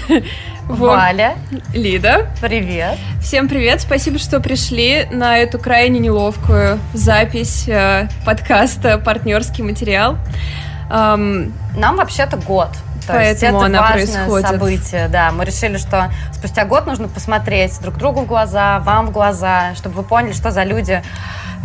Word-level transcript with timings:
Валя. 0.68 1.34
Лида. 1.74 2.26
Привет. 2.40 2.98
Всем 3.20 3.48
привет. 3.48 3.80
Спасибо, 3.80 4.18
что 4.18 4.40
пришли 4.40 5.06
на 5.10 5.38
эту 5.38 5.58
крайне 5.58 5.98
неловкую 5.98 6.78
запись 6.94 7.68
э, 7.68 8.08
подкаста 8.24 8.98
«Партнерский 8.98 9.62
материал». 9.62 10.16
Нам 10.88 11.96
вообще-то 11.96 12.36
год. 12.36 12.68
То 13.06 13.14
Поэтому 13.14 13.26
есть 13.26 13.42
это 13.42 13.64
она 13.66 13.80
важное 13.80 14.06
происходит. 14.06 14.48
событие, 14.48 15.08
да. 15.08 15.32
Мы 15.32 15.44
решили, 15.44 15.76
что 15.76 16.10
спустя 16.32 16.64
год 16.64 16.86
нужно 16.86 17.08
посмотреть 17.08 17.80
друг 17.80 17.96
другу 17.96 18.20
в 18.20 18.26
глаза, 18.26 18.80
вам 18.80 19.06
в 19.06 19.10
глаза, 19.12 19.74
чтобы 19.74 19.96
вы 19.96 20.02
поняли, 20.02 20.32
что 20.32 20.50
за 20.50 20.64
люди 20.64 21.02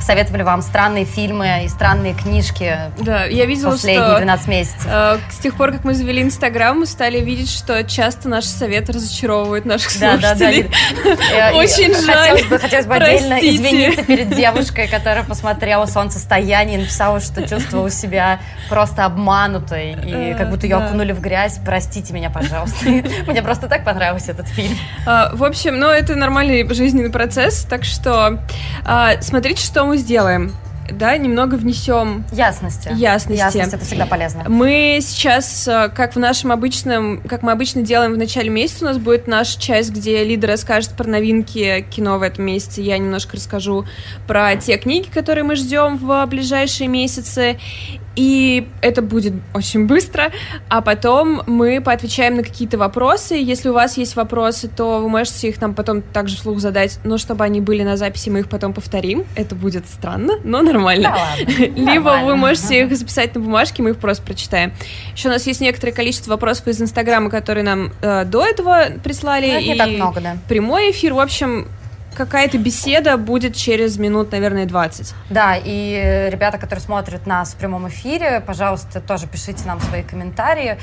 советовали 0.02 0.44
вам 0.44 0.62
странные 0.62 1.06
фильмы 1.06 1.64
и 1.66 1.68
странные 1.68 2.14
книжки 2.14 2.78
да, 3.00 3.26
я 3.26 3.46
видела, 3.46 3.72
последние 3.72 4.10
что, 4.10 4.18
12 4.20 4.48
месяцев. 4.48 4.86
Э, 4.88 5.18
с 5.30 5.38
тех 5.38 5.56
пор, 5.56 5.72
как 5.72 5.84
мы 5.84 5.94
завели 5.94 6.22
Инстаграм, 6.22 6.80
мы 6.80 6.86
стали 6.86 7.20
видеть, 7.20 7.50
что 7.50 7.84
часто 7.84 8.30
наши 8.30 8.48
советы 8.48 8.94
разочаровывают 8.94 9.66
наших 9.66 10.00
да, 10.00 10.14
слушателей. 10.14 10.70
Да, 11.04 11.16
да. 11.16 11.58
Очень 11.58 11.94
жаль. 11.94 12.30
Хотелось 12.30 12.46
бы, 12.46 12.60
хотелось 12.60 12.86
бы 12.86 12.96
отдельно 12.96 13.40
извиниться 13.40 14.04
перед 14.04 14.36
девушкой, 14.36 14.88
которая 14.88 15.24
посмотрела 15.24 15.86
«Солнцестояние» 15.86 16.78
и 16.78 16.82
написала, 16.82 17.20
что 17.20 17.48
чувствовала 17.48 17.90
себя 17.90 18.40
просто 18.70 19.06
обманутой 19.06 19.94
и 19.94 20.36
как 20.38 20.50
будто 20.50 20.68
ее 20.68 20.78
окунули 20.78 21.12
в 21.12 21.22
грязь. 21.28 21.60
Простите 21.66 22.14
меня, 22.14 22.30
пожалуйста. 22.30 22.86
Мне 23.28 23.42
просто 23.42 23.68
так 23.68 23.84
понравился 23.84 24.32
этот 24.32 24.48
фильм. 24.48 24.76
А, 25.06 25.32
в 25.34 25.44
общем, 25.44 25.78
ну, 25.78 25.88
это 25.88 26.16
нормальный 26.16 26.68
жизненный 26.74 27.10
процесс, 27.10 27.66
так 27.70 27.84
что 27.84 28.40
а, 28.86 29.22
смотрите, 29.22 29.62
что 29.62 29.84
мы 29.86 29.98
сделаем? 29.98 30.54
да, 30.92 31.18
немного 31.18 31.56
внесем 31.56 32.26
ясности. 32.32 32.90
Ясности. 32.94 33.42
Ясность 33.42 33.74
это 33.74 33.86
всегда 33.86 34.06
полезно. 34.06 34.46
Мы 34.48 35.00
сейчас, 35.02 35.68
э, 35.68 35.90
как 35.94 36.16
в 36.16 36.20
нашем 36.20 36.52
обычном, 36.52 37.22
как 37.22 37.44
мы 37.44 37.52
обычно 37.52 37.82
делаем 37.82 38.14
в 38.14 38.18
начале 38.18 38.50
месяца, 38.50 38.86
у 38.86 38.88
нас 38.88 38.98
будет 38.98 39.28
наша 39.28 39.60
часть, 39.60 39.92
где 39.92 40.24
Лида 40.24 40.48
расскажет 40.48 40.92
про 40.92 41.08
новинки 41.08 41.86
кино 41.90 42.20
в 42.20 42.22
этом 42.22 42.46
месяце. 42.46 42.82
Я 42.82 42.98
немножко 42.98 43.36
расскажу 43.36 43.86
про 44.28 44.56
те 44.56 44.78
книги, 44.78 45.08
которые 45.08 45.44
мы 45.44 45.56
ждем 45.56 45.98
в 45.98 46.26
ближайшие 46.28 46.88
месяцы. 46.88 47.60
И 48.18 48.68
это 48.82 49.04
будет 49.04 49.34
очень 49.54 49.86
быстро, 49.86 50.32
а 50.70 50.82
потом 50.82 51.44
мы 51.46 51.80
поотвечаем 51.80 52.36
на 52.36 52.44
какие-то 52.44 52.80
вопросы. 52.80 53.36
Если 53.36 53.70
у 53.70 53.74
вас 53.74 53.96
есть 53.96 54.16
вопросы, 54.16 54.68
то 54.68 55.00
вы 55.00 55.08
можете 55.08 55.50
их 55.50 55.62
нам 55.62 55.76
потом 55.76 56.02
также 56.02 56.36
вслух 56.36 56.60
задать, 56.60 57.00
но 57.04 57.20
чтобы 57.20 57.44
они 57.44 57.62
были 57.62 57.84
на 57.84 57.96
записи, 57.96 58.30
мы 58.30 58.40
их 58.40 58.50
потом 58.50 58.74
повторим. 58.74 59.24
Это 59.36 59.54
будет 59.54 59.88
странно, 59.88 60.34
но 60.44 60.64
нормально. 60.64 61.14
Да 61.16 61.16
ладно. 61.16 61.64
Либо 61.76 62.06
нормально. 62.06 62.26
вы 62.26 62.36
можете 62.38 62.82
их 62.82 62.98
записать 62.98 63.36
на 63.36 63.42
бумажке, 63.42 63.84
мы 63.84 63.92
их 63.92 63.98
просто 63.98 64.24
прочитаем. 64.24 64.74
Еще 65.14 65.30
у 65.30 65.32
нас 65.32 65.46
есть 65.46 65.62
некоторое 65.62 65.92
количество 65.92 66.32
вопросов 66.32 66.68
из 66.68 66.82
Инстаграма, 66.82 67.30
которые 67.30 67.64
нам 67.64 67.92
э, 68.02 68.26
до 68.26 68.44
этого 68.44 68.88
прислали. 69.04 69.46
Ну, 69.46 69.54
это 69.54 69.62
не 69.62 69.76
и 69.76 69.78
так 69.78 69.90
много, 69.90 70.22
да. 70.22 70.38
Прямой 70.48 70.90
эфир. 70.90 71.14
В 71.14 71.20
общем, 71.20 71.68
какая-то 72.18 72.58
беседа 72.58 73.16
будет 73.18 73.56
через 73.56 73.98
минут, 73.98 74.32
наверное, 74.32 74.66
20. 74.66 75.14
Да, 75.30 75.56
и 75.56 76.28
ребята, 76.32 76.58
которые 76.58 76.84
смотрят 76.84 77.28
нас 77.28 77.54
в 77.54 77.58
прямом 77.58 77.88
эфире, 77.90 78.42
пожалуйста, 78.46 79.00
тоже 79.00 79.28
пишите 79.28 79.64
нам 79.66 79.80
свои 79.80 80.02
комментарии. 80.02 80.78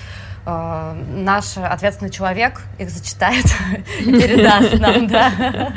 Э, 0.46 0.92
наш 1.08 1.56
ответственный 1.56 2.10
человек 2.10 2.60
их 2.78 2.90
зачитает 2.90 3.46
и 4.00 4.12
передаст 4.12 4.78
нам, 4.78 5.06
да. 5.06 5.72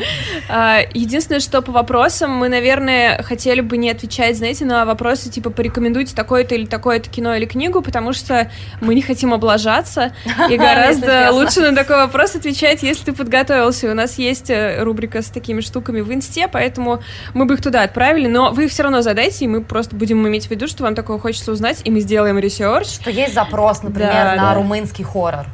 А, 0.50 0.80
единственное, 0.94 1.40
что 1.40 1.62
по 1.62 1.72
вопросам 1.72 2.32
мы, 2.32 2.50
наверное, 2.50 3.24
хотели 3.24 3.62
бы 3.62 3.78
не 3.78 3.90
отвечать, 3.90 4.36
знаете, 4.38 4.66
на 4.66 4.86
вопросы 4.86 5.30
типа 5.30 5.52
порекомендуйте 5.52 6.14
такое-то 6.14 6.56
или 6.56 6.66
такое-то 6.66 7.10
кино 7.10 7.34
или 7.36 7.46
книгу, 7.46 7.82
потому 7.82 8.12
что 8.12 8.52
мы 8.82 8.94
не 8.94 9.02
хотим 9.02 9.34
облажаться, 9.34 10.12
и 10.50 10.58
гораздо 10.58 11.32
лучше 11.32 11.62
на 11.62 11.74
такой 11.74 11.96
вопрос 11.96 12.36
отвечать, 12.36 12.84
если 12.84 13.06
ты 13.06 13.14
подготовился. 13.14 13.90
У 13.90 13.94
нас 13.94 14.18
есть 14.18 14.50
э, 14.50 14.84
рубрика 14.84 15.22
с 15.22 15.28
такими 15.28 15.62
штуками 15.62 16.02
в 16.02 16.14
инсте, 16.14 16.50
поэтому 16.50 17.02
мы 17.34 17.46
бы 17.46 17.54
их 17.54 17.62
туда 17.62 17.84
отправили, 17.84 18.28
но 18.28 18.52
вы 18.52 18.66
их 18.66 18.72
все 18.72 18.84
равно 18.84 19.02
задайте, 19.02 19.46
и 19.46 19.48
мы 19.48 19.62
просто 19.62 19.96
будем 19.96 20.28
иметь 20.28 20.48
в 20.48 20.52
виду, 20.52 20.68
что 20.68 20.84
вам 20.84 20.94
такое 20.94 21.20
хочется 21.20 21.54
узнать, 21.54 21.80
и 21.86 21.92
мы 21.92 22.02
сделаем 22.02 22.38
research. 22.38 22.88
Что 22.88 23.10
есть 23.10 23.34
запрос, 23.34 23.82
например, 23.82 24.36
на 24.36 24.57
румынский 24.58 25.04
хоррор. 25.04 25.46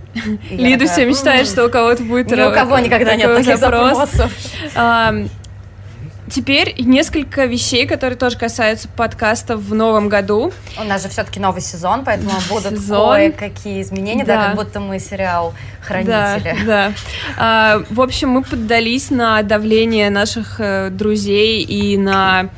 Лида 0.49 0.85
все 0.85 1.05
мечтает, 1.05 1.47
что 1.47 1.65
у 1.65 1.69
кого-то 1.69 2.03
будет 2.03 2.31
Ни 2.31 2.41
у 2.41 2.53
кого 2.53 2.79
никогда 2.79 3.15
нет 3.15 3.35
таких 3.35 3.57
запросов. 3.57 4.31
Теперь 6.33 6.73
несколько 6.79 7.45
вещей, 7.45 7.85
которые 7.85 8.17
тоже 8.17 8.39
касаются 8.39 8.87
подкастов 8.87 9.59
в 9.59 9.75
новом 9.75 10.09
году. 10.09 10.51
У 10.81 10.83
нас 10.83 11.03
же 11.03 11.09
все-таки 11.09 11.39
новый 11.39 11.61
сезон, 11.61 12.03
поэтому 12.03 12.31
будут 12.49 12.83
кое-какие 12.87 13.83
изменения, 13.83 14.25
да. 14.25 14.35
да, 14.35 14.47
как 14.47 14.55
будто 14.55 14.79
мы 14.79 14.97
сериал 14.97 15.53
«Хранители». 15.81 16.57
Да, 16.65 16.65
да. 16.65 16.93
А, 17.37 17.83
в 17.87 18.01
общем, 18.01 18.29
мы 18.29 18.41
поддались 18.41 19.11
на 19.11 19.43
давление 19.43 20.09
наших 20.09 20.59
э, 20.59 20.89
друзей 20.89 21.61
и 21.61 21.99
на 21.99 22.49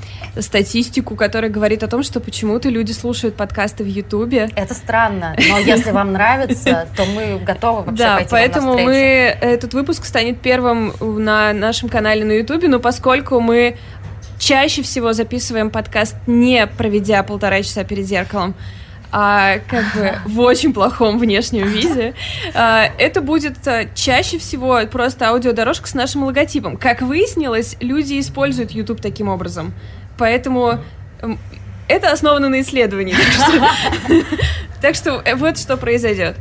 статистику, 0.42 1.16
которая 1.16 1.50
говорит 1.50 1.84
о 1.84 1.88
том, 1.88 2.03
что 2.03 2.19
почему-то 2.19 2.69
люди 2.69 2.92
слушают 2.92 3.36
подкасты 3.36 3.84
в 3.84 3.88
Ютубе. 3.88 4.50
Это 4.56 4.74
странно, 4.74 5.36
но 5.50 5.57
если 5.59 5.92
вам 5.92 6.13
нравится, 6.13 6.88
то 6.96 7.06
мы 7.06 7.40
готовы 7.40 7.84
вообще 7.84 8.03
да, 8.03 8.16
пойти 8.16 8.30
поэтому 8.31 8.78
мы 8.78 8.94
этот 8.94 9.74
выпуск 9.74 10.06
станет 10.06 10.40
первым 10.42 10.94
на 11.00 11.53
нашем 11.53 11.90
канале 11.90 12.25
на 12.25 12.34
Ютубе, 12.34 12.68
но 12.68 12.80
поскольку 12.80 13.40
мы 13.40 13.64
чаще 14.37 14.81
всего 14.81 15.13
записываем 15.13 15.69
подкаст 15.69 16.15
не 16.27 16.67
проведя 16.67 17.23
полтора 17.23 17.61
часа 17.63 17.83
перед 17.83 18.05
зеркалом, 18.05 18.53
а 19.11 19.59
как 19.67 19.85
бы 19.95 20.13
в 20.25 20.39
очень 20.41 20.73
плохом 20.73 21.17
внешнем 21.17 21.67
виде. 21.67 22.13
А, 22.53 22.89
это 22.97 23.21
будет 23.21 23.65
а, 23.67 23.85
чаще 23.95 24.37
всего 24.37 24.81
просто 24.91 25.29
аудиодорожка 25.29 25.87
с 25.87 25.93
нашим 25.93 26.25
логотипом. 26.25 26.77
Как 26.77 27.01
выяснилось, 27.01 27.77
люди 27.79 28.19
используют 28.19 28.71
YouTube 28.71 29.01
таким 29.01 29.29
образом. 29.29 29.73
Поэтому 30.17 30.79
это 31.87 32.11
основано 32.11 32.49
на 32.49 32.61
исследовании. 32.61 33.15
Так 34.81 34.95
что 34.95 35.21
э, 35.25 35.35
вот 35.35 35.57
что 35.57 35.77
произойдет. 35.77 36.35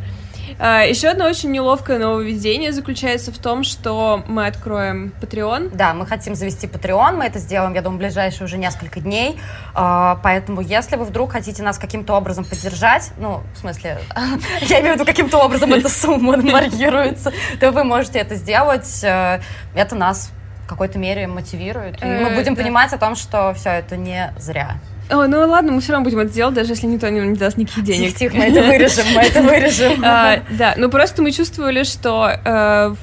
А, 0.58 0.82
Еще 0.82 1.08
одно 1.08 1.26
очень 1.26 1.50
неловкое 1.50 1.98
нововведение 1.98 2.72
заключается 2.72 3.32
в 3.32 3.38
том, 3.38 3.64
что 3.64 4.22
мы 4.26 4.46
откроем 4.46 5.12
Patreon. 5.20 5.74
Да, 5.74 5.94
мы 5.94 6.06
хотим 6.06 6.34
завести 6.34 6.66
Patreon, 6.66 7.16
мы 7.16 7.24
это 7.24 7.38
сделаем, 7.38 7.74
я 7.74 7.82
думаю, 7.82 7.98
в 7.98 8.00
ближайшие 8.00 8.44
уже 8.44 8.58
несколько 8.58 9.00
дней. 9.00 9.38
А, 9.74 10.20
поэтому, 10.22 10.60
если 10.60 10.96
вы 10.96 11.04
вдруг 11.04 11.32
хотите 11.32 11.62
нас 11.62 11.78
каким-то 11.78 12.14
образом 12.14 12.44
поддержать, 12.44 13.12
ну, 13.18 13.42
в 13.54 13.58
смысле, 13.58 13.98
я 14.62 14.80
имею 14.80 14.94
в 14.94 14.96
виду, 14.96 15.04
каким-то 15.04 15.38
образом 15.38 15.72
эта 15.72 15.88
сумма 15.88 16.36
маркируется, 16.42 17.32
то 17.60 17.72
вы 17.72 17.84
можете 17.84 18.18
это 18.18 18.34
сделать. 18.36 19.02
Э, 19.02 19.40
это 19.74 19.94
нас 19.94 20.30
в 20.64 20.68
какой-то 20.68 20.98
мере 20.98 21.26
мотивирует. 21.26 22.02
И 22.02 22.06
мы 22.06 22.30
э, 22.30 22.34
будем 22.36 22.56
понимать 22.56 22.92
о 22.92 22.98
том, 22.98 23.16
что 23.16 23.52
все 23.54 23.70
это 23.70 23.96
не 23.96 24.32
зря. 24.38 24.76
О, 25.10 25.26
ну 25.26 25.48
ладно, 25.48 25.72
мы 25.72 25.80
все 25.80 25.92
равно 25.92 26.04
будем 26.04 26.20
это 26.20 26.32
делать, 26.32 26.54
даже 26.54 26.72
если 26.72 26.86
никто 26.86 27.08
не, 27.08 27.20
не 27.20 27.36
даст 27.36 27.56
никаких 27.56 27.84
денег. 27.84 28.14
Тихо, 28.14 28.18
тихо, 28.18 28.36
мы 28.36 28.44
это 28.44 28.62
вырежем, 28.62 29.04
мы 29.14 29.20
это 29.20 29.42
вырежем. 29.42 30.04
А, 30.04 30.42
да, 30.50 30.74
ну 30.76 30.90
просто 30.90 31.22
мы 31.22 31.30
чувствовали, 31.30 31.82
что 31.82 32.30
э, 32.44 32.94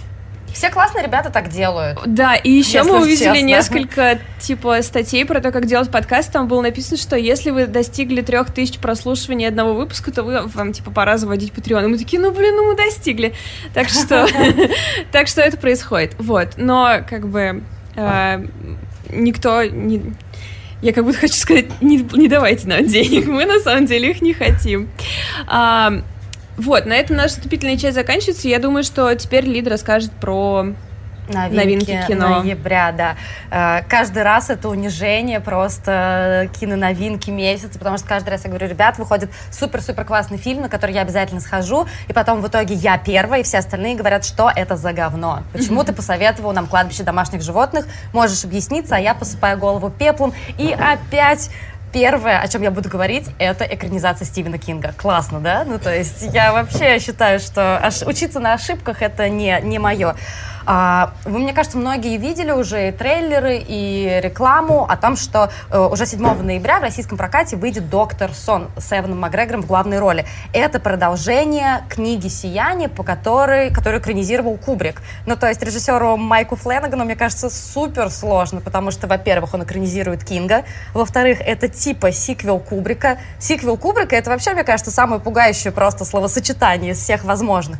все 0.53 0.69
классные 0.69 1.05
ребята 1.05 1.29
так 1.29 1.49
делают. 1.49 1.99
Да, 2.05 2.35
и 2.35 2.49
еще 2.51 2.83
мы 2.83 3.01
увидели 3.01 3.35
честно. 3.35 3.45
несколько 3.45 4.19
типа 4.39 4.81
статей 4.81 5.25
про 5.25 5.39
то, 5.39 5.51
как 5.51 5.65
делать 5.65 5.89
подкаст. 5.89 6.31
Там 6.31 6.47
было 6.47 6.61
написано, 6.61 6.97
что 6.97 7.15
если 7.15 7.51
вы 7.51 7.67
достигли 7.67 8.21
трех 8.21 8.51
тысяч 8.51 8.77
прослушиваний 8.77 9.47
одного 9.47 9.73
выпуска, 9.73 10.11
то 10.11 10.23
вы 10.23 10.41
вам 10.47 10.73
типа 10.73 10.91
пора 10.91 11.17
заводить 11.17 11.53
Patreon. 11.53 11.85
И 11.85 11.87
мы 11.87 11.97
такие, 11.97 12.21
ну 12.21 12.31
блин, 12.31 12.55
ну 12.55 12.67
мы 12.67 12.75
достигли. 12.75 13.33
Так 13.73 13.89
что, 13.89 14.27
так 15.11 15.27
что 15.27 15.41
это 15.41 15.57
происходит. 15.57 16.15
Вот, 16.17 16.49
но 16.57 16.99
как 17.09 17.27
бы 17.27 17.63
э, 17.95 18.45
никто 19.09 19.63
не 19.63 20.13
я 20.81 20.93
как 20.93 21.03
будто 21.03 21.19
хочу 21.19 21.35
сказать, 21.35 21.81
не, 21.81 21.97
не 22.13 22.27
давайте 22.27 22.67
нам 22.67 22.85
денег, 22.85 23.27
мы 23.27 23.45
на 23.45 23.59
самом 23.59 23.85
деле 23.85 24.11
их 24.11 24.21
не 24.21 24.33
хотим. 24.33 24.89
А, 25.47 26.01
вот, 26.57 26.85
на 26.85 26.93
этом 26.93 27.15
наша 27.15 27.35
вступительная 27.35 27.77
часть 27.77 27.95
заканчивается. 27.95 28.47
Я 28.47 28.59
думаю, 28.59 28.83
что 28.83 29.13
теперь 29.15 29.45
Лид 29.45 29.67
расскажет 29.67 30.11
про 30.11 30.73
новинки, 31.31 31.91
новинки 31.91 32.07
кино. 32.07 32.39
ноября, 32.41 32.91
да. 32.91 33.15
Э, 33.49 33.83
каждый 33.87 34.23
раз 34.23 34.49
это 34.49 34.69
унижение 34.69 35.39
просто 35.39 36.49
киноновинки 36.59 37.29
месяца, 37.29 37.77
потому 37.77 37.97
что 37.97 38.07
каждый 38.07 38.29
раз 38.29 38.43
я 38.43 38.49
говорю, 38.49 38.67
ребят, 38.67 38.97
выходит 38.97 39.31
супер-супер 39.51 40.05
классный 40.05 40.37
фильм, 40.37 40.61
на 40.61 40.69
который 40.69 40.93
я 40.93 41.01
обязательно 41.01 41.41
схожу, 41.41 41.87
и 42.07 42.13
потом 42.13 42.41
в 42.41 42.47
итоге 42.47 42.75
я 42.75 42.97
первая, 42.97 43.41
и 43.41 43.43
все 43.43 43.59
остальные 43.59 43.95
говорят, 43.95 44.25
что 44.25 44.51
это 44.53 44.75
за 44.75 44.93
говно. 44.93 45.43
Почему 45.53 45.83
ты 45.83 45.93
посоветовал 45.93 46.53
нам 46.53 46.67
кладбище 46.67 47.03
домашних 47.03 47.41
животных? 47.41 47.87
Можешь 48.13 48.43
объясниться, 48.43 48.95
а 48.95 48.99
я 48.99 49.13
посыпаю 49.13 49.57
голову 49.57 49.89
пеплом, 49.89 50.33
и 50.57 50.71
опять 50.71 51.49
Первое, 51.91 52.39
о 52.39 52.47
чем 52.47 52.61
я 52.61 52.71
буду 52.71 52.87
говорить, 52.87 53.25
это 53.37 53.65
экранизация 53.65 54.25
Стивена 54.25 54.57
Кинга. 54.57 54.93
Классно, 54.97 55.41
да? 55.41 55.65
Ну, 55.65 55.77
то 55.77 55.93
есть 55.93 56.21
я 56.33 56.53
вообще 56.53 56.99
считаю, 56.99 57.39
что 57.39 57.77
ошиб... 57.77 58.07
учиться 58.07 58.39
на 58.39 58.53
ошибках 58.53 59.01
это 59.01 59.27
не, 59.27 59.59
не 59.61 59.77
мое. 59.77 60.15
А, 60.65 61.13
вы, 61.25 61.39
мне 61.39 61.53
кажется, 61.53 61.77
многие 61.77 62.17
видели 62.17 62.51
уже 62.51 62.89
и 62.89 62.91
трейлеры, 62.91 63.63
и 63.65 64.19
рекламу 64.21 64.85
о 64.87 64.95
том, 64.97 65.15
что 65.15 65.49
э, 65.69 65.79
уже 65.79 66.05
7 66.05 66.21
ноября 66.41 66.79
в 66.79 66.83
российском 66.83 67.17
прокате 67.17 67.55
выйдет 67.55 67.89
«Доктор 67.89 68.33
Сон» 68.33 68.69
с 68.77 68.91
Эваном 68.97 69.19
Макгрегором 69.19 69.61
в 69.63 69.67
главной 69.67 69.99
роли. 69.99 70.25
Это 70.53 70.79
продолжение 70.79 71.83
книги 71.89 72.27
«Сияние», 72.27 72.89
по 72.89 73.03
которой, 73.03 73.71
которую 73.71 74.01
экранизировал 74.01 74.57
Кубрик. 74.57 75.01
Ну, 75.25 75.35
то 75.35 75.47
есть 75.47 75.61
режиссеру 75.63 76.17
Майку 76.17 76.55
Фленагану, 76.55 77.05
мне 77.05 77.15
кажется, 77.15 77.49
супер 77.49 78.09
сложно, 78.09 78.61
потому 78.61 78.91
что, 78.91 79.07
во-первых, 79.07 79.53
он 79.53 79.63
экранизирует 79.63 80.23
Кинга, 80.23 80.63
во-вторых, 80.93 81.39
это 81.41 81.67
типа 81.67 82.11
сиквел 82.11 82.59
Кубрика. 82.59 83.19
Сиквел 83.39 83.77
Кубрика— 83.77 84.15
это 84.17 84.29
вообще, 84.29 84.53
мне 84.53 84.63
кажется, 84.63 84.91
самое 84.91 85.21
пугающее 85.21 85.71
просто 85.71 86.05
словосочетание 86.05 86.91
из 86.91 86.99
всех 86.99 87.23
возможных. 87.23 87.79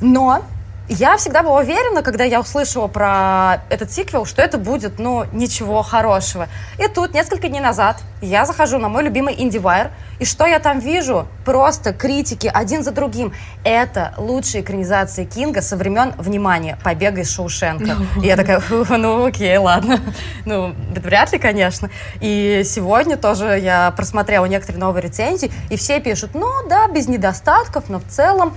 Но 0.00 0.42
я 0.88 1.16
всегда 1.16 1.42
была 1.42 1.60
уверена, 1.60 2.02
когда 2.02 2.24
я 2.24 2.40
услышала 2.40 2.88
про 2.88 3.62
этот 3.70 3.90
сиквел, 3.90 4.26
что 4.26 4.42
это 4.42 4.58
будет, 4.58 4.98
ну, 4.98 5.24
ничего 5.32 5.82
хорошего. 5.82 6.48
И 6.78 6.86
тут, 6.88 7.14
несколько 7.14 7.48
дней 7.48 7.60
назад, 7.60 8.02
я 8.20 8.44
захожу 8.44 8.78
на 8.78 8.88
мой 8.88 9.02
любимый 9.02 9.34
IndieWire, 9.34 9.90
и 10.18 10.24
что 10.24 10.46
я 10.46 10.58
там 10.58 10.78
вижу? 10.78 11.26
Просто 11.44 11.92
критики 11.92 12.50
один 12.52 12.84
за 12.84 12.92
другим. 12.92 13.32
Это 13.64 14.14
лучшие 14.16 14.62
экранизации 14.62 15.24
Кинга 15.24 15.62
со 15.62 15.76
времен, 15.76 16.12
внимания, 16.18 16.78
побега 16.84 17.22
из 17.22 17.30
Шоушенка. 17.30 17.96
И 18.22 18.26
я 18.26 18.36
такая, 18.36 18.62
ну, 18.70 19.26
окей, 19.26 19.56
ладно. 19.56 20.00
Ну, 20.44 20.74
вряд 20.94 21.32
ли, 21.32 21.38
конечно. 21.38 21.90
И 22.20 22.62
сегодня 22.64 23.16
тоже 23.16 23.58
я 23.58 23.90
просмотрела 23.96 24.44
некоторые 24.44 24.80
новые 24.80 25.02
рецензии, 25.02 25.50
и 25.70 25.76
все 25.76 26.00
пишут, 26.00 26.30
ну, 26.34 26.48
да, 26.68 26.86
без 26.88 27.08
недостатков, 27.08 27.88
но 27.88 27.98
в 27.98 28.04
целом 28.04 28.54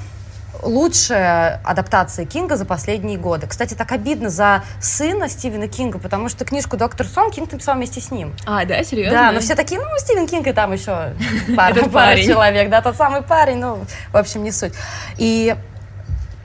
лучшая 0.64 1.62
адаптация 1.64 2.26
Кинга 2.26 2.56
за 2.56 2.66
последние 2.66 3.18
годы. 3.18 3.48
Кстати, 3.48 3.74
так 3.74 3.92
обидно 3.92 4.30
за 4.30 4.64
сына 4.80 5.30
Стивена 5.30 5.68
Кинга, 5.68 6.00
потому 6.00 6.30
что 6.30 6.46
книжку 6.46 6.78
«Доктор 6.78 7.08
Сон» 7.08 7.32
Кинг 7.32 7.52
написал 7.52 7.76
вместе 7.76 8.02
с 8.02 8.12
ним. 8.12 8.34
А, 8.46 8.66
да, 8.66 8.84
серьезно? 8.84 9.18
Да, 9.18 9.32
но 9.32 9.40
все 9.40 9.56
такие, 9.56 9.80
ну, 9.80 9.88
Стивен 9.98 10.28
Кинг 10.28 10.48
и 10.48 10.54
там 10.54 10.74
еще 10.74 11.14
пара, 11.56 12.18
человек, 12.18 12.70
да, 12.70 12.82
тот 12.82 12.96
самый 12.96 13.22
парень, 13.22 13.58
ну, 13.58 13.86
в 14.12 14.18
общем, 14.18 14.44
не 14.44 14.52
суть. 14.52 14.74
И 15.18 15.56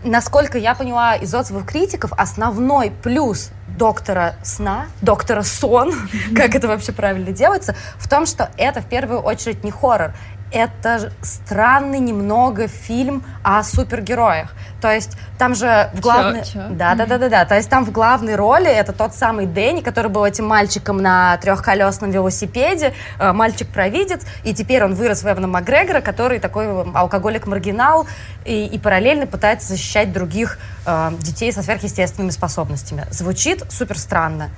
насколько 0.04 0.58
я 0.58 0.74
поняла 0.74 1.16
из 1.16 1.34
отзывов 1.34 1.64
критиков, 1.64 2.12
основной 2.16 2.90
плюс 2.90 3.50
доктора 3.68 4.34
сна, 4.42 4.86
доктора 5.00 5.42
сон, 5.42 5.92
как 6.36 6.54
это 6.54 6.68
вообще 6.68 6.92
правильно 6.92 7.32
делается, 7.32 7.74
в 7.98 8.08
том, 8.08 8.26
что 8.26 8.50
это 8.56 8.80
в 8.80 8.86
первую 8.86 9.20
очередь 9.20 9.64
не 9.64 9.70
хоррор, 9.70 10.14
это 10.52 11.12
странный 11.22 11.98
немного 11.98 12.68
фильм 12.68 13.24
о 13.42 13.62
супергероях. 13.62 14.52
То 14.80 14.92
есть 14.92 15.16
там 15.38 15.54
же 15.54 15.90
в 15.94 16.00
главной... 16.00 16.42
Да, 16.70 16.94
да, 16.94 17.06
да, 17.06 17.18
да, 17.18 17.28
да. 17.28 17.44
То 17.44 17.54
есть 17.54 17.70
там 17.70 17.84
в 17.84 17.92
главной 17.92 18.34
роли 18.34 18.68
это 18.68 18.92
тот 18.92 19.14
самый 19.14 19.46
Дэнни, 19.46 19.80
который 19.80 20.10
был 20.10 20.24
этим 20.24 20.46
мальчиком 20.46 20.98
на 20.98 21.36
трехколесном 21.38 22.10
велосипеде, 22.10 22.92
э, 23.18 23.32
мальчик-провидец, 23.32 24.22
и 24.42 24.52
теперь 24.52 24.84
он 24.84 24.94
вырос 24.94 25.22
в 25.22 25.26
Эвана 25.26 25.46
Макгрегора, 25.46 26.00
который 26.00 26.40
такой 26.40 26.66
алкоголик-маргинал, 26.92 28.06
и, 28.44 28.66
и 28.66 28.78
параллельно 28.78 29.26
пытается 29.26 29.68
защищать 29.68 30.12
других 30.12 30.58
э, 30.84 31.12
детей 31.20 31.52
со 31.52 31.62
сверхъестественными 31.62 32.30
способностями. 32.30 33.06
Звучит 33.10 33.64
супер 33.70 33.98
странно, 33.98 34.50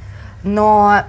но 0.43 1.03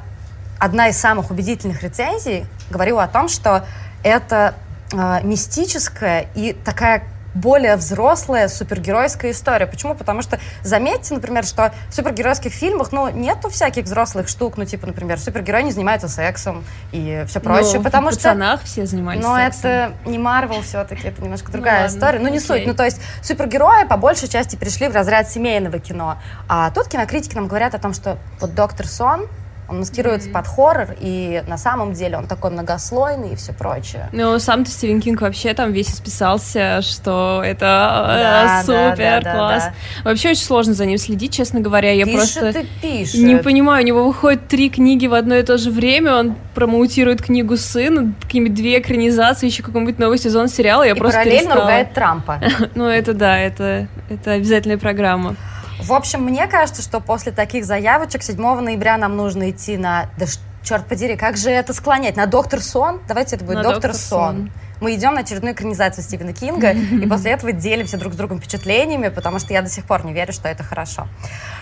одна 0.60 0.90
из 0.90 0.98
самых 0.98 1.32
убедительных 1.32 1.84
рецензий 1.84 2.46
говорила 2.70 3.04
о 3.04 3.08
том, 3.08 3.30
что 3.30 3.66
это 4.04 4.56
э, 4.92 5.20
мистическая 5.24 6.28
и 6.36 6.54
такая 6.54 7.04
более 7.36 7.76
взрослая 7.76 8.48
супергеройская 8.48 9.32
история. 9.32 9.68
Почему? 9.68 9.94
Потому 9.94 10.22
что 10.22 10.40
заметьте, 10.64 11.14
например, 11.14 11.44
что 11.44 11.74
в 11.90 11.94
супергеройских 11.94 12.52
фильмах, 12.52 12.92
ну, 12.92 13.10
нету 13.10 13.50
всяких 13.50 13.84
взрослых 13.84 14.28
штук, 14.30 14.58
ну, 14.58 14.66
типа, 14.66 14.88
например, 14.88 15.20
супергерои 15.20 15.64
не 15.64 15.72
занимаются 15.72 16.08
сексом 16.08 16.64
и 16.92 17.26
все 17.28 17.40
прочее, 17.40 17.78
ну, 17.80 17.84
потому 17.84 18.10
в 18.10 18.14
что... 18.14 18.24
пацанах 18.24 18.64
все 18.64 18.86
занимались 18.86 19.22
Но 19.22 19.36
сексом. 19.36 19.70
это 19.70 19.94
не 20.06 20.18
Марвел 20.18 20.62
все-таки, 20.62 21.08
это 21.10 21.22
немножко 21.22 21.52
другая 21.52 21.82
ну, 21.82 21.88
история. 21.88 22.20
Ладно, 22.20 22.30
ну, 22.30 22.30
не 22.30 22.38
окей. 22.38 22.48
суть. 22.48 22.68
Ну, 22.68 22.74
то 22.74 22.86
есть 22.86 23.02
супергерои 23.22 23.86
по 23.86 23.98
большей 23.98 24.30
части 24.30 24.56
перешли 24.56 24.88
в 24.88 24.96
разряд 24.96 25.30
семейного 25.30 25.80
кино. 25.80 26.18
А 26.48 26.72
тут 26.72 26.88
кинокритики 26.88 27.36
нам 27.36 27.48
говорят 27.48 27.76
о 27.76 27.80
том, 27.80 27.94
что 27.94 28.18
вот 28.40 28.56
Доктор 28.56 28.88
Сон 28.88 29.28
он 29.68 29.80
маскируется 29.80 30.30
mm-hmm. 30.30 30.34
под 30.34 30.48
хоррор, 30.48 30.96
и 31.00 31.44
на 31.48 31.58
самом 31.58 31.94
деле 31.94 32.18
он 32.18 32.28
такой 32.28 32.52
многослойный 32.52 33.34
и 33.34 33.36
все 33.36 33.54
прочее. 33.54 34.10
Ну, 34.12 34.38
сам-то 34.40 34.70
Стивен 34.70 35.02
Кинг 35.02 35.22
вообще 35.22 35.54
там 35.54 35.72
весь 35.72 35.90
исписался, 35.90 36.82
что 36.82 37.42
это 37.44 37.66
да, 37.66 38.62
супер, 38.62 38.96
да, 38.98 39.22
да, 39.22 39.34
класс. 39.34 39.64
Да, 39.64 39.74
да. 40.04 40.10
Вообще 40.10 40.30
очень 40.32 40.44
сложно 40.44 40.74
за 40.74 40.86
ним 40.86 40.98
следить, 40.98 41.34
честно 41.34 41.60
говоря. 41.60 41.92
Я 41.92 42.06
пишет 42.06 42.40
просто 42.40 42.60
и 42.60 42.66
пишет. 42.82 43.22
не 43.22 43.38
понимаю, 43.38 43.84
у 43.84 43.88
него 43.88 44.06
выходят 44.06 44.48
три 44.48 44.70
книги 44.70 45.08
в 45.08 45.14
одно 45.14 45.36
и 45.36 45.44
то 45.44 45.58
же 45.58 45.72
время, 45.72 46.16
он 46.16 46.36
промоутирует 46.54 47.22
книгу 47.22 47.58
сына, 47.58 48.14
какими 48.22 48.50
две 48.50 48.80
экранизации, 48.80 49.48
еще 49.48 49.64
какой-нибудь 49.64 50.00
новый 50.00 50.18
сезон 50.18 50.48
сериала, 50.48 50.84
я 50.84 50.92
и 50.92 50.94
просто 50.94 51.20
параллельно 51.20 51.42
перестала. 51.42 51.62
ругает 51.62 51.94
Трампа. 51.94 52.40
ну, 52.76 52.86
это 52.86 53.14
да, 53.14 53.38
это, 53.40 53.88
это 54.10 54.32
обязательная 54.34 54.78
программа. 54.78 55.36
В 55.80 55.94
общем, 55.94 56.24
мне 56.24 56.48
кажется, 56.48 56.82
что 56.82 57.00
после 57.00 57.32
таких 57.32 57.66
заявочек 57.66 58.24
7 58.24 58.38
ноября 58.38 58.98
нам 58.98 59.16
нужно 59.16 59.50
идти 59.50 59.78
на... 59.78 60.10
Да 60.18 60.26
черт 60.64 60.88
подери, 60.88 61.16
как 61.16 61.38
же 61.38 61.52
это 61.52 61.74
склонять? 61.74 62.18
На 62.18 62.26
доктор 62.26 62.62
Сон? 62.62 63.00
Давайте 63.08 63.36
это 63.36 63.46
будет 63.46 63.58
на 63.58 63.64
доктор, 63.64 63.92
доктор 63.92 63.94
Сон. 63.94 64.36
Сон. 64.36 64.52
Мы 64.82 64.96
идем 64.96 65.14
на 65.14 65.22
очередную 65.22 65.54
экранизацию 65.54 66.04
Стивена 66.04 66.34
Кинга, 66.34 66.72
и 66.72 67.08
после 67.10 67.32
этого 67.32 67.52
делимся 67.54 67.98
друг 67.98 68.14
с 68.14 68.18
другом 68.18 68.40
впечатлениями, 68.40 69.08
потому 69.08 69.40
что 69.40 69.54
я 69.54 69.62
до 69.62 69.70
сих 69.70 69.86
пор 69.86 70.06
не 70.06 70.12
верю, 70.12 70.34
что 70.34 70.50
это 70.50 70.64
хорошо. 70.64 71.08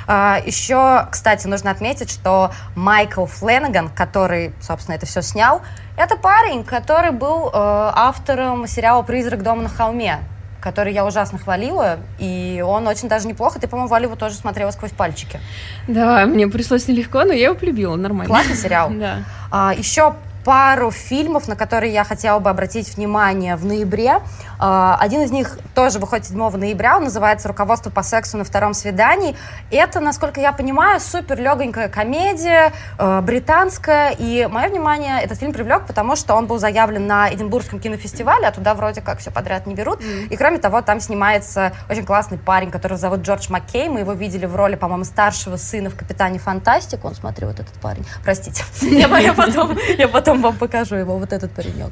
А, 0.08 0.40
еще, 0.44 1.08
кстати, 1.12 1.46
нужно 1.46 1.70
отметить, 1.70 2.10
что 2.10 2.52
Майкл 2.76 3.26
Фленнеган, 3.26 3.90
который, 3.90 4.54
собственно, 4.62 4.96
это 4.96 5.06
все 5.06 5.22
снял, 5.22 5.62
это 5.96 6.18
парень, 6.18 6.64
который 6.64 7.12
был 7.12 7.50
э, 7.50 7.52
автором 7.54 8.66
сериала 8.68 9.04
«Призрак 9.04 9.44
дома 9.44 9.64
на 9.64 9.70
холме», 9.70 10.20
который 10.64 10.94
я 10.94 11.06
ужасно 11.06 11.38
хвалила, 11.38 12.00
и 12.20 12.64
он 12.66 12.88
очень 12.88 13.10
даже 13.10 13.28
неплохо. 13.28 13.60
Ты, 13.60 13.68
по-моему, 13.68 13.90
Валю 13.90 14.16
тоже 14.16 14.36
смотрела 14.36 14.72
сквозь 14.72 14.92
пальчики. 14.92 15.40
Да, 15.88 16.26
мне 16.26 16.48
пришлось 16.48 16.88
нелегко, 16.88 17.26
но 17.26 17.34
я 17.34 17.46
его 17.46 17.56
полюбила, 17.56 17.96
нормально. 17.96 18.34
Классный 18.34 18.56
сериал. 18.56 18.92
Да. 19.04 19.24
А, 19.52 19.74
еще 19.76 20.16
пару 20.44 20.92
фильмов, 20.92 21.48
на 21.48 21.56
которые 21.56 21.94
я 21.94 22.04
хотела 22.04 22.40
бы 22.40 22.50
обратить 22.50 22.96
внимание 22.96 23.56
в 23.56 23.66
ноябре. 23.66 24.20
А, 24.60 24.98
один 25.00 25.22
из 25.22 25.32
них 25.32 25.58
тоже 25.76 26.00
выходит 26.00 26.28
7 26.28 26.38
ноября, 26.58 26.98
он 26.98 27.04
называется 27.04 27.48
«Руководство 27.48 27.90
по 27.90 28.04
сексу 28.04 28.38
на 28.38 28.44
втором 28.44 28.74
свидании». 28.74 29.36
Это, 29.72 30.00
насколько 30.00 30.40
я 30.40 30.52
понимаю, 30.54 31.00
супер 31.00 31.40
легонькая 31.40 31.90
комедия, 31.90 32.72
э, 32.98 33.22
британская, 33.22 34.12
и 34.12 34.48
мое 34.50 34.70
внимание 34.70 35.22
этот 35.22 35.40
фильм 35.40 35.54
привлек, 35.54 35.86
потому 35.86 36.16
что 36.16 36.36
он 36.36 36.46
был 36.48 36.60
заявлен 36.60 37.08
на 37.08 37.34
Эдинбургском 37.34 37.80
кинофестивале, 37.80 38.48
а 38.48 38.52
туда 38.52 38.74
вроде 38.74 39.02
как 39.02 39.20
все 39.20 39.32
подряд 39.32 39.66
не 39.68 39.76
берут. 39.76 40.02
И 40.30 40.36
кроме 40.36 40.60
того, 40.60 40.82
там 40.82 41.00
снимается 41.00 41.74
очень 41.90 42.06
классный 42.06 42.38
парень, 42.38 42.72
которого 42.72 42.98
зовут 42.98 43.22
Джордж 43.22 43.48
Маккей, 43.50 43.90
мы 43.90 44.00
его 44.00 44.14
видели 44.14 44.46
в 44.46 44.56
роли, 44.56 44.76
по-моему, 44.76 45.04
старшего 45.04 45.58
сына 45.58 45.90
в 45.90 45.96
«Капитане 45.96 46.40
Фантастик». 46.40 47.04
Он, 47.04 47.16
смотри, 47.16 47.46
вот 47.46 47.60
этот 47.60 47.74
парень. 47.76 48.06
Простите, 48.24 48.64
я 48.82 49.34
потом, 49.34 49.78
я 49.98 50.08
потом 50.08 50.33
вам 50.42 50.58
покажу 50.58 50.96
его, 50.96 51.18
вот 51.18 51.34
этот 51.34 51.52
паренек. 51.52 51.92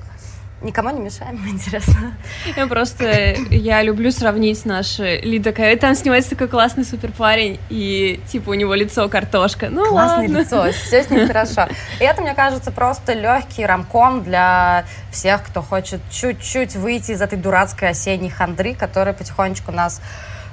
Никому 0.62 0.92
не 0.92 1.00
мешаем, 1.00 1.40
интересно. 1.50 2.14
Я 2.56 2.68
просто, 2.68 3.34
я 3.50 3.82
люблю 3.82 4.12
сравнить 4.12 4.64
наши 4.66 5.18
Ли 5.18 5.40
такая, 5.40 5.76
там 5.76 5.96
снимается 5.96 6.32
такой 6.32 6.48
классный 6.48 6.86
супер 6.86 7.12
парень, 7.12 7.60
и 7.70 8.20
типа 8.28 8.52
у 8.52 8.54
него 8.54 8.76
лицо 8.76 9.10
картошка. 9.10 9.70
Ну 9.70 9.88
Классное 9.90 10.28
ладно. 10.28 10.38
лицо, 10.38 10.72
все 10.72 11.04
с 11.04 11.10
ним 11.10 11.28
хорошо. 11.28 11.68
И 12.00 12.04
это, 12.04 12.22
мне 12.22 12.36
кажется, 12.36 12.72
просто 12.72 13.14
легкий 13.14 13.66
рамком 13.66 14.24
для 14.24 14.86
всех, 15.12 15.44
кто 15.44 15.62
хочет 15.64 16.00
чуть-чуть 16.12 16.76
выйти 16.76 17.12
из 17.12 17.22
этой 17.22 17.40
дурацкой 17.40 17.90
осенней 17.90 18.30
хандры, 18.30 18.76
которая 18.76 19.14
потихонечку 19.16 19.72
нас... 19.72 20.00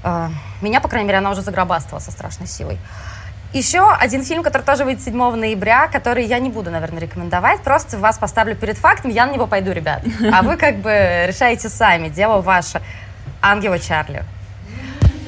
Э, 0.04 0.28
меня, 0.62 0.80
по 0.80 0.88
крайней 0.88 1.06
мере, 1.06 1.18
она 1.18 1.30
уже 1.30 1.42
загробастала 1.42 2.00
со 2.00 2.10
страшной 2.10 2.48
силой. 2.48 2.78
Еще 3.52 3.80
один 3.80 4.24
фильм, 4.24 4.42
который 4.42 4.62
тоже 4.62 4.84
выйдет 4.84 5.02
7 5.02 5.34
ноября, 5.34 5.88
который 5.88 6.24
я 6.26 6.38
не 6.38 6.50
буду, 6.50 6.70
наверное, 6.70 7.00
рекомендовать. 7.00 7.62
Просто 7.62 7.96
вас 7.96 8.18
поставлю 8.18 8.54
перед 8.54 8.76
фактом, 8.76 9.10
я 9.10 9.26
на 9.26 9.32
него 9.32 9.46
пойду, 9.46 9.72
ребят. 9.72 10.02
А 10.32 10.42
вы 10.42 10.56
как 10.56 10.76
бы 10.78 10.90
решаете 11.26 11.68
сами, 11.68 12.08
дело 12.08 12.42
ваше. 12.42 12.82
Ангела 13.40 13.78
Чарли. 13.78 14.24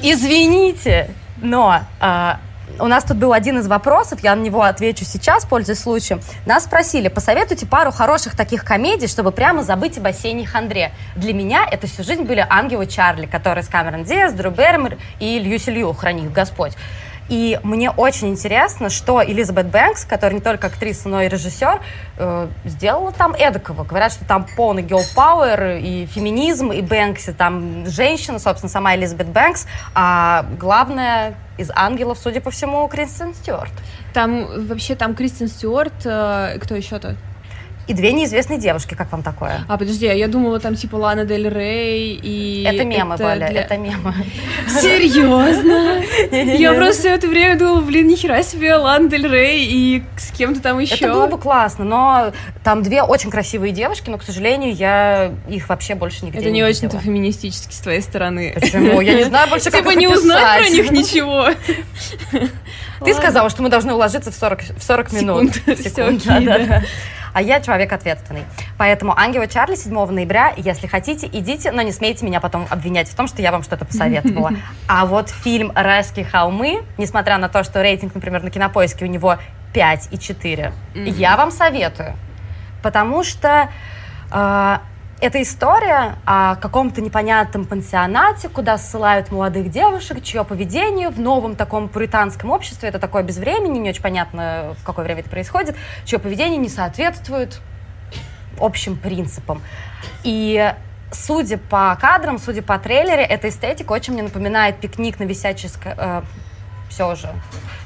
Извините, 0.03 1.09
но 1.41 1.81
э, 1.99 2.33
у 2.79 2.87
нас 2.87 3.03
тут 3.03 3.17
был 3.17 3.33
один 3.33 3.59
из 3.59 3.67
вопросов, 3.67 4.19
я 4.23 4.35
на 4.35 4.41
него 4.41 4.63
отвечу 4.63 5.05
сейчас, 5.05 5.45
пользуясь 5.45 5.79
случаем. 5.79 6.21
Нас 6.45 6.65
спросили, 6.65 7.07
посоветуйте 7.07 7.65
пару 7.65 7.91
хороших 7.91 8.35
таких 8.35 8.63
комедий, 8.63 9.07
чтобы 9.07 9.31
прямо 9.31 9.63
забыть 9.63 9.97
об 9.97 10.07
осенней 10.07 10.45
хандре. 10.45 10.91
Для 11.15 11.33
меня 11.33 11.65
это 11.69 11.87
всю 11.87 12.03
жизнь 12.03 12.23
были 12.23 12.45
«Ангелы 12.49 12.87
Чарли», 12.87 13.25
которые 13.25 13.63
с 13.63 13.67
Камерон 13.67 14.03
Диас, 14.03 14.33
Дрю 14.33 14.51
Берримор 14.51 14.97
и 15.19 15.39
Льюси 15.39 15.69
Лью, 15.69 15.93
храни 15.93 16.25
их 16.25 16.31
Господь. 16.31 16.73
И 17.31 17.57
мне 17.63 17.89
очень 17.89 18.27
интересно, 18.27 18.89
что 18.89 19.23
Элизабет 19.23 19.67
Бэнкс, 19.67 20.03
которая 20.03 20.35
не 20.35 20.41
только 20.41 20.67
актриса, 20.67 21.07
но 21.07 21.21
и 21.21 21.29
режиссер, 21.29 21.79
э, 22.17 22.47
сделала 22.65 23.13
там 23.13 23.33
эдакого. 23.33 23.85
Говорят, 23.85 24.11
что 24.11 24.25
там 24.25 24.45
полный 24.57 24.83
girl 24.83 25.79
и 25.79 26.05
феминизм, 26.07 26.73
и 26.73 26.81
Бэнкси 26.81 27.31
там 27.31 27.85
женщина, 27.87 28.37
собственно, 28.37 28.69
сама 28.69 28.97
Элизабет 28.97 29.27
Бэнкс, 29.27 29.65
а 29.95 30.45
главное 30.59 31.35
Из 31.57 31.69
ангелов, 31.73 32.17
судя 32.21 32.41
по 32.41 32.51
всему, 32.51 32.85
Кристен 32.89 33.33
Стюарт. 33.33 33.71
Там 34.13 34.67
вообще 34.67 34.95
там 34.95 35.15
Кристен 35.15 35.47
Стюарт, 35.47 36.05
э, 36.05 36.57
кто 36.59 36.75
еще-то? 36.75 37.15
И 37.87 37.93
две 37.93 38.11
неизвестные 38.13 38.59
девушки. 38.59 38.95
Как 38.95 39.11
вам 39.11 39.23
такое? 39.23 39.65
А, 39.67 39.77
подожди, 39.77 40.07
а 40.07 40.13
я 40.13 40.27
думала, 40.27 40.59
там 40.59 40.75
типа 40.75 40.95
Лана 40.95 41.25
Дель 41.25 41.49
Рей 41.49 42.19
и... 42.21 42.63
Это 42.67 42.85
мемы, 42.85 43.15
это 43.15 43.23
Валя, 43.23 43.49
для... 43.49 43.61
это 43.61 43.77
мемы. 43.77 44.13
Серьезно? 44.67 46.01
Я 46.31 46.73
просто 46.73 47.01
все 47.01 47.09
это 47.15 47.27
время 47.27 47.57
думала, 47.57 47.81
блин, 47.81 48.07
нихера 48.07 48.43
себе, 48.43 48.75
Лана 48.75 49.09
Дель 49.09 49.27
Рей 49.27 49.65
и 49.65 50.03
с 50.17 50.31
кем-то 50.31 50.61
там 50.61 50.79
еще. 50.79 50.95
Это 50.95 51.13
было 51.13 51.27
бы 51.27 51.37
классно, 51.37 51.85
но 51.85 52.33
там 52.63 52.83
две 52.83 53.01
очень 53.03 53.31
красивые 53.31 53.73
девушки, 53.73 54.09
но, 54.09 54.17
к 54.17 54.23
сожалению, 54.23 54.73
я 54.73 55.33
их 55.49 55.67
вообще 55.69 55.95
больше 55.95 56.25
нигде 56.25 56.39
не 56.39 56.43
Это 56.43 56.51
не 56.51 56.63
очень-то 56.63 56.99
феминистически 56.99 57.73
с 57.73 57.79
твоей 57.79 58.01
стороны. 58.01 58.53
Почему? 58.53 59.01
Я 59.01 59.15
не 59.15 59.23
знаю 59.23 59.49
больше, 59.49 59.71
как 59.71 59.85
бы 59.85 59.95
не 59.95 60.07
узнал 60.07 60.39
про 60.57 60.69
них 60.69 60.91
ничего. 60.91 61.49
Ты 63.03 63.13
сказала, 63.13 63.49
что 63.49 63.61
мы 63.61 63.69
должны 63.69 63.93
уложиться 63.93 64.31
в 64.31 64.35
40, 64.35 64.61
в 64.77 64.83
40 64.83 65.13
минут. 65.13 65.55
Секунд. 65.55 65.79
Секунд. 65.83 66.23
Да, 66.25 66.39
да, 66.39 66.65
да 66.65 66.83
а 67.33 67.41
я 67.41 67.61
человек 67.61 67.91
ответственный. 67.91 68.43
Поэтому 68.77 69.17
«Ангела 69.17 69.47
Чарли» 69.47 69.75
7 69.75 69.93
ноября, 70.11 70.53
если 70.57 70.87
хотите, 70.87 71.29
идите, 71.31 71.71
но 71.71 71.81
не 71.81 71.91
смейте 71.91 72.25
меня 72.25 72.39
потом 72.39 72.67
обвинять 72.69 73.09
в 73.09 73.15
том, 73.15 73.27
что 73.27 73.41
я 73.41 73.51
вам 73.51 73.63
что-то 73.63 73.85
посоветовала. 73.85 74.51
А 74.87 75.05
вот 75.05 75.29
фильм 75.29 75.71
«Райские 75.73 76.25
холмы», 76.25 76.83
несмотря 76.97 77.37
на 77.37 77.47
то, 77.47 77.63
что 77.63 77.81
рейтинг, 77.81 78.13
например, 78.13 78.43
на 78.43 78.49
Кинопоиске 78.49 79.05
у 79.05 79.07
него 79.07 79.37
5 79.73 80.09
и 80.11 80.17
4, 80.17 80.73
я 80.95 81.37
вам 81.37 81.51
советую. 81.51 82.15
Потому 82.83 83.23
что 83.23 83.69
э, 84.31 84.77
это 85.21 85.39
история 85.39 86.15
о 86.25 86.55
каком-то 86.55 86.99
непонятном 86.99 87.65
пансионате, 87.65 88.49
куда 88.49 88.79
ссылают 88.79 89.31
молодых 89.31 89.69
девушек, 89.69 90.23
чье 90.23 90.43
поведение 90.43 91.09
в 91.09 91.19
новом 91.19 91.55
таком 91.55 91.89
пуританском 91.89 92.49
обществе, 92.49 92.89
это 92.89 92.97
такое 92.97 93.21
без 93.21 93.37
времени, 93.37 93.77
не 93.77 93.89
очень 93.91 94.01
понятно, 94.01 94.75
в 94.79 94.83
какое 94.83 95.05
время 95.05 95.21
это 95.21 95.29
происходит, 95.29 95.75
чье 96.05 96.17
поведение 96.17 96.57
не 96.57 96.69
соответствует 96.69 97.61
общим 98.59 98.97
принципам. 98.97 99.61
И 100.23 100.73
судя 101.11 101.59
по 101.59 101.95
кадрам, 102.01 102.39
судя 102.39 102.63
по 102.63 102.79
трейлере, 102.79 103.23
эта 103.23 103.49
эстетика 103.49 103.91
очень 103.91 104.13
мне 104.13 104.23
напоминает 104.23 104.79
пикник 104.79 105.19
на 105.19 105.23
висячей... 105.23 105.69
Э, 105.85 106.23
все 106.89 107.15
же 107.15 107.29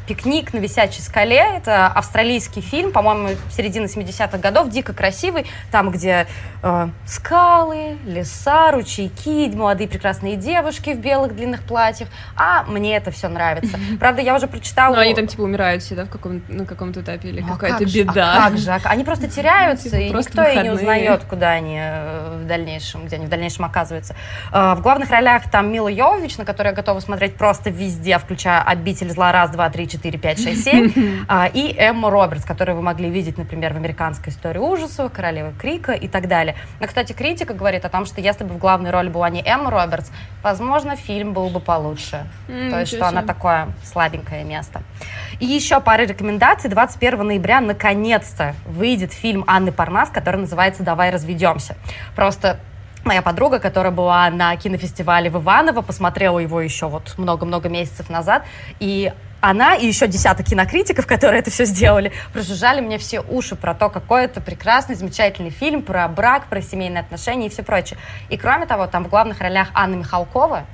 «Пикник 0.07 0.53
на 0.53 0.59
висячей 0.59 1.01
скале». 1.01 1.37
Это 1.57 1.87
австралийский 1.87 2.61
фильм, 2.61 2.91
по-моему, 2.91 3.37
середины 3.51 3.85
70-х 3.85 4.37
годов, 4.37 4.69
дико 4.69 4.93
красивый, 4.93 5.45
там, 5.71 5.91
где 5.91 6.27
э, 6.63 6.89
скалы, 7.05 7.97
леса, 8.05 8.71
ручейки, 8.71 9.53
молодые 9.55 9.87
прекрасные 9.87 10.35
девушки 10.35 10.91
в 10.91 10.99
белых 10.99 11.35
длинных 11.35 11.63
платьях. 11.63 12.09
А 12.35 12.63
мне 12.63 12.95
это 12.95 13.11
все 13.11 13.27
нравится. 13.29 13.79
Правда, 13.99 14.21
я 14.21 14.35
уже 14.35 14.47
прочитала... 14.47 14.95
Ну, 14.95 15.01
они 15.01 15.15
там, 15.15 15.27
типа, 15.27 15.41
умирают 15.41 15.83
все, 15.83 15.95
да, 15.95 16.05
в 16.05 16.09
каком, 16.09 16.41
на 16.47 16.65
каком-то 16.65 17.01
этапе, 17.01 17.29
или 17.29 17.41
ну, 17.41 17.47
какая-то 17.53 17.85
как 17.85 17.93
беда. 17.93 18.35
А 18.35 18.49
как 18.49 18.57
же? 18.57 18.71
Они 18.85 19.03
просто 19.03 19.27
теряются, 19.27 19.89
типа, 19.89 20.01
и 20.01 20.09
никто 20.09 20.43
и 20.43 20.63
не 20.63 20.71
узнает, 20.71 21.23
куда 21.23 21.51
они 21.51 21.77
э, 21.79 22.41
в 22.43 22.47
дальнейшем, 22.47 23.05
где 23.05 23.17
они 23.17 23.25
в 23.25 23.29
дальнейшем 23.29 23.65
оказываются. 23.65 24.15
Э, 24.51 24.75
в 24.75 24.81
главных 24.81 25.09
ролях 25.09 25.49
там 25.49 25.71
Мила 25.71 25.87
Йовович, 25.87 26.37
на 26.37 26.45
которую 26.45 26.71
я 26.71 26.75
готова 26.75 26.99
смотреть 26.99 27.35
просто 27.35 27.69
везде, 27.69 28.17
включая 28.17 28.61
«Обитель 28.61 29.11
зла» 29.11 29.31
раз, 29.31 29.49
два, 29.51 29.69
три, 29.69 29.87
4, 29.95 30.19
5, 30.19 30.43
6, 30.43 30.63
7. 30.63 31.25
И 31.53 31.75
Эмма 31.77 32.09
Робертс, 32.09 32.45
которую 32.45 32.75
вы 32.75 32.81
могли 32.81 33.09
видеть, 33.09 33.37
например, 33.37 33.73
в 33.73 33.77
«Американской 33.77 34.31
истории 34.31 34.59
ужасов», 34.59 35.11
«Королева 35.11 35.53
Крика» 35.59 35.93
и 35.93 36.07
так 36.07 36.27
далее. 36.27 36.55
Но, 36.79 36.87
кстати, 36.87 37.13
критика 37.13 37.53
говорит 37.53 37.85
о 37.85 37.89
том, 37.89 38.05
что 38.05 38.21
если 38.21 38.43
бы 38.43 38.53
в 38.55 38.57
главной 38.57 38.91
роли 38.91 39.09
была 39.09 39.29
не 39.29 39.41
Эмма 39.41 39.71
Робертс, 39.71 40.11
возможно, 40.43 40.95
фильм 40.95 41.33
был 41.33 41.49
бы 41.49 41.59
получше. 41.59 42.27
То 42.47 42.79
есть, 42.79 42.93
что 42.93 43.07
она 43.07 43.23
такое 43.23 43.69
слабенькое 43.83 44.43
место. 44.43 44.83
И 45.39 45.45
еще 45.45 45.79
пара 45.79 46.03
рекомендаций. 46.03 46.69
21 46.69 47.27
ноября 47.27 47.61
наконец-то 47.61 48.55
выйдет 48.65 49.13
фильм 49.13 49.43
Анны 49.47 49.71
Парнас, 49.71 50.09
который 50.09 50.41
называется 50.41 50.83
«Давай 50.83 51.09
разведемся». 51.09 51.75
Просто 52.15 52.59
Моя 53.05 53.21
подруга, 53.21 53.59
которая 53.59 53.91
была 53.91 54.31
на 54.31 54.55
кинофестивале 54.55 55.29
в 55.29 55.37
Иваново, 55.37 55.83
посмотрела 55.83 56.39
его 56.39 56.59
еще 56.59 56.87
вот 56.87 57.13
много-много 57.19 57.69
месяцев 57.69 58.09
назад, 58.09 58.45
и 58.79 59.13
она 59.49 59.75
и 59.75 59.85
еще 59.85 60.07
десяток 60.07 60.47
кинокритиков, 60.47 61.05
которые 61.05 61.39
это 61.39 61.51
все 61.51 61.65
сделали, 61.65 62.11
прожужжали 62.33 62.81
мне 62.81 62.97
все 62.97 63.21
уши 63.21 63.55
про 63.55 63.75
то, 63.75 63.89
какой 63.89 64.25
это 64.25 64.41
прекрасный, 64.41 64.95
замечательный 64.95 65.51
фильм 65.51 65.83
про 65.83 66.07
брак, 66.07 66.47
про 66.47 66.61
семейные 66.61 67.01
отношения 67.01 67.47
и 67.47 67.49
все 67.49 67.61
прочее. 67.61 67.99
И 68.29 68.37
кроме 68.37 68.65
того, 68.65 68.87
там 68.87 69.03
в 69.03 69.09
главных 69.09 69.39
ролях 69.39 69.67
Анна 69.75 69.95
Михалкова, 69.95 70.65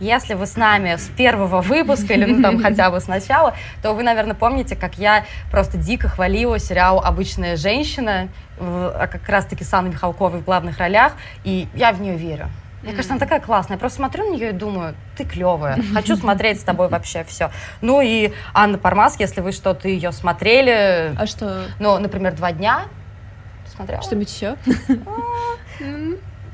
если 0.00 0.34
вы 0.34 0.46
с 0.46 0.56
нами 0.56 0.96
с 0.96 1.08
первого 1.08 1.60
выпуска 1.60 2.14
или 2.14 2.24
ну, 2.24 2.42
там 2.42 2.62
хотя 2.62 2.90
бы 2.90 3.00
с 3.00 3.06
начала, 3.06 3.54
то 3.82 3.92
вы, 3.92 4.02
наверное, 4.02 4.34
помните, 4.34 4.76
как 4.76 4.98
я 4.98 5.24
просто 5.50 5.76
дико 5.76 6.08
хвалила 6.08 6.58
сериал 6.58 7.00
«Обычная 7.00 7.56
женщина», 7.56 8.28
а 8.58 9.06
как 9.06 9.28
раз-таки 9.28 9.64
с 9.64 9.72
Анной 9.74 9.90
Михалковой 9.90 10.40
в 10.40 10.44
главных 10.44 10.78
ролях, 10.78 11.12
и 11.44 11.68
я 11.74 11.92
в 11.92 12.00
нее 12.00 12.16
верю. 12.16 12.48
Мне 12.82 12.92
кажется, 12.92 13.14
она 13.14 13.20
такая 13.20 13.40
классная. 13.40 13.76
Я 13.76 13.80
просто 13.80 13.96
смотрю 13.96 14.30
на 14.30 14.36
нее 14.36 14.50
и 14.50 14.52
думаю, 14.52 14.94
ты 15.16 15.24
клевая. 15.24 15.78
Хочу 15.92 16.16
смотреть 16.16 16.60
с 16.60 16.64
тобой 16.64 16.88
вообще 16.88 17.24
все. 17.24 17.50
Ну 17.80 18.00
и 18.00 18.32
Анна 18.54 18.78
Пармас, 18.78 19.18
если 19.18 19.40
вы 19.40 19.52
что-то 19.52 19.88
ее 19.88 20.12
смотрели. 20.12 21.14
А 21.18 21.26
что? 21.26 21.64
Ну, 21.80 21.98
например, 21.98 22.34
два 22.34 22.52
дня. 22.52 22.82
Смотрела? 23.74 24.02
Что-нибудь 24.02 24.32
еще? 24.32 24.56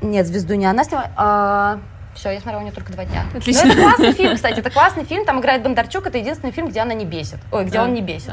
Нет, 0.01 0.27
звезду 0.27 0.55
не 0.55 0.65
она 0.65 0.83
сняла. 0.83 1.11
А, 1.15 1.79
все, 2.13 2.31
я 2.31 2.39
смотрела 2.39 2.61
у 2.61 2.63
нее 2.63 2.73
только 2.73 2.91
два 2.91 3.05
дня. 3.05 3.25
Отлично. 3.33 3.65
Но 3.65 3.71
это 3.73 3.81
классный 3.81 4.11
фильм, 4.13 4.35
кстати. 4.35 4.59
Это 4.59 4.69
классный 4.69 5.05
фильм. 5.05 5.25
Там 5.25 5.39
играет 5.39 5.63
Бондарчук. 5.63 6.07
Это 6.07 6.17
единственный 6.17 6.51
фильм, 6.51 6.67
где 6.67 6.81
она 6.81 6.93
не 6.93 7.05
бесит. 7.05 7.39
Ой, 7.51 7.65
где 7.65 7.79
а, 7.79 7.83
он 7.83 7.93
не 7.93 8.01
бесит. 8.01 8.31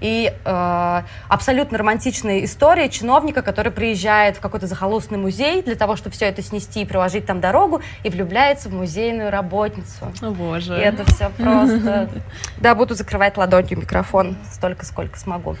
И 0.00 0.32
э, 0.44 1.02
абсолютно 1.28 1.78
романтичная 1.78 2.44
история 2.44 2.88
чиновника, 2.88 3.42
который 3.42 3.72
приезжает 3.72 4.36
в 4.36 4.40
какой-то 4.40 4.66
захолустный 4.66 5.18
музей 5.18 5.62
для 5.62 5.74
того, 5.74 5.96
чтобы 5.96 6.14
все 6.14 6.26
это 6.26 6.42
снести 6.42 6.82
и 6.82 6.84
проложить 6.84 7.26
там 7.26 7.40
дорогу, 7.40 7.82
и 8.02 8.10
влюбляется 8.10 8.68
в 8.68 8.74
музейную 8.74 9.30
работницу. 9.30 10.12
О, 10.22 10.30
боже. 10.30 10.76
И 10.76 10.80
это 10.80 11.04
все 11.04 11.30
просто... 11.30 12.08
Да, 12.58 12.74
буду 12.74 12.94
закрывать 12.94 13.36
ладонью 13.36 13.78
микрофон 13.78 14.36
столько, 14.50 14.84
сколько 14.84 15.18
смогу. 15.18 15.56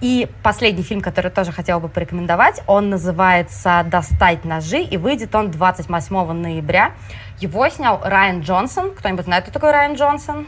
И 0.00 0.28
последний 0.42 0.82
фильм, 0.82 1.00
который 1.00 1.30
тоже 1.30 1.52
хотела 1.52 1.80
бы 1.80 1.88
порекомендовать, 1.88 2.62
он 2.66 2.90
называется 2.90 3.84
«Достать 3.86 4.44
ножи», 4.44 4.82
и 4.82 4.96
выйдет 4.96 5.34
он 5.34 5.50
28 5.50 6.32
ноября. 6.32 6.92
Его 7.40 7.68
снял 7.68 8.00
Райан 8.04 8.40
Джонсон. 8.40 8.92
Кто-нибудь 8.94 9.24
знает, 9.24 9.44
кто 9.44 9.52
такой 9.52 9.72
Райан 9.72 9.94
Джонсон? 9.94 10.46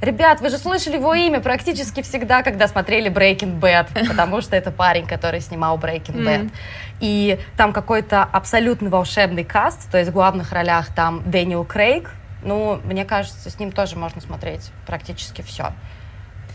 Ребят, 0.00 0.40
вы 0.40 0.48
же 0.48 0.58
слышали 0.58 0.94
его 0.94 1.12
имя 1.14 1.40
практически 1.40 2.02
всегда, 2.02 2.42
когда 2.42 2.68
смотрели 2.68 3.10
Breaking 3.10 3.58
Bad, 3.58 3.88
потому 4.08 4.40
что 4.40 4.54
это 4.56 4.70
парень, 4.70 5.06
который 5.06 5.40
снимал 5.40 5.76
Breaking 5.78 6.24
Bad. 6.24 6.44
Mm. 6.44 6.50
И 7.00 7.40
там 7.56 7.72
какой-то 7.72 8.22
абсолютно 8.22 8.90
волшебный 8.90 9.44
каст, 9.44 9.90
то 9.90 9.98
есть 9.98 10.10
в 10.10 10.12
главных 10.12 10.52
ролях 10.52 10.94
там 10.94 11.22
Дэниел 11.28 11.64
Крейг. 11.64 12.10
Ну, 12.42 12.80
мне 12.84 13.04
кажется, 13.04 13.50
с 13.50 13.58
ним 13.58 13.72
тоже 13.72 13.96
можно 13.96 14.20
смотреть 14.20 14.70
практически 14.86 15.42
все. 15.42 15.72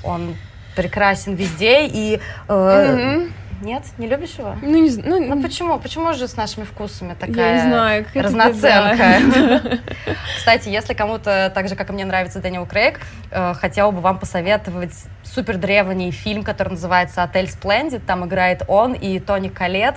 Он 0.04 0.36
прекрасен 0.76 1.36
везде 1.36 1.86
и... 1.88 2.20
Э, 2.48 2.52
mm-hmm 2.52 3.32
нет? 3.64 3.84
Не 3.98 4.08
любишь 4.08 4.36
его? 4.38 4.56
Ну, 4.62 4.82
не 4.82 4.90
знаю. 4.90 5.10
Ну, 5.10 5.36
ну, 5.36 5.42
почему? 5.42 5.80
Почему 5.80 6.14
же 6.14 6.28
с 6.28 6.36
нашими 6.36 6.66
вкусами 6.66 7.16
такая 7.20 7.56
я 7.58 7.64
не 7.64 7.70
знаю, 7.70 8.06
разноценка? 8.14 9.80
Кстати, 10.38 10.70
если 10.70 10.94
кому-то, 10.94 11.52
так 11.54 11.68
же, 11.70 11.76
как 11.76 11.90
и 11.90 11.94
мне 11.94 12.06
нравится 12.06 12.40
Дэниел 12.40 12.66
Крейг, 12.66 13.00
э, 13.32 13.54
хотела 13.56 13.92
бы 13.92 14.02
вам 14.02 14.20
посоветовать 14.20 14.94
супер 15.24 15.58
древний 15.58 16.12
фильм, 16.12 16.44
который 16.44 16.70
называется 16.70 17.24
«Отель 17.24 17.50
Сплендид». 17.50 18.06
Там 18.06 18.26
играет 18.26 18.64
он 18.68 18.94
и 18.94 19.20
Тони 19.20 19.50
Калет. 19.50 19.96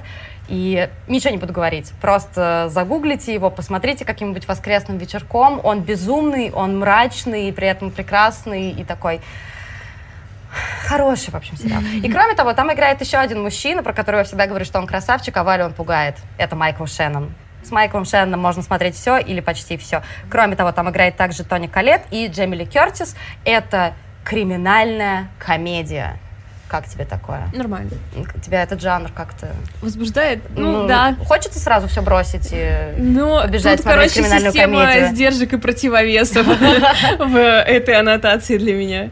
И 0.49 0.89
ничего 1.09 1.31
не 1.31 1.39
буду 1.39 1.53
говорить. 1.53 1.93
Просто 2.01 2.69
загуглите 2.71 3.35
его, 3.35 3.51
посмотрите 3.51 4.05
каким-нибудь 4.05 4.47
воскресным 4.47 4.97
вечерком. 4.97 5.61
Он 5.65 5.81
безумный, 5.81 6.53
он 6.53 6.79
мрачный, 6.79 7.49
и 7.49 7.53
при 7.53 7.67
этом 7.67 7.91
прекрасный 7.91 8.71
и 8.71 8.85
такой 8.85 9.21
Хороший, 10.87 11.31
в 11.31 11.35
общем, 11.35 11.57
сериал. 11.57 11.83
И 12.03 12.11
кроме 12.11 12.35
того, 12.35 12.53
там 12.53 12.73
играет 12.73 13.01
еще 13.01 13.19
один 13.19 13.43
мужчина, 13.43 13.83
про 13.83 13.93
которого 13.93 14.21
я 14.21 14.25
всегда 14.25 14.47
говорю, 14.47 14.65
что 14.65 14.79
он 14.79 14.87
красавчик, 14.87 15.37
а 15.37 15.45
Валю 15.45 15.65
он 15.65 15.73
пугает. 15.73 16.17
Это 16.39 16.57
Майкл 16.57 16.87
Шеннон. 16.87 17.33
С 17.67 17.73
Майклом 17.73 18.05
Шенноном 18.05 18.39
можно 18.39 18.63
смотреть 18.63 18.95
все 18.95 19.19
или 19.19 19.41
почти 19.41 19.77
все. 19.77 20.03
Кроме 20.31 20.55
того, 20.55 20.71
там 20.71 20.89
играет 20.89 21.17
также 21.17 21.43
Тони 21.43 21.67
Калет 21.67 22.03
и 22.13 22.29
Джемили 22.29 22.65
Кертис. 22.65 23.17
Это 23.45 23.95
криминальная 24.25 25.29
комедия. 25.41 26.21
Как 26.69 26.87
тебе 26.87 27.05
такое? 27.05 27.49
Нормально. 27.53 27.91
Тебя 28.45 28.63
этот 28.63 28.81
жанр 28.81 29.11
как-то... 29.13 29.49
Возбуждает? 29.83 30.41
Ну, 30.57 30.83
ну 30.83 30.89
да. 30.89 31.17
Хочется 31.27 31.61
сразу 31.61 31.87
все 31.87 32.03
бросить 32.03 32.49
и 32.53 32.95
ну, 32.99 33.41
побежать 33.41 33.79
тут, 33.79 33.87
короче, 33.87 34.15
криминальную 34.15 34.53
система 34.53 34.83
комедию? 34.83 35.09
сдержек 35.11 35.53
и 35.53 35.57
противовесов 35.59 36.47
в 37.19 37.37
этой 37.37 37.95
аннотации 37.95 38.59
для 38.59 38.75
меня. 38.75 39.11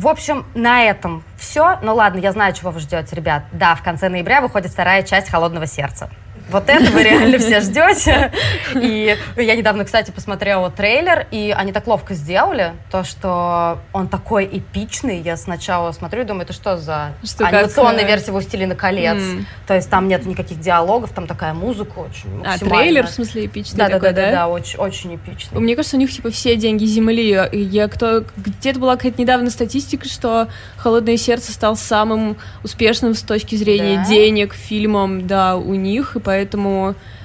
В 0.00 0.08
общем, 0.08 0.46
на 0.54 0.84
этом 0.84 1.22
все. 1.36 1.78
Ну 1.82 1.94
ладно, 1.94 2.20
я 2.20 2.32
знаю, 2.32 2.54
чего 2.54 2.70
вы 2.70 2.80
ждете, 2.80 3.14
ребят. 3.14 3.42
Да, 3.52 3.74
в 3.74 3.82
конце 3.82 4.08
ноября 4.08 4.40
выходит 4.40 4.72
вторая 4.72 5.02
часть 5.02 5.28
«Холодного 5.28 5.66
сердца». 5.66 6.08
Вот 6.50 6.68
это 6.68 6.90
вы 6.90 7.02
реально 7.02 7.38
все 7.40 7.60
ждете. 7.60 8.32
И 8.74 9.16
я 9.36 9.56
недавно, 9.56 9.84
кстати, 9.84 10.10
посмотрела 10.10 10.70
трейлер, 10.70 11.26
и 11.30 11.54
они 11.56 11.72
так 11.72 11.86
ловко 11.86 12.14
сделали, 12.14 12.72
то, 12.90 13.04
что 13.04 13.78
он 13.92 14.08
такой 14.08 14.48
эпичный. 14.50 15.20
Я 15.20 15.36
сначала 15.36 15.92
смотрю 15.92 16.22
и 16.22 16.24
думаю, 16.24 16.44
это 16.44 16.52
что 16.52 16.76
за 16.76 17.12
что, 17.24 17.46
анимационная 17.46 18.00
как... 18.00 18.08
версия 18.08 18.32
«Властелина 18.32 18.74
колец». 18.74 19.18
Mm. 19.18 19.44
То 19.66 19.74
есть 19.74 19.88
там 19.90 20.08
нет 20.08 20.26
никаких 20.26 20.60
диалогов, 20.60 21.12
там 21.12 21.26
такая 21.26 21.54
музыка 21.54 21.98
очень 21.98 22.42
А, 22.44 22.58
трейлер, 22.58 23.06
в 23.06 23.10
смысле, 23.10 23.46
эпичный 23.46 23.78
да, 23.78 23.88
такой, 23.88 24.10
да? 24.10 24.12
Да, 24.12 24.22
да, 24.22 24.32
да, 24.32 24.48
очень, 24.48 24.78
очень 24.78 25.16
эпичный. 25.16 25.60
Мне 25.60 25.76
кажется, 25.76 25.96
у 25.96 26.00
них, 26.00 26.10
типа, 26.10 26.30
все 26.30 26.56
деньги 26.56 26.84
земли. 26.84 27.48
Я 27.52 27.88
кто... 27.88 28.24
Где-то 28.36 28.78
была 28.78 28.96
какая-то 28.96 29.20
недавно 29.20 29.50
статистика, 29.50 30.08
что 30.08 30.48
«Холодное 30.76 31.16
сердце» 31.16 31.52
стал 31.52 31.76
самым 31.76 32.36
успешным 32.62 33.14
с 33.14 33.22
точки 33.22 33.54
зрения 33.56 33.98
да? 33.98 34.06
денег 34.06 34.54
фильмом, 34.54 35.26
да, 35.26 35.56
у 35.56 35.74
них, 35.74 36.16
и 36.16 36.20
поэтому 36.20 36.39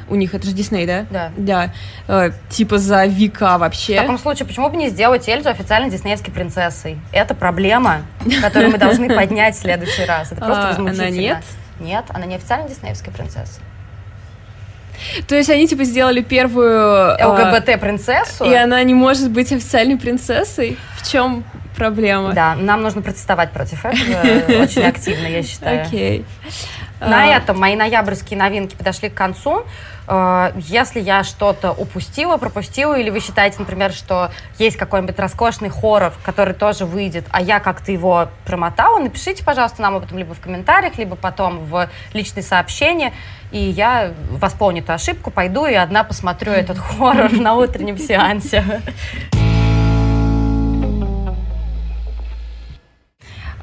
у 0.07 0.15
них 0.15 0.33
это 0.33 0.45
же 0.45 0.53
Дисней, 0.53 0.85
да? 0.85 1.05
Да. 1.09 1.31
Да. 1.37 1.73
Э, 2.07 2.31
типа 2.49 2.77
за 2.77 3.05
века 3.05 3.57
вообще. 3.57 3.97
В 3.97 4.01
таком 4.01 4.17
случае, 4.17 4.47
почему 4.47 4.69
бы 4.69 4.77
не 4.77 4.89
сделать 4.89 5.27
Эльзу 5.27 5.49
официально 5.49 5.89
диснеевской 5.89 6.33
принцессой? 6.33 6.99
Это 7.11 7.33
проблема, 7.33 8.01
которую 8.41 8.71
мы 8.71 8.77
должны 8.77 9.09
поднять 9.15 9.55
в 9.55 9.59
следующий 9.59 10.05
раз. 10.05 10.31
Это 10.31 10.41
просто 10.41 10.63
а, 10.63 10.67
возмутительно. 10.69 11.07
Она 11.07 11.17
нет? 11.17 11.43
Нет, 11.79 12.05
она 12.09 12.25
не 12.25 12.35
официально 12.35 12.69
диснеевская 12.69 13.13
принцесса. 13.13 13.59
То 15.27 15.35
есть 15.35 15.49
они 15.49 15.67
типа 15.67 15.83
сделали 15.83 16.21
первую 16.21 17.19
а, 17.19 17.27
ЛГБТ-принцессу. 17.27 18.45
И 18.45 18.53
она 18.53 18.81
не 18.83 18.93
может 18.93 19.31
быть 19.31 19.51
официальной 19.51 19.97
принцессой? 19.97 20.77
В 20.97 21.09
чем 21.09 21.43
проблема? 21.75 22.33
Да, 22.33 22.55
нам 22.55 22.81
нужно 22.81 23.01
протестовать 23.01 23.51
против 23.51 23.85
этого 23.85 24.61
очень 24.63 24.83
активно, 24.83 25.27
я 25.27 25.43
считаю. 25.43 25.85
Окей. 25.85 26.25
На 26.99 27.23
а... 27.23 27.37
этом 27.37 27.59
мои 27.59 27.75
ноябрьские 27.75 28.39
новинки 28.39 28.75
подошли 28.75 29.09
к 29.09 29.13
концу. 29.13 29.65
А, 30.07 30.53
если 30.55 30.99
я 30.99 31.23
что-то 31.23 31.71
упустила, 31.71 32.37
пропустила, 32.37 32.97
или 32.97 33.09
вы 33.09 33.19
считаете, 33.19 33.57
например, 33.59 33.91
что 33.91 34.31
есть 34.57 34.77
какой-нибудь 34.77 35.17
роскошный 35.17 35.69
хоррор, 35.69 36.13
который 36.23 36.53
тоже 36.53 36.85
выйдет, 36.85 37.25
а 37.31 37.41
я 37.41 37.59
как-то 37.59 37.91
его 37.91 38.29
промотала, 38.45 38.99
напишите, 38.99 39.43
пожалуйста, 39.43 39.81
нам 39.81 39.95
об 39.95 40.03
этом 40.03 40.17
либо 40.17 40.33
в 40.33 40.39
комментариях, 40.39 40.97
либо 40.97 41.15
потом 41.15 41.59
в 41.59 41.89
личные 42.13 42.43
сообщения, 42.43 43.13
и 43.55 43.69
я 43.69 44.13
восполню 44.31 44.83
эту 44.83 44.91
ошибку, 44.91 45.31
пойду 45.31 45.65
и 45.65 45.73
одна 45.73 46.03
посмотрю 46.03 46.51
этот 46.51 46.77
хоррор 46.77 47.31
на 47.31 47.55
утреннем 47.55 47.97
сеансе. 47.97 48.81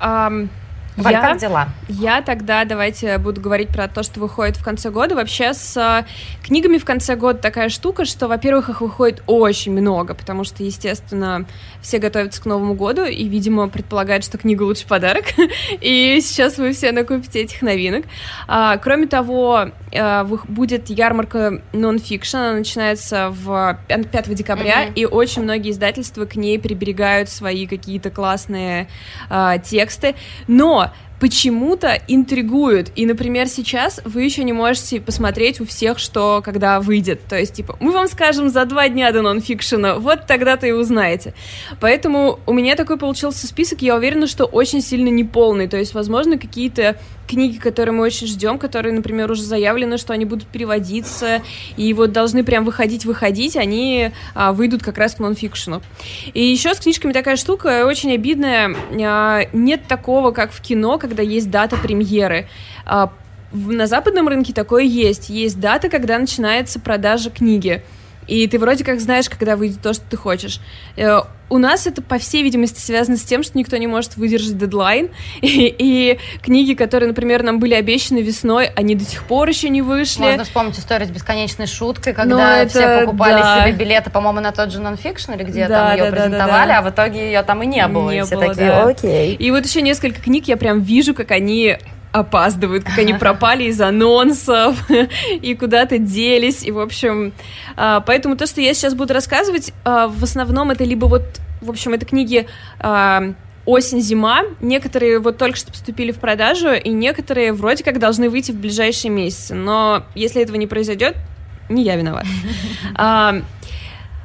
Um, 0.00 0.49
Валь, 0.96 1.14
я, 1.14 1.20
как 1.22 1.38
дела? 1.38 1.68
Я 1.88 2.20
тогда, 2.20 2.64
давайте 2.64 3.16
буду 3.16 3.40
говорить 3.40 3.68
про 3.68 3.88
то, 3.88 4.02
что 4.02 4.20
выходит 4.20 4.56
в 4.56 4.64
конце 4.64 4.90
года. 4.90 5.14
Вообще 5.14 5.54
с 5.54 5.75
э, 5.76 6.04
книгами 6.42 6.76
в 6.76 6.84
конце 6.84 7.16
года 7.16 7.38
такая 7.38 7.70
штука, 7.70 8.04
что, 8.04 8.28
во-первых, 8.28 8.68
их 8.68 8.82
выходит 8.82 9.22
очень 9.26 9.72
много, 9.72 10.12
потому 10.14 10.44
что, 10.44 10.62
естественно, 10.62 11.46
все 11.80 11.99
готовятся 11.99 12.42
к 12.42 12.44
Новому 12.44 12.75
году 12.75 13.04
и, 13.04 13.25
видимо, 13.25 13.68
предполагают, 13.68 14.22
что 14.22 14.37
книга 14.37 14.64
лучший 14.64 14.87
подарок. 14.87 15.25
и 15.80 16.20
сейчас 16.22 16.58
вы 16.58 16.72
все 16.72 16.92
накупите 16.92 17.40
этих 17.40 17.62
новинок. 17.62 18.04
А, 18.46 18.76
кроме 18.76 19.06
того, 19.06 19.70
э, 19.92 20.25
будет 20.25 20.90
ярмарка 20.90 21.62
нон-фикшн, 21.72 22.37
она 22.37 22.52
начинается 22.52 23.30
в 23.30 23.78
5 23.88 24.34
декабря, 24.34 24.84
mm-hmm. 24.84 24.94
и 24.94 25.06
очень 25.06 25.42
многие 25.42 25.70
издательства 25.70 26.26
к 26.26 26.37
ней 26.37 26.58
приберегают 26.58 27.30
свои 27.30 27.66
какие-то 27.66 28.11
классные 28.11 28.88
э, 29.30 29.54
тексты. 29.64 30.16
Но 30.49 30.82
почему-то 31.22 32.02
интригуют. 32.08 32.90
И, 32.96 33.06
например, 33.06 33.46
сейчас 33.46 34.00
вы 34.04 34.24
еще 34.24 34.42
не 34.42 34.52
можете 34.52 35.00
посмотреть 35.00 35.60
у 35.60 35.64
всех, 35.64 36.00
что 36.00 36.42
когда 36.44 36.80
выйдет. 36.80 37.20
То 37.28 37.38
есть, 37.38 37.54
типа, 37.54 37.76
мы 37.78 37.92
вам 37.92 38.08
скажем 38.08 38.50
за 38.50 38.64
два 38.64 38.88
дня 38.88 39.12
до 39.12 39.22
нонфикшена, 39.22 40.00
вот 40.00 40.26
тогда-то 40.26 40.66
и 40.66 40.72
узнаете. 40.72 41.32
Поэтому 41.78 42.40
у 42.44 42.52
меня 42.52 42.74
такой 42.74 42.98
получился 42.98 43.46
список, 43.46 43.82
я 43.82 43.94
уверена, 43.94 44.26
что 44.26 44.46
очень 44.46 44.82
сильно 44.82 45.10
неполный. 45.10 45.68
То 45.68 45.76
есть, 45.76 45.94
возможно, 45.94 46.38
какие-то 46.38 46.96
книги, 47.32 47.56
которые 47.56 47.94
мы 47.94 48.04
очень 48.04 48.26
ждем, 48.26 48.58
которые, 48.58 48.92
например, 48.92 49.30
уже 49.30 49.42
заявлено, 49.42 49.96
что 49.96 50.12
они 50.12 50.24
будут 50.24 50.46
переводиться, 50.48 51.42
и 51.76 51.94
вот 51.94 52.12
должны 52.12 52.44
прям 52.44 52.64
выходить-выходить, 52.64 53.56
они 53.56 54.10
а, 54.34 54.52
выйдут 54.52 54.82
как 54.82 54.98
раз 54.98 55.14
к 55.14 55.18
нонфикшену. 55.18 55.82
И 56.34 56.44
еще 56.44 56.74
с 56.74 56.80
книжками 56.80 57.12
такая 57.12 57.37
штука 57.37 57.87
очень 57.87 58.12
обидная. 58.12 58.76
А, 59.02 59.42
нет 59.52 59.82
такого, 59.88 60.32
как 60.32 60.52
в 60.52 60.61
кино, 60.61 60.98
когда 60.98 61.12
есть 61.20 61.51
дата 61.51 61.77
премьеры. 61.77 62.46
А, 62.87 63.12
на 63.53 63.87
западном 63.87 64.29
рынке 64.29 64.55
такое 64.55 64.85
есть. 64.85 65.29
Есть 65.29 65.61
дата, 65.61 65.90
когда 65.90 66.18
начинается 66.18 66.81
продажа 66.81 67.29
книги. 67.29 67.83
И 68.28 68.46
ты 68.46 68.58
вроде 68.58 68.85
как 68.85 69.00
знаешь, 69.00 69.28
когда 69.28 69.56
выйдет 69.56 69.80
то, 69.80 69.92
что 69.92 70.04
ты 70.08 70.16
хочешь. 70.16 70.61
Э, 70.96 71.20
у 71.52 71.58
нас 71.58 71.87
это, 71.87 72.00
по 72.00 72.18
всей 72.18 72.42
видимости, 72.42 72.80
связано 72.80 73.18
с 73.18 73.22
тем, 73.22 73.42
что 73.42 73.58
никто 73.58 73.76
не 73.76 73.87
может 73.87 74.16
выдержать 74.16 74.56
дедлайн. 74.56 75.11
И, 75.42 75.74
и 75.78 76.18
книги, 76.42 76.72
которые, 76.74 77.08
например, 77.08 77.42
нам 77.42 77.58
были 77.58 77.74
обещаны 77.74 78.18
весной, 78.18 78.70
они 78.74 78.94
до 78.94 79.04
сих 79.04 79.24
пор 79.24 79.48
еще 79.48 79.68
не 79.68 79.82
вышли. 79.82 80.22
Можно 80.22 80.44
вспомнить 80.44 80.78
историю 80.78 81.08
с 81.08 81.11
бесконечной 81.11 81.66
шуткой, 81.66 82.14
когда 82.14 82.58
это, 82.58 82.70
все 82.70 83.00
покупали 83.04 83.40
да. 83.40 83.62
себе 83.62 83.72
билеты, 83.72 84.11
по-моему, 84.11 84.40
на 84.40 84.52
тот 84.52 84.72
же 84.72 84.80
нонфикшн, 84.80 85.32
или 85.32 85.42
где 85.42 85.68
да, 85.68 85.88
там 85.88 85.96
ее 85.96 86.11
да, 86.11 86.11
презентовали, 86.11 86.48
да, 86.48 86.66
да, 86.66 86.66
да. 86.66 86.78
а 86.78 86.82
в 86.82 86.90
итоге 86.90 87.26
ее 87.26 87.42
там 87.42 87.62
и 87.62 87.66
не 87.66 87.87
было. 87.87 88.11
Не 88.11 88.20
и 88.20 88.22
все 88.22 88.37
было, 88.37 88.48
такие, 88.48 88.68
да. 88.68 88.85
окей. 88.85 89.35
И 89.35 89.50
вот 89.50 89.66
еще 89.66 89.82
несколько 89.82 90.22
книг 90.22 90.48
я 90.48 90.56
прям 90.56 90.80
вижу, 90.80 91.14
как 91.14 91.32
они 91.32 91.76
опаздывают, 92.12 92.85
как 92.85 92.98
они 92.98 93.14
пропали 93.18 93.64
из 93.64 93.81
анонсов 93.81 94.79
и 95.31 95.55
куда-то 95.55 95.98
делись. 95.98 96.62
И, 96.62 96.70
в 96.70 96.79
общем, 96.79 97.33
а, 97.77 98.01
поэтому 98.01 98.37
то, 98.37 98.46
что 98.46 98.61
я 98.61 98.75
сейчас 98.75 98.94
буду 98.94 99.14
рассказывать, 99.14 99.72
а, 99.85 100.09
в 100.09 100.22
основном 100.22 100.70
это 100.70 100.85
либо 100.85 101.07
вот, 101.07 101.22
в 101.61 101.70
общем, 101.70 101.94
это 101.94 102.07
книги 102.07 102.46
а, 102.79 103.33
осень-зима. 103.64 104.42
Некоторые 104.61 105.18
вот 105.18 105.38
только 105.38 105.57
что 105.57 105.72
поступили 105.72 106.12
в 106.12 106.18
продажу, 106.18 106.72
и 106.72 106.90
некоторые 106.90 107.53
вроде 107.53 107.83
как 107.83 107.98
должны 107.98 108.29
выйти 108.29 108.53
в 108.53 108.57
ближайшие 108.57 109.11
месяцы. 109.11 109.55
Но 109.55 110.05
если 110.14 110.42
этого 110.42 110.57
не 110.57 110.66
произойдет, 110.66 111.16
не 111.68 111.83
я 111.83 111.96
виноват. 111.96 112.27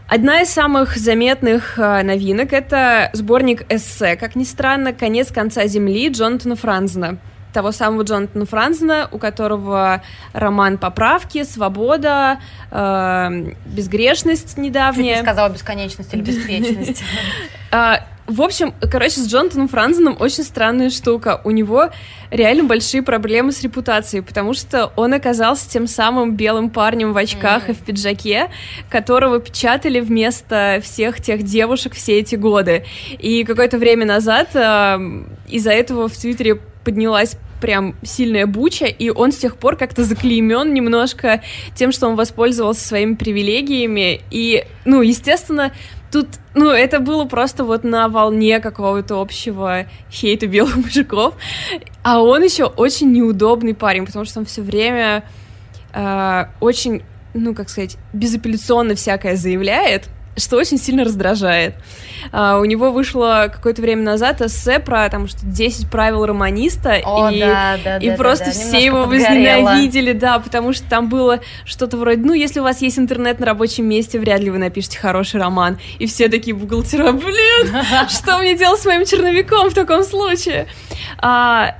Одна 0.09 0.41
из 0.41 0.49
самых 0.49 0.95
заметных 0.95 1.77
новинок— 1.77 2.53
это 2.53 3.09
сборник 3.11 3.65
эссе, 3.69 4.15
как 4.15 4.37
ни 4.37 4.45
странно, 4.45 4.93
«Конец 4.93 5.33
конца 5.33 5.67
земли» 5.67 6.07
Джонатана 6.07 6.55
Франзена 6.55 7.19
того 7.57 7.71
самого 7.71 8.03
Джонатана 8.03 8.45
Франзена, 8.45 9.09
у 9.11 9.17
которого 9.17 10.03
роман 10.31 10.77
«Поправки», 10.77 11.43
«Свобода», 11.43 12.39
э, 12.69 13.53
«Безгрешность» 13.65 14.59
недавняя. 14.59 15.15
Чуть 15.15 15.23
не 15.23 15.27
сказала 15.27 15.49
«бесконечность» 15.49 16.13
или 16.13 16.21
«беспечность». 16.21 17.03
А, 17.69 18.05
в 18.27 18.41
общем, 18.41 18.73
короче, 18.79 19.19
с 19.19 19.27
Джонатаном 19.27 19.67
Франзеном 19.67 20.15
очень 20.21 20.43
странная 20.43 20.89
штука. 20.89 21.41
У 21.43 21.51
него 21.51 21.89
реально 22.31 22.63
большие 22.63 23.03
проблемы 23.03 23.51
с 23.51 23.61
репутацией, 23.61 24.21
потому 24.21 24.53
что 24.53 24.93
он 24.95 25.13
оказался 25.13 25.69
тем 25.69 25.85
самым 25.85 26.35
белым 26.37 26.69
парнем 26.69 27.11
в 27.11 27.17
очках 27.17 27.67
mm-hmm. 27.67 27.71
и 27.71 27.73
в 27.73 27.79
пиджаке, 27.79 28.51
которого 28.89 29.41
печатали 29.41 29.99
вместо 29.99 30.79
всех 30.81 31.21
тех 31.21 31.43
девушек 31.43 31.93
все 31.93 32.19
эти 32.19 32.35
годы. 32.35 32.85
И 33.19 33.43
какое-то 33.43 33.77
время 33.77 34.05
назад 34.05 34.49
э, 34.53 34.97
из-за 35.49 35.71
этого 35.71 36.07
в 36.07 36.15
Твиттере 36.15 36.61
поднялась 36.87 37.35
прям 37.59 37.95
сильная 38.03 38.45
буча, 38.45 38.85
и 38.85 39.09
он 39.09 39.31
с 39.31 39.37
тех 39.37 39.57
пор 39.57 39.75
как-то 39.75 40.03
заклеймен 40.03 40.73
немножко 40.73 41.41
тем, 41.75 41.91
что 41.91 42.07
он 42.07 42.15
воспользовался 42.15 42.85
своими 42.85 43.15
привилегиями. 43.15 44.21
И, 44.31 44.65
ну, 44.85 45.01
естественно, 45.01 45.71
тут, 46.11 46.27
ну, 46.53 46.69
это 46.69 46.99
было 46.99 47.25
просто 47.25 47.63
вот 47.63 47.83
на 47.83 48.07
волне 48.09 48.59
какого-то 48.59 49.19
общего 49.19 49.85
хейта 50.11 50.47
белых 50.47 50.75
мужиков. 50.75 51.35
А 52.03 52.21
он 52.21 52.43
еще 52.43 52.65
очень 52.65 53.11
неудобный 53.11 53.73
парень, 53.73 54.05
потому 54.05 54.25
что 54.25 54.39
он 54.39 54.45
все 54.45 54.61
время 54.61 55.23
э, 55.93 56.45
очень, 56.59 57.03
ну, 57.33 57.53
как 57.53 57.69
сказать, 57.69 57.97
безапелляционно 58.13 58.95
всякое 58.95 59.35
заявляет 59.35 60.09
что 60.37 60.57
очень 60.57 60.77
сильно 60.77 61.03
раздражает. 61.03 61.75
Uh, 62.31 62.59
у 62.59 62.65
него 62.65 62.91
вышло 62.91 63.49
какое-то 63.51 63.81
время 63.81 64.03
назад 64.03 64.41
эссе 64.41 64.79
про 64.79 65.07
там 65.09 65.27
что 65.27 65.39
10 65.43 65.89
правил 65.89 66.25
романиста, 66.25 66.99
О, 67.05 67.31
и, 67.31 67.39
да, 67.39 67.77
да, 67.83 67.97
и 67.97 68.09
да, 68.09 68.15
просто 68.15 68.45
да, 68.45 68.51
все 68.51 68.83
его 68.83 69.05
возненавидели, 69.05 70.13
да, 70.13 70.39
потому 70.39 70.73
что 70.73 70.87
там 70.89 71.09
было 71.09 71.39
что-то 71.63 71.97
вроде, 71.97 72.21
ну, 72.21 72.33
если 72.33 72.59
у 72.59 72.63
вас 72.63 72.81
есть 72.81 72.99
интернет 72.99 73.39
на 73.39 73.45
рабочем 73.45 73.85
месте, 73.85 74.19
вряд 74.19 74.41
ли 74.41 74.49
вы 74.49 74.57
напишете 74.57 74.99
хороший 74.99 75.39
роман. 75.39 75.77
И 75.99 76.07
все 76.07 76.27
такие 76.27 76.55
бухгалтера, 76.55 77.11
блин, 77.11 77.75
что 78.09 78.37
мне 78.39 78.57
делать 78.57 78.81
с 78.81 78.85
моим 78.85 79.05
черновиком 79.05 79.69
в 79.69 79.73
таком 79.73 80.03
случае? 80.03 80.67
Uh, 81.21 81.73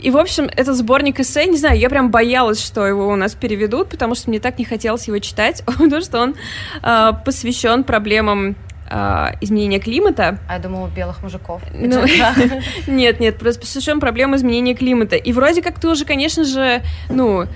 и, 0.00 0.10
в 0.10 0.16
общем, 0.16 0.48
этот 0.56 0.76
сборник 0.76 1.20
эссе, 1.20 1.46
не 1.46 1.56
знаю, 1.56 1.78
я 1.78 1.88
прям 1.88 2.10
боялась, 2.10 2.64
что 2.64 2.86
его 2.86 3.08
у 3.08 3.16
нас 3.16 3.34
переведут, 3.34 3.88
потому 3.88 4.14
что 4.14 4.30
мне 4.30 4.40
так 4.40 4.58
не 4.58 4.64
хотелось 4.64 5.06
его 5.08 5.18
читать, 5.18 5.62
потому 5.66 6.00
что 6.00 6.20
он 6.20 6.34
э, 6.82 7.12
посвящен 7.24 7.84
проблемам 7.84 8.56
э, 8.90 9.26
изменения 9.40 9.78
климата. 9.78 10.38
А 10.48 10.54
я 10.54 10.58
думала, 10.58 10.88
белых 10.88 11.22
мужиков. 11.22 11.62
Ну, 11.72 12.04
нет, 12.86 13.20
нет, 13.20 13.38
просто 13.38 13.60
посвящен 13.60 14.00
проблемам 14.00 14.36
изменения 14.36 14.74
климата. 14.74 15.16
И 15.16 15.32
вроде 15.32 15.62
как 15.62 15.80
тоже, 15.80 16.04
конечно 16.04 16.44
же, 16.44 16.82
ну, 17.08 17.46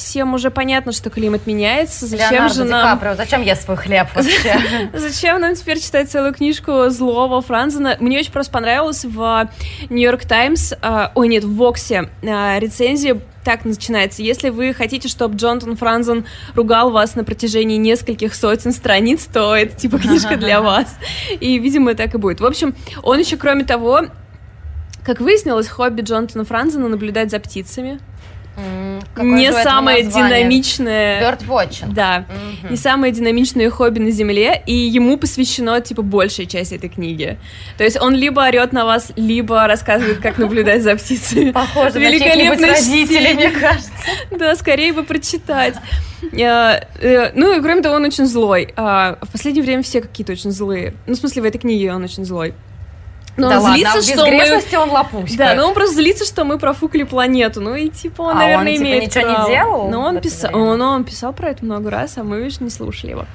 всем 0.00 0.34
уже 0.34 0.50
понятно, 0.50 0.92
что 0.92 1.10
климат 1.10 1.46
меняется. 1.46 2.06
Зачем 2.06 2.32
Леонардо 2.32 2.54
же 2.54 2.64
нам... 2.64 2.98
Каприо, 2.98 3.14
зачем 3.14 3.42
я 3.42 3.54
свой 3.56 3.76
хлеб 3.76 4.08
вообще? 4.14 4.90
Зачем 4.94 5.40
нам 5.40 5.54
теперь 5.54 5.78
читать 5.78 6.10
целую 6.10 6.34
книжку 6.34 6.88
злого 6.88 7.40
Франзена? 7.40 7.96
Мне 8.00 8.18
очень 8.18 8.32
просто 8.32 8.52
понравилось 8.52 9.04
в 9.04 9.48
Нью-Йорк 9.88 10.24
Таймс, 10.24 10.72
ой, 11.14 11.28
нет, 11.28 11.44
в 11.44 11.54
Воксе 11.54 12.08
а, 12.22 12.58
рецензия 12.58 13.20
так 13.44 13.64
начинается. 13.64 14.22
Если 14.22 14.50
вы 14.50 14.74
хотите, 14.74 15.08
чтобы 15.08 15.36
Джонатан 15.36 15.76
Франзен 15.76 16.26
ругал 16.54 16.90
вас 16.90 17.14
на 17.14 17.24
протяжении 17.24 17.76
нескольких 17.76 18.34
сотен 18.34 18.72
страниц, 18.72 19.26
то 19.32 19.54
это 19.54 19.76
типа 19.76 19.98
книжка 19.98 20.36
для 20.36 20.60
вас. 20.62 20.94
И, 21.40 21.58
видимо, 21.58 21.94
так 21.94 22.14
и 22.14 22.18
будет. 22.18 22.40
В 22.40 22.46
общем, 22.46 22.74
он 23.02 23.18
еще, 23.18 23.36
кроме 23.36 23.64
того, 23.64 24.06
как 25.04 25.20
выяснилось, 25.20 25.68
хобби 25.68 26.02
Джонатана 26.02 26.44
Франзена 26.44 26.88
наблюдать 26.88 27.30
за 27.30 27.40
птицами. 27.40 28.00
Mm, 28.56 29.00
не 29.22 29.52
самое 29.52 30.02
динамичное... 30.04 31.22
Birdwatching. 31.22 31.92
Да. 31.92 32.26
Mm-hmm. 32.28 32.70
Не 32.70 32.76
самое 32.76 33.12
динамичное 33.12 33.70
хобби 33.70 33.98
на 33.98 34.10
Земле, 34.10 34.62
и 34.66 34.74
ему 34.74 35.16
посвящено, 35.16 35.80
типа, 35.80 36.02
большая 36.02 36.46
часть 36.46 36.72
этой 36.72 36.88
книги. 36.88 37.38
То 37.78 37.84
есть 37.84 38.00
он 38.00 38.14
либо 38.14 38.40
орет 38.40 38.72
на 38.72 38.84
вас, 38.84 39.12
либо 39.16 39.66
рассказывает, 39.66 40.18
как 40.18 40.38
наблюдать 40.38 40.82
за 40.82 40.96
птицами. 40.96 41.50
Похоже 41.52 41.98
на 41.98 42.10
родителей, 42.10 43.34
мне 43.34 43.50
кажется. 43.50 43.90
Да, 44.30 44.54
скорее 44.56 44.92
бы 44.92 45.02
прочитать. 45.04 45.76
Э, 46.32 46.80
э, 47.00 47.32
ну 47.34 47.56
и 47.56 47.62
кроме 47.62 47.82
того, 47.82 47.96
он 47.96 48.04
очень 48.04 48.26
злой. 48.26 48.72
А, 48.76 49.18
в 49.22 49.32
последнее 49.32 49.64
время 49.64 49.82
все 49.82 50.00
какие-то 50.00 50.32
очень 50.32 50.50
злые. 50.50 50.94
Ну, 51.06 51.14
в 51.14 51.16
смысле, 51.16 51.42
в 51.42 51.44
этой 51.46 51.58
книге 51.58 51.92
он 51.92 52.04
очень 52.04 52.24
злой. 52.24 52.54
Но 53.36 53.48
да 53.48 53.58
он 53.58 53.62
ладно, 53.62 53.76
злится, 53.76 54.02
что 54.02 54.26
мы... 54.26 54.82
он 54.82 54.90
лопуська. 54.90 55.36
Да, 55.38 55.54
но 55.54 55.68
он 55.68 55.74
просто 55.74 55.94
злится, 55.94 56.24
что 56.24 56.44
мы 56.44 56.58
профукали 56.58 57.04
планету. 57.04 57.60
Ну 57.60 57.74
и 57.74 57.88
типа 57.88 58.22
он, 58.22 58.30
а 58.32 58.34
наверное, 58.34 58.72
он, 58.72 58.78
типа, 58.78 58.82
имеет 58.82 59.02
ничего 59.04 59.24
право. 59.24 59.48
не 59.48 59.54
делал? 59.54 59.88
Но 59.88 60.00
он 60.02 60.20
писал, 60.20 60.50
он, 60.56 60.82
он 60.82 61.04
писал 61.04 61.32
про 61.32 61.50
это 61.50 61.64
много 61.64 61.90
раз, 61.90 62.18
а 62.18 62.24
мы, 62.24 62.40
видишь, 62.40 62.60
не 62.60 62.70
слушали 62.70 63.12
его. 63.12 63.26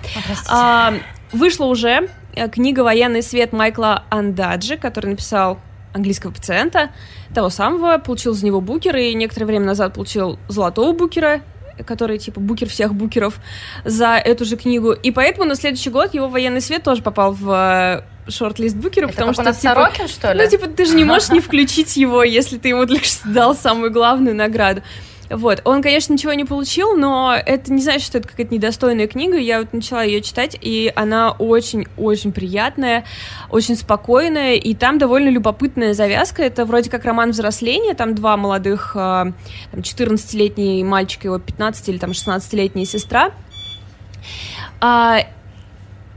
А, 0.50 0.94
вышла 1.32 1.66
уже 1.66 2.10
э, 2.36 2.50
книга 2.50 2.82
«Военный 2.82 3.22
свет» 3.22 3.54
Майкла 3.54 4.04
Андаджи, 4.10 4.78
который 4.78 5.08
написал 5.08 5.60
английского 5.94 6.32
пациента, 6.32 6.90
того 7.34 7.50
самого, 7.50 7.98
получил 7.98 8.34
за 8.34 8.46
него 8.46 8.60
букер, 8.62 8.96
и 8.98 9.14
некоторое 9.14 9.46
время 9.46 9.66
назад 9.66 9.94
получил 9.94 10.38
золотого 10.50 10.92
букера, 10.92 11.42
который 11.86 12.18
типа 12.18 12.40
букер 12.40 12.70
всех 12.70 12.94
букеров 12.94 13.40
за 13.86 14.16
эту 14.16 14.46
же 14.46 14.58
книгу. 14.58 14.92
И 14.92 15.12
поэтому 15.12 15.46
на 15.46 15.56
следующий 15.56 15.90
год 15.90 16.14
его 16.14 16.28
военный 16.28 16.62
свет 16.62 16.84
тоже 16.84 17.02
попал 17.02 17.32
в 17.32 18.04
шорт-лист 18.28 18.76
букера, 18.76 19.08
потому 19.08 19.34
что, 19.34 19.44
типа, 19.44 19.54
Сорокин, 19.54 20.08
что 20.08 20.34
ли? 20.34 20.44
Ну, 20.44 20.50
типа, 20.50 20.68
ты 20.68 20.86
же 20.86 20.96
не 20.96 21.04
можешь 21.04 21.30
не 21.30 21.40
включить 21.40 21.96
его, 21.98 22.24
если 22.24 22.58
ты 22.58 22.70
ему 22.70 22.86
что 22.88 23.30
дал 23.30 23.56
самую 23.56 23.92
главную 23.92 24.36
награду. 24.36 24.82
Вот, 25.30 25.62
он, 25.66 25.82
конечно, 25.82 26.14
ничего 26.14 26.34
не 26.34 26.46
получил, 26.46 26.96
но 26.96 27.36
это 27.36 27.74
не 27.74 27.82
значит, 27.82 28.04
что 28.04 28.20
это 28.20 28.28
какая-то 28.28 28.54
недостойная 28.54 29.08
книга. 29.08 29.38
Я 29.38 29.60
вот 29.60 29.74
начала 29.74 30.04
ее 30.04 30.22
читать, 30.22 30.56
и 30.60 30.92
она 30.96 31.32
очень-очень 31.32 32.32
приятная, 32.32 33.06
очень 33.50 33.76
спокойная, 33.76 34.54
и 34.56 34.76
там 34.76 35.00
довольно 35.00 35.30
любопытная 35.30 35.94
завязка. 35.94 36.44
Это 36.44 36.66
вроде 36.66 36.92
как 36.92 37.06
роман 37.06 37.32
взросления, 37.32 37.96
там 37.96 38.14
два 38.14 38.38
молодых, 38.38 38.92
а, 38.96 39.32
там, 39.72 39.80
14-летний 39.80 40.84
мальчик 40.84 41.26
и 41.26 41.28
его 41.28 41.40
15 41.40 41.90
или 41.90 41.98
там 41.98 42.12
16-летняя 42.12 42.86
сестра. 42.86 43.32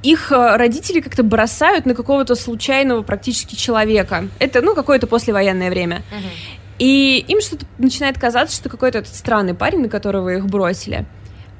Их 0.02 0.30
э, 0.30 0.56
родители 0.56 1.00
как-то 1.00 1.22
бросают 1.22 1.86
на 1.86 1.94
какого-то 1.94 2.34
случайного 2.34 3.02
практически 3.02 3.54
человека. 3.54 4.28
Это, 4.38 4.62
ну, 4.62 4.74
какое-то 4.74 5.06
послевоенное 5.06 5.70
время. 5.70 6.02
Uh-huh. 6.10 6.58
И 6.78 7.24
им 7.26 7.40
что-то 7.40 7.66
начинает 7.78 8.18
казаться, 8.18 8.56
что 8.56 8.68
какой-то 8.68 8.98
этот 8.98 9.14
странный 9.14 9.54
парень, 9.54 9.80
на 9.80 9.88
которого 9.88 10.28
их 10.28 10.46
бросили. 10.46 11.06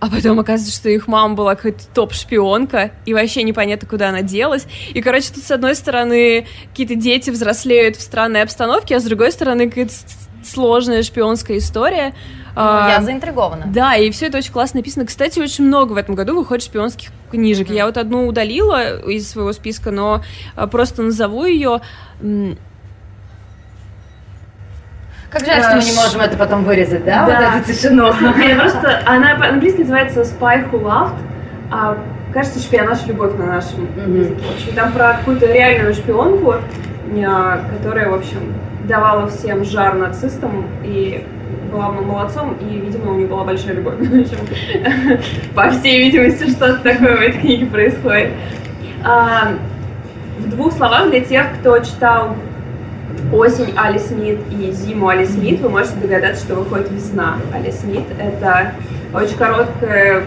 А 0.01 0.09
потом 0.09 0.39
оказывается, 0.39 0.77
что 0.77 0.89
их 0.89 1.09
мама 1.09 1.35
была 1.35 1.57
какая-то 1.57 1.85
топ-шпионка, 1.93 2.93
и 3.05 3.15
вообще 3.15 3.43
непонятно, 3.43 3.89
куда 3.89 4.11
она 4.11 4.23
делась. 4.23 4.67
И, 4.95 5.03
короче, 5.03 5.33
тут, 5.35 5.43
с 5.43 5.51
одной 5.51 5.75
стороны, 5.75 6.47
какие-то 6.71 6.95
дети 6.95 7.31
взрослеют 7.31 7.97
в 7.97 8.01
странной 8.01 8.43
обстановке, 8.43 8.95
а 8.95 9.01
с 9.01 9.05
другой 9.05 9.33
стороны, 9.33 9.69
какая-то 9.69 9.93
сложная 10.45 11.03
шпионская 11.03 11.59
история. 11.59 12.15
А, 12.61 12.91
Я 12.91 13.03
заинтригована. 13.03 13.67
Да, 13.69 13.95
и 13.95 14.11
все 14.11 14.27
это 14.27 14.39
очень 14.39 14.53
классно 14.53 14.81
написано. 14.81 15.07
Кстати, 15.07 15.39
очень 15.39 15.65
много 15.65 15.93
в 15.93 15.97
этом 15.97 16.17
году 16.17 16.35
выходит 16.35 16.65
шпионских 16.65 17.11
книжек. 17.31 17.69
Mm-hmm. 17.69 17.75
Я 17.75 17.87
вот 17.87 17.97
одну 17.97 18.27
удалила 18.27 18.99
из 19.09 19.31
своего 19.31 19.53
списка, 19.53 19.93
но 19.93 20.23
а, 20.57 20.67
просто 20.67 21.03
назову 21.03 21.45
ее. 21.45 21.81
Как 25.31 25.45
жаль, 25.47 25.63
что 25.63 25.77
мы 25.77 25.85
не 25.85 25.93
можем 25.95 26.21
это 26.21 26.37
потом 26.37 26.65
вырезать, 26.65 27.05
да? 27.05 27.27
да. 27.27 27.53
Вот 27.53 27.61
эту 27.61 27.73
тишину. 27.73 28.13
Просто 28.59 29.03
она 29.07 29.37
по-английски 29.37 29.83
называется 29.83 30.23
Spy 30.23 30.69
Who 30.69 30.83
Loved. 30.83 31.15
А, 31.71 31.97
кажется, 32.33 32.59
шпионаж 32.59 33.07
любовь 33.07 33.37
на 33.37 33.47
нашем 33.47 33.85
mm-hmm. 33.85 34.19
языке. 34.19 34.43
В 34.43 34.55
общем, 34.55 34.75
там 34.75 34.93
про 34.93 35.13
какую-то 35.13 35.47
реальную 35.47 35.95
шпионку, 35.95 36.55
а, 37.25 37.65
которая, 37.77 38.11
в 38.11 38.15
общем, 38.15 38.53
давала 38.89 39.29
всем 39.29 39.65
жар 39.65 39.95
нацистам 39.95 40.67
и 40.83 41.25
была 41.69 41.91
молодцом, 41.91 42.57
и, 42.61 42.79
видимо, 42.79 43.13
у 43.13 43.17
нее 43.17 43.27
была 43.27 43.45
большая 43.45 43.75
любовь. 43.75 43.95
По 45.55 45.71
всей 45.71 46.01
видимости, 46.05 46.51
что-то 46.51 46.77
такое 46.77 47.17
в 47.17 47.21
этой 47.21 47.41
книге 47.41 47.67
происходит. 47.67 48.33
А, 49.05 49.53
в 50.39 50.51
двух 50.51 50.73
словах 50.73 51.11
для 51.11 51.21
тех, 51.21 51.47
кто 51.61 51.79
читал 51.79 52.37
осень 53.33 53.75
Али 53.77 53.99
Смит 53.99 54.39
и 54.51 54.71
зиму 54.73 55.09
Али 55.09 55.27
Смит, 55.27 55.61
вы 55.61 55.69
можете 55.69 55.97
догадаться, 55.97 56.45
что 56.45 56.55
выходит 56.57 56.91
весна 56.91 57.37
Али 57.53 57.71
Смит. 57.71 58.05
Это 58.19 58.73
очень 59.13 59.37
короткая 59.37 60.25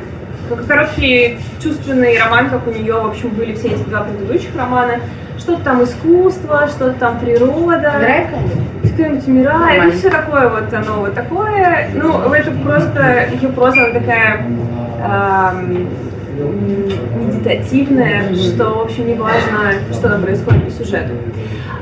короткий 0.68 1.38
чувственный 1.62 2.20
роман, 2.20 2.50
как 2.50 2.68
у 2.68 2.72
нее, 2.72 2.94
в 2.94 3.08
общем, 3.08 3.30
были 3.30 3.54
все 3.54 3.70
эти 3.70 3.84
два 3.84 4.02
предыдущих 4.02 4.56
романа. 4.56 5.00
Что-то 5.42 5.64
там 5.64 5.84
искусство, 5.84 6.68
что-то 6.68 6.94
там 7.00 7.20
природа. 7.20 7.94
Умирает 7.98 8.28
кто-нибудь 8.94 9.28
умирает, 9.28 9.84
ну 9.86 9.92
все 9.92 10.10
такое 10.10 10.50
вот 10.50 10.74
оно 10.74 11.00
вот 11.02 11.14
такое. 11.14 11.90
Ну, 11.94 12.34
это 12.34 12.52
просто, 12.52 13.28
ее 13.32 13.50
просто 13.50 13.86
она 13.86 14.00
такая 14.00 14.46
эм, 15.04 15.88
медитативная, 17.20 18.34
что, 18.36 18.80
в 18.80 18.82
общем, 18.84 19.08
не 19.08 19.16
важно, 19.16 19.74
что 19.92 20.10
там 20.10 20.22
происходит 20.22 20.66
по 20.66 20.72
сюжету. 20.72 21.14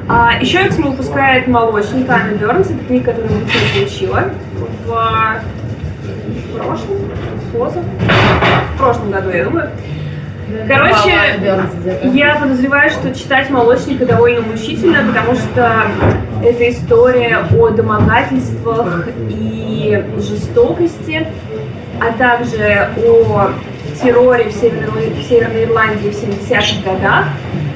А, 0.07 0.33
еще 0.39 0.65
Эксмо 0.65 0.89
выпускает 0.89 1.47
«Молочника» 1.47 2.15
Анны 2.15 2.35
Бернс, 2.37 2.67
это 2.67 2.83
книга, 2.85 3.11
которую 3.11 3.31
я 3.31 3.45
получила 3.79 4.23
в 4.85 5.41
прошлом, 6.57 6.97
поза, 7.53 7.83
в 8.73 8.77
прошлом 8.77 9.11
году, 9.11 9.29
я 9.29 9.45
думаю. 9.45 9.69
Короче, 10.67 11.13
я 12.13 12.35
подозреваю, 12.35 12.89
что 12.89 13.13
читать 13.13 13.49
«Молочника» 13.49 14.05
довольно 14.05 14.41
мучительно, 14.41 15.03
потому 15.07 15.35
что 15.35 15.83
это 16.43 16.69
история 16.69 17.45
о 17.55 17.69
домогательствах 17.69 19.07
и 19.29 20.03
жестокости, 20.17 21.27
а 21.99 22.11
также 22.17 22.89
о 23.05 23.51
терроре 24.01 24.45
в 24.49 24.53
Северной, 24.53 25.09
в 25.09 25.23
Северной 25.23 25.65
Ирландии 25.65 26.09
в 26.09 26.15
70-х 26.15 26.89
годах, 26.93 27.25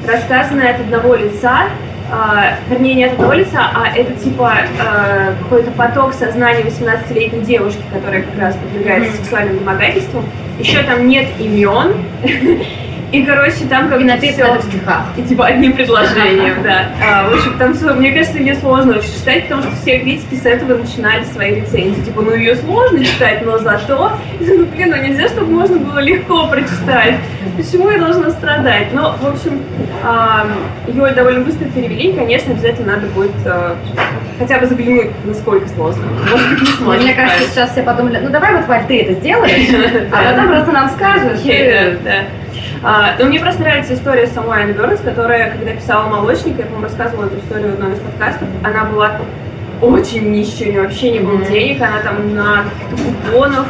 рассказанная 0.08 0.76
от 0.76 0.82
одного 0.82 1.16
лица, 1.16 1.66
э, 2.14 2.56
вернее, 2.70 2.94
не 2.96 3.06
от 3.06 3.14
одного 3.14 3.34
лица, 3.34 3.70
а 3.74 3.88
это 3.96 4.14
типа 4.14 4.54
э, 4.80 5.34
какой-то 5.42 5.72
поток 5.72 6.14
сознания 6.14 6.64
18-летней 6.64 7.42
девушки, 7.42 7.82
которая 7.92 8.24
как 8.24 8.38
раз 8.40 8.56
подвергается 8.56 9.18
сексуальным 9.18 9.60
домогательствам. 9.60 10.26
Еще 10.60 10.84
там 10.84 11.08
нет 11.08 11.28
имен, 11.40 11.94
И, 13.14 13.24
короче, 13.24 13.66
там 13.70 13.90
как 13.90 14.02
И 14.02 14.06
написано 14.06 14.58
все... 14.58 14.68
в 14.68 14.72
стихах. 14.72 15.04
И 15.16 15.22
типа 15.22 15.46
одним 15.46 15.74
предложением, 15.74 16.64
да. 16.64 16.90
А, 17.00 17.30
в 17.30 17.34
общем, 17.36 17.60
там 17.60 17.76
все, 17.76 17.94
мне 17.94 18.12
кажется, 18.12 18.40
ее 18.40 18.56
сложно 18.56 18.98
очень 18.98 19.14
читать, 19.14 19.44
потому 19.44 19.62
что 19.62 19.72
все 19.76 20.00
критики 20.00 20.34
с 20.34 20.48
этого 20.48 20.80
начинали 20.80 21.24
свои 21.26 21.62
рецензии. 21.62 22.02
Типа, 22.02 22.24
ну 22.24 22.34
ее 22.34 22.56
сложно 22.56 23.06
читать, 23.06 23.46
но 23.46 23.60
зато... 23.60 24.14
Ну, 24.40 24.66
блин, 24.66 24.90
ну 24.90 24.98
нельзя, 24.98 25.28
чтобы 25.28 25.52
можно 25.52 25.78
было 25.78 26.00
легко 26.00 26.48
прочитать. 26.48 27.16
Почему 27.56 27.90
я 27.90 28.00
должна 28.00 28.32
страдать? 28.32 28.88
Ну, 28.94 29.02
в 29.02 29.26
общем, 29.26 29.62
а, 30.04 30.48
ее 30.88 31.12
довольно 31.12 31.46
быстро 31.46 31.66
перевели, 31.66 32.10
и, 32.10 32.14
конечно, 32.14 32.54
обязательно 32.54 32.96
надо 32.96 33.08
будет 33.08 33.32
а, 33.46 33.76
хотя 34.40 34.60
бы 34.60 34.66
заглянуть, 34.66 35.12
насколько 35.24 35.70
сложно. 35.70 36.04
Может 36.30 36.50
быть, 36.50 36.62
не 36.62 36.68
сложно. 36.68 37.04
Мне 37.04 37.14
кажется, 37.14 37.50
сейчас 37.52 37.72
все 37.72 37.84
подумали, 37.84 38.20
ну 38.24 38.30
давай 38.32 38.56
вот, 38.56 38.68
Валь, 38.68 38.86
ты 38.88 39.02
это 39.02 39.14
сделаешь, 39.14 39.70
а 40.12 40.32
потом 40.32 40.48
просто 40.48 40.72
нам 40.72 40.90
скажешь. 40.90 41.40
Да, 42.04 42.24
а, 42.84 43.16
но 43.18 43.26
мне 43.26 43.40
просто 43.40 43.62
нравится 43.62 43.94
история 43.94 44.28
самой 44.28 44.64
Анны 44.64 44.74
Бернс, 44.74 45.00
которая, 45.00 45.52
когда 45.52 45.72
писала 45.72 46.10
«Молочник», 46.10 46.58
я, 46.58 46.66
по-моему, 46.66 46.84
рассказывала 46.84 47.28
эту 47.28 47.38
историю 47.40 47.72
в 47.72 47.74
одном 47.76 47.94
из 47.94 48.00
подкастов, 48.00 48.48
она 48.64 48.84
была 48.86 49.20
очень 49.82 50.32
нищей, 50.32 50.68
у 50.68 50.72
нее 50.72 50.82
вообще 50.82 51.12
не 51.12 51.20
было 51.20 51.44
денег, 51.46 51.82
она 51.82 52.00
там 52.00 52.36
на 52.36 52.64
каких-то 52.64 53.12
купонах 53.12 53.66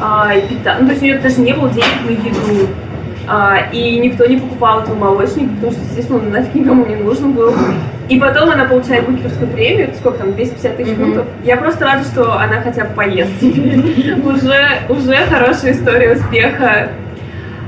а, 0.00 0.34
и 0.34 0.46
пита... 0.46 0.76
Ну, 0.80 0.86
то 0.86 0.92
есть 0.92 1.02
у 1.02 1.04
нее 1.04 1.18
даже 1.18 1.40
не 1.40 1.52
было 1.52 1.68
денег 1.70 2.04
на 2.06 2.10
еду. 2.10 2.68
А, 3.26 3.68
и 3.72 3.98
никто 3.98 4.26
не 4.26 4.36
покупал 4.36 4.80
этого 4.80 4.94
молочника, 4.94 5.54
потому 5.54 5.72
что, 5.72 5.80
естественно, 5.82 6.18
он 6.18 6.30
нафиг 6.30 6.54
никому 6.54 6.84
не 6.86 6.96
нужен 6.96 7.32
был. 7.32 7.54
И 8.08 8.18
потом 8.18 8.50
она 8.50 8.64
получает 8.64 9.08
Букеровскую 9.08 9.48
премию, 9.48 9.94
сколько 9.98 10.18
там, 10.18 10.34
250 10.34 10.76
тысяч 10.76 10.96
фунтов. 10.96 11.26
Я 11.42 11.56
просто 11.56 11.86
рада, 11.86 12.04
что 12.04 12.38
она 12.38 12.60
хотя 12.60 12.84
бы 12.84 12.94
поест. 12.94 13.32
уже, 13.42 14.66
уже 14.90 15.16
хорошая 15.30 15.72
история 15.72 16.12
успеха. 16.12 16.90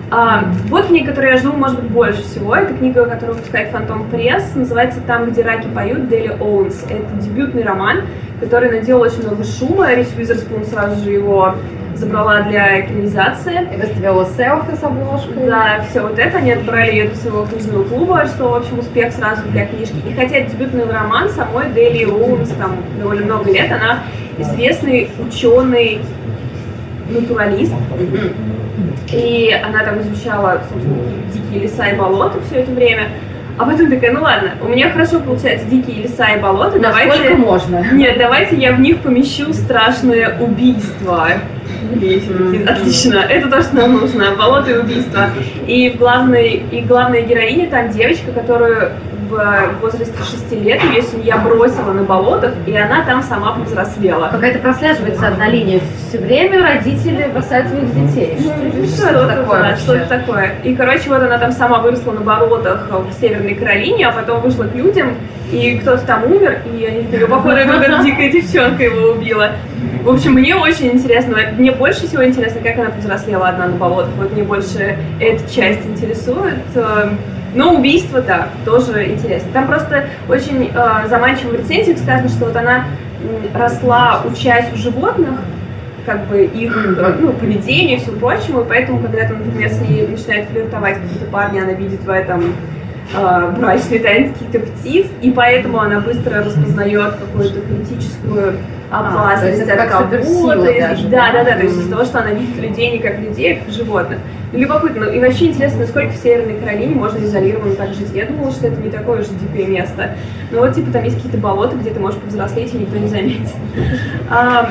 А, 0.09 0.45
вот 0.69 0.87
книга, 0.87 1.09
которую 1.09 1.33
я 1.33 1.39
жду, 1.39 1.53
может 1.53 1.81
быть, 1.81 1.91
больше 1.91 2.23
всего. 2.23 2.55
Это 2.55 2.73
книга, 2.75 3.07
которую 3.07 3.37
выпускает 3.37 3.71
Фантом 3.71 4.09
Пресс. 4.09 4.55
Называется 4.55 5.01
«Там, 5.01 5.31
где 5.31 5.43
раки 5.43 5.67
поют» 5.67 6.09
Дели 6.09 6.29
Оуэнс. 6.29 6.85
Это 6.85 7.23
дебютный 7.23 7.65
роман, 7.65 8.03
который 8.39 8.71
наделал 8.71 9.03
очень 9.03 9.23
много 9.23 9.43
шума. 9.43 9.93
Рис 9.95 10.13
Уизерспун 10.17 10.65
сразу 10.65 11.03
же 11.03 11.11
его 11.11 11.57
забрала 11.97 12.43
для 12.43 12.83
экранизации. 12.83 13.69
И 13.75 13.81
выставила 13.81 14.25
селфи 14.27 14.77
с 14.81 14.85
обложкой. 14.85 15.47
Да, 15.49 15.85
все 15.91 16.03
вот 16.03 16.17
это. 16.21 16.39
Они 16.39 16.53
отбрали 16.53 16.93
ее 16.93 17.09
для 17.09 17.17
своего 17.17 17.45
книжного 17.45 17.83
клуба, 17.83 18.27
что, 18.27 18.51
в 18.51 18.55
общем, 18.55 18.79
успех 18.79 19.13
сразу 19.13 19.43
для 19.49 19.67
книжки. 19.67 19.97
И 20.09 20.15
хотя 20.15 20.37
это 20.37 20.53
дебютный 20.53 20.85
роман, 20.89 21.31
самой 21.31 21.73
Дели 21.73 22.05
Оуэнс 22.05 22.51
там 22.51 22.77
довольно 23.01 23.25
много 23.25 23.51
лет, 23.51 23.73
она 23.73 24.05
известный 24.39 25.11
ученый, 25.19 26.01
натуралист. 27.11 27.73
И 29.13 29.57
она 29.65 29.85
там 29.85 30.01
изучала, 30.01 30.63
собственно, 30.69 31.03
дикие 31.33 31.63
леса 31.63 31.87
и 31.89 31.97
болота 31.97 32.39
все 32.49 32.61
это 32.61 32.73
время. 32.73 33.09
А 33.59 33.65
потом 33.65 33.91
такая, 33.91 34.13
ну 34.13 34.21
ладно, 34.21 34.51
у 34.61 34.69
меня 34.69 34.91
хорошо 34.91 35.19
получаются 35.21 35.67
дикие 35.67 36.03
леса 36.03 36.27
и 36.27 36.41
болота, 36.41 36.79
Насколько 36.79 37.17
давайте... 37.17 37.37
можно? 37.37 37.87
Нет, 37.93 38.19
давайте 38.19 38.57
я 38.57 38.73
в 38.73 38.81
них 38.81 38.99
помещу 39.01 39.53
страшное 39.55 40.39
убийство. 40.39 41.29
Отлично, 42.69 43.19
это 43.19 43.49
то, 43.49 43.63
что 43.63 43.77
нам 43.77 43.93
нужно, 43.95 44.35
болото 44.37 44.73
и 44.73 44.77
убийство. 44.77 45.31
И 45.67 45.91
в 45.91 45.97
главной, 45.97 46.65
и 46.71 46.83
главная 46.83 47.23
героиня 47.23 47.71
там 47.71 47.91
девочка, 47.91 48.31
которую 48.33 48.93
в 49.29 49.81
возрасте 49.81 50.15
6 50.19 50.53
лет 50.63 50.83
ее 50.85 51.03
семья 51.03 51.39
бросила 51.39 51.93
на 51.93 52.03
болотах, 52.03 52.53
и 52.67 52.77
она 52.77 53.05
там 53.05 53.23
сама 53.23 53.53
повзрослела. 53.53 54.29
Какая-то 54.29 54.59
прослеживается 54.61 55.29
одна 55.29 55.49
линия. 55.49 55.81
Все 56.09 56.19
время 56.19 56.63
родители 56.63 57.29
бросают 57.33 57.69
своих 57.69 57.95
детей. 57.95 58.39
Что, 58.87 59.09
это 59.09 59.27
такое? 59.29 59.61
Да, 59.61 59.77
что 59.77 59.95
это 59.95 60.09
такое? 60.09 60.55
И, 60.65 60.75
короче, 60.75 61.09
вот 61.09 61.23
она 61.23 61.39
там 61.39 61.53
сама 61.53 61.81
выросла 61.81 62.13
на 62.13 62.21
болотах 62.21 62.89
в 62.91 63.21
Северной 63.21 63.55
Каролине, 63.55 64.09
а 64.09 64.13
потом 64.13 64.41
вышла 64.41 64.65
к 64.65 64.75
людям, 64.75 65.15
и 65.53 65.79
кто-то 65.79 66.05
там 66.07 66.25
умер, 66.25 66.61
и 66.67 66.85
они 66.85 67.03
такие, 67.05 67.27
походу, 67.27 67.57
эта 67.57 68.03
дикая 68.03 68.31
девчонка 68.31 68.83
его 68.83 69.11
убила. 69.13 69.53
В 70.03 70.11
общем, 70.11 70.33
мне 70.33 70.55
очень 70.55 70.93
интересно, 70.93 71.37
мне 71.57 71.73
больше 71.73 72.07
всего 72.07 72.25
интересно, 72.25 72.61
как 72.61 72.79
она 72.79 72.91
повзрослела 72.91 73.49
одна 73.49 73.67
на 73.67 73.77
болотах. 73.77 74.13
Вот 74.19 74.33
мне 74.33 74.45
больше 74.45 74.97
эта 75.21 75.53
часть 75.53 75.85
интересует. 75.85 76.63
Но 77.57 77.75
убийство, 77.75 78.21
да, 78.21 78.49
тоже 78.65 79.07
интересно. 79.07 79.49
Там 79.53 79.67
просто 79.67 80.05
очень 80.29 80.71
э, 80.73 81.09
заманчиво 81.09 81.51
в 81.51 81.55
рецензиях 81.55 81.99
сказано, 81.99 82.29
что 82.29 82.45
вот 82.45 82.57
она 82.57 82.85
росла, 83.55 84.23
учась 84.25 84.67
у 84.75 84.77
животных, 84.77 85.41
как 86.05 86.27
бы 86.27 86.45
их 86.45 86.77
ну, 87.19 87.33
поведение 87.33 87.97
и 87.97 88.01
все 88.01 88.13
прочему, 88.13 88.61
и 88.61 88.65
поэтому, 88.69 89.01
когда 89.01 89.27
там, 89.27 89.39
например, 89.39 89.71
с 89.71 89.81
ней 89.81 90.07
начинает 90.07 90.49
флиртовать 90.51 91.01
какие-то 91.01 91.25
парни, 91.33 91.59
она 91.59 91.73
видит 91.73 92.03
в 92.05 92.11
этом 92.11 92.45
э, 93.15 93.55
брачные 93.59 94.01
тайны 94.01 94.33
каких-то 94.35 94.61
птиц, 94.61 95.07
и 95.23 95.31
поэтому 95.31 95.81
она 95.81 96.01
быстро 96.01 96.45
распознает 96.45 97.15
какую-то 97.15 97.61
политическую 97.61 98.55
опасность 98.91 99.69
а, 99.69 99.83
от 99.83 99.89
кого-то. 99.89 100.19
Да, 101.11 101.33
да, 101.33 101.45
да, 101.45 101.53
то 101.57 101.63
есть 101.63 101.77
из-за 101.77 101.91
того, 101.91 102.05
что 102.05 102.21
она 102.21 102.31
видит 102.33 102.57
людей 102.57 102.91
не 102.93 102.99
как 102.99 103.19
людей, 103.19 103.55
а 103.55 103.65
как 103.65 103.75
животных. 103.75 104.19
Любопытно. 104.57 105.05
И 105.05 105.21
вообще 105.21 105.47
интересно, 105.47 105.81
насколько 105.81 106.13
в 106.13 106.17
Северной 106.17 106.59
Каролине 106.59 106.95
можно 106.95 107.19
изолированно 107.19 107.75
так 107.75 107.95
жить. 107.95 108.11
Я 108.15 108.27
думала, 108.27 108.51
что 108.51 108.69
это 108.69 108.81
не 108.81 108.91
такое 108.91 109.21
уж 109.21 109.27
дикое 109.29 109.67
место. 109.67 110.17
Но 110.51 110.61
вот, 110.61 110.75
типа, 110.75 110.91
там 110.91 111.05
есть 111.05 111.17
какие-то 111.17 111.39
болота, 111.39 111.77
где 111.77 111.91
ты 111.91 112.01
можешь 112.01 112.19
повзрослеть, 112.19 112.75
и 112.75 112.79
никто 112.79 112.97
не 112.97 113.09
заметит. 113.09 113.55
А, 114.31 114.71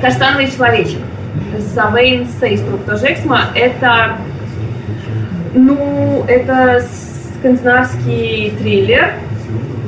Каштановый 0.00 0.50
человечек. 0.50 1.00
Савейн 1.74 2.26
Сейструп 2.40 2.84
тоже 2.84 3.12
Эксма. 3.12 3.42
Это, 3.54 4.16
ну, 5.54 6.24
это 6.26 6.82
скандинавский 7.38 8.52
триллер, 8.58 9.14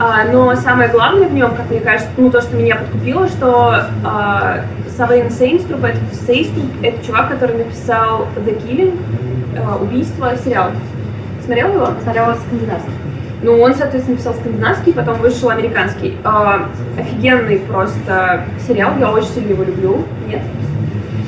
а, 0.00 0.24
но 0.24 0.54
самое 0.56 0.88
главное 0.88 1.28
в 1.28 1.32
нем, 1.32 1.54
как 1.54 1.70
мне 1.70 1.80
кажется, 1.80 2.10
ну 2.16 2.30
то, 2.30 2.40
что 2.42 2.56
меня 2.56 2.76
подкупило, 2.76 3.28
что 3.28 3.84
а, 4.04 4.64
Савейн 4.96 5.30
Сейнструп, 5.30 5.84
это, 5.84 5.98
Сейнструп, 6.26 6.66
это 6.82 7.04
чувак, 7.04 7.30
который 7.30 7.58
написал 7.58 8.26
The 8.36 8.62
Killing, 8.62 8.96
а, 9.58 9.76
убийство, 9.76 10.32
сериал. 10.36 10.70
Смотрел 11.44 11.74
его? 11.74 11.88
Смотрела 12.02 12.34
скандинавский. 12.34 12.92
Ну, 13.42 13.60
он, 13.60 13.74
соответственно, 13.74 14.16
написал 14.16 14.34
скандинавский, 14.34 14.92
потом 14.92 15.18
вышел 15.18 15.50
американский. 15.50 16.16
А, 16.24 16.68
офигенный 16.98 17.58
просто 17.58 18.44
сериал, 18.66 18.92
я 18.98 19.10
очень 19.10 19.28
сильно 19.28 19.50
его 19.50 19.64
люблю. 19.64 20.04
Нет? 20.28 20.42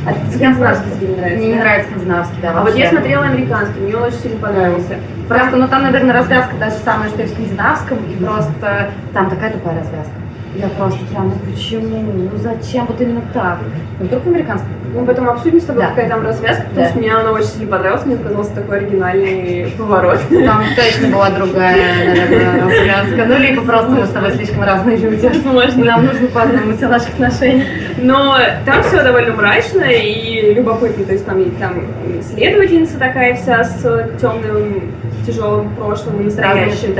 А 0.06 0.12
скандинавский 0.32 0.90
тебе 0.92 1.08
не 1.08 1.16
нравится? 1.16 1.38
Мне 1.38 1.48
не 1.48 1.58
нравится 1.58 1.90
скандинавский, 1.90 2.36
да. 2.40 2.52
А 2.54 2.62
вот 2.62 2.74
я 2.76 2.88
смотрела 2.88 3.24
американский, 3.24 3.80
мне 3.80 3.96
он 3.96 4.04
очень 4.04 4.18
сильно 4.18 4.38
понравился. 4.38 4.94
Просто, 5.28 5.56
ну 5.56 5.66
там, 5.66 5.82
наверное, 5.82 6.14
развязка 6.14 6.54
даже 6.56 6.76
самая, 6.84 7.08
что 7.08 7.22
и 7.22 7.26
в 7.26 7.30
скандинавском, 7.30 7.98
и 7.98 8.24
просто 8.24 8.90
там 9.12 9.28
такая 9.28 9.52
тупая 9.52 9.80
развязка. 9.80 10.12
Я 10.58 10.68
просто 10.70 11.04
прям, 11.06 11.28
ну 11.28 11.52
почему? 11.52 11.98
Ну 11.98 12.30
зачем? 12.36 12.86
Вот 12.86 13.00
именно 13.00 13.22
так. 13.34 13.58
Ну 14.00 14.08
только 14.08 14.30
американский. 14.30 14.68
Мы 14.94 15.04
потом 15.04 15.28
обсудим 15.28 15.60
с 15.60 15.64
тобой, 15.64 15.82
да. 15.82 15.88
какая 15.90 16.08
там 16.08 16.24
развязка, 16.24 16.62
потому 16.62 16.86
да. 16.86 16.88
что 16.88 16.98
мне 16.98 17.14
она 17.14 17.32
очень 17.32 17.46
сильно 17.46 17.70
понравилась, 17.70 18.06
мне 18.06 18.16
показался 18.16 18.54
такой 18.54 18.78
оригинальный 18.78 19.74
поворот. 19.76 20.20
Там 20.30 20.62
точно 20.74 21.08
была 21.08 21.30
другая, 21.30 22.06
наверное, 22.06 22.62
развязка. 22.62 23.24
Ну, 23.26 23.38
либо 23.38 23.62
просто 23.62 23.90
мы 23.90 24.06
с 24.06 24.10
тобой 24.10 24.32
слишком 24.32 24.62
разные 24.62 24.96
люди. 24.96 25.26
Возможно. 25.26 25.84
Нам 25.84 26.06
нужно 26.06 26.28
подумать 26.28 26.82
о 26.82 26.88
наших 26.88 27.08
отношениях. 27.10 27.66
Но 27.98 28.38
там 28.64 28.82
все 28.84 29.02
довольно 29.02 29.34
мрачно 29.34 29.82
и 29.82 30.54
любопытно. 30.54 31.04
То 31.04 31.12
есть 31.12 31.26
там, 31.26 31.44
там 31.58 31.74
следовательница 32.22 32.98
такая 32.98 33.34
вся 33.34 33.64
с 33.64 33.82
темным 34.18 34.92
тяжелым 35.26 35.74
прошлым 35.74 36.20
и 36.20 36.24
настоящим. 36.24 36.94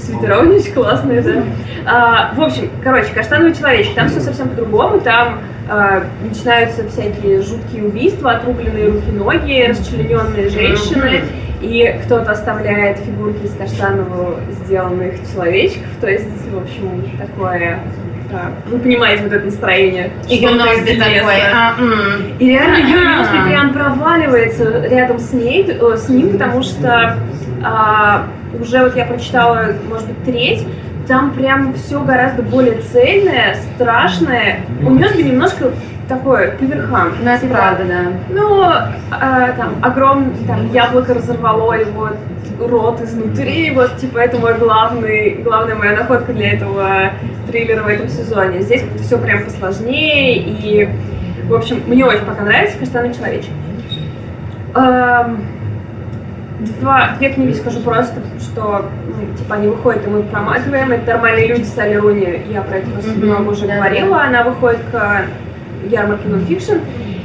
Свитеров 0.00 0.48
очень 0.48 0.72
классные, 0.72 1.22
да. 1.22 1.42
А, 1.86 2.34
в 2.34 2.40
общем, 2.40 2.70
короче, 2.82 3.12
каштановый 3.12 3.54
человечек, 3.54 3.94
там 3.94 4.08
все 4.08 4.20
совсем 4.20 4.48
по-другому, 4.48 5.00
там 5.00 5.40
а, 5.68 6.04
начинаются 6.22 6.88
всякие 6.88 7.42
жуткие 7.42 7.84
убийства, 7.84 8.32
отрубленные 8.32 8.88
руки-ноги, 8.88 9.66
расчлененные 9.68 10.48
женщины, 10.48 11.22
и 11.60 12.00
кто-то 12.04 12.32
оставляет 12.32 12.98
фигурки 12.98 13.44
из 13.44 13.54
каштанового 13.54 14.40
сделанных 14.64 15.14
человечков, 15.32 15.88
то 16.00 16.08
есть, 16.08 16.28
в 16.50 16.58
общем, 16.58 17.18
такое 17.18 17.80
а, 18.32 18.52
вы 18.66 18.78
понимаете 18.78 19.24
вот 19.24 19.32
это 19.32 19.44
настроение. 19.44 20.12
И 20.28 20.38
Геноси 20.38 20.96
такой. 20.96 21.40
А, 21.52 21.74
м. 21.78 22.36
И 22.38 22.48
реально 22.48 22.76
Юноси 22.76 23.36
а. 23.36 23.48
прям 23.48 23.72
проваливается 23.72 24.86
рядом 24.86 25.18
с 25.18 25.32
ней, 25.32 25.66
э, 25.68 25.96
с 25.96 26.08
ним, 26.08 26.30
потому 26.30 26.62
что 26.62 27.16
а, 27.62 28.28
уже 28.58 28.82
вот 28.82 28.96
я 28.96 29.04
прочитала, 29.04 29.68
может 29.88 30.08
быть, 30.08 30.24
треть, 30.24 30.66
там 31.06 31.32
прям 31.32 31.74
все 31.74 32.00
гораздо 32.02 32.42
более 32.42 32.80
цельное, 32.80 33.56
страшное. 33.74 34.60
У 34.82 34.90
Нёсби 34.90 35.22
немножко 35.22 35.72
такое, 36.08 36.52
по 36.56 36.62
верхам. 36.64 37.12
Ну, 37.22 37.30
это 37.30 37.40
типа, 37.40 37.54
правда, 37.54 37.84
да. 37.84 38.04
Ну, 38.28 38.62
а, 38.62 39.52
там, 39.56 39.74
огромное, 39.82 40.34
там, 40.46 40.70
яблоко 40.72 41.14
разорвало 41.14 41.72
его 41.74 42.10
рот 42.60 43.00
изнутри, 43.00 43.70
вот, 43.70 43.96
типа, 43.96 44.18
это 44.18 44.38
мой 44.38 44.54
главный, 44.54 45.40
главная 45.42 45.74
моя 45.74 45.96
находка 45.96 46.32
для 46.32 46.52
этого 46.52 47.10
триллера 47.50 47.82
в 47.82 47.88
этом 47.88 48.08
сезоне. 48.08 48.60
Здесь 48.60 48.84
все 49.02 49.18
прям 49.18 49.44
посложнее, 49.44 50.36
и, 50.36 50.88
в 51.48 51.54
общем, 51.54 51.82
мне 51.86 52.04
очень 52.04 52.24
пока 52.24 52.42
нравится 52.42 52.78
«Каштанный 52.78 53.14
человечек». 53.14 53.50
Эм, 54.74 55.44
два, 56.80 57.14
две 57.18 57.32
книги 57.32 57.52
скажу 57.52 57.80
просто, 57.80 58.20
что 58.40 58.86
ну, 59.06 59.36
типа 59.36 59.56
они 59.56 59.68
выходят, 59.68 60.06
и 60.06 60.10
мы 60.10 60.22
проматываем. 60.22 60.92
Это 60.92 61.12
«Нормальные 61.12 61.48
люди» 61.48 61.64
Салли 61.64 61.94
Руни, 61.94 62.42
я 62.50 62.62
про 62.62 62.78
это 62.78 62.90
просто 62.90 63.10
mm-hmm. 63.10 63.24
много 63.24 63.50
уже 63.50 63.66
да, 63.66 63.76
говорила. 63.76 64.16
Да. 64.16 64.24
Она 64.24 64.44
выходит 64.44 64.80
к 64.92 65.24
ярмарке 65.90 66.28
нонфикшн. 66.28 66.78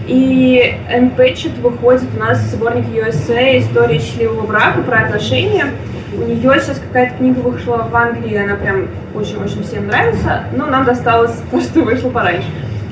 И 0.07 0.77
Пэтчет 1.17 1.57
выходит 1.57 2.03
у 2.15 2.19
нас 2.19 2.39
сборник 2.51 2.85
USA 2.85 3.59
«История 3.59 3.99
счастливого 3.99 4.45
брака» 4.45 4.81
про 4.81 4.99
отношения. 4.99 5.65
У 6.13 6.21
нее 6.21 6.59
сейчас 6.61 6.79
какая-то 6.79 7.17
книга 7.17 7.39
вышла 7.39 7.87
в 7.91 7.95
Англии, 7.95 8.37
она 8.37 8.55
прям 8.55 8.87
очень-очень 9.15 9.63
всем 9.63 9.87
нравится, 9.87 10.43
но 10.55 10.67
нам 10.67 10.85
досталось 10.85 11.33
то, 11.51 11.59
что 11.59 11.81
вышло 11.81 12.09
пораньше. 12.09 12.47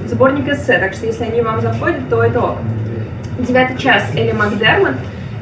Сборник 0.07 0.49
эссе, 0.49 0.79
так 0.79 0.93
что 0.93 1.05
если 1.05 1.23
они 1.23 1.41
вам 1.41 1.61
заходят, 1.61 2.09
то 2.09 2.23
это 2.23 2.39
ок. 2.39 2.57
Девятый 3.39 3.77
час 3.77 4.03
Элли 4.15 4.31
Макдермот. 4.31 4.95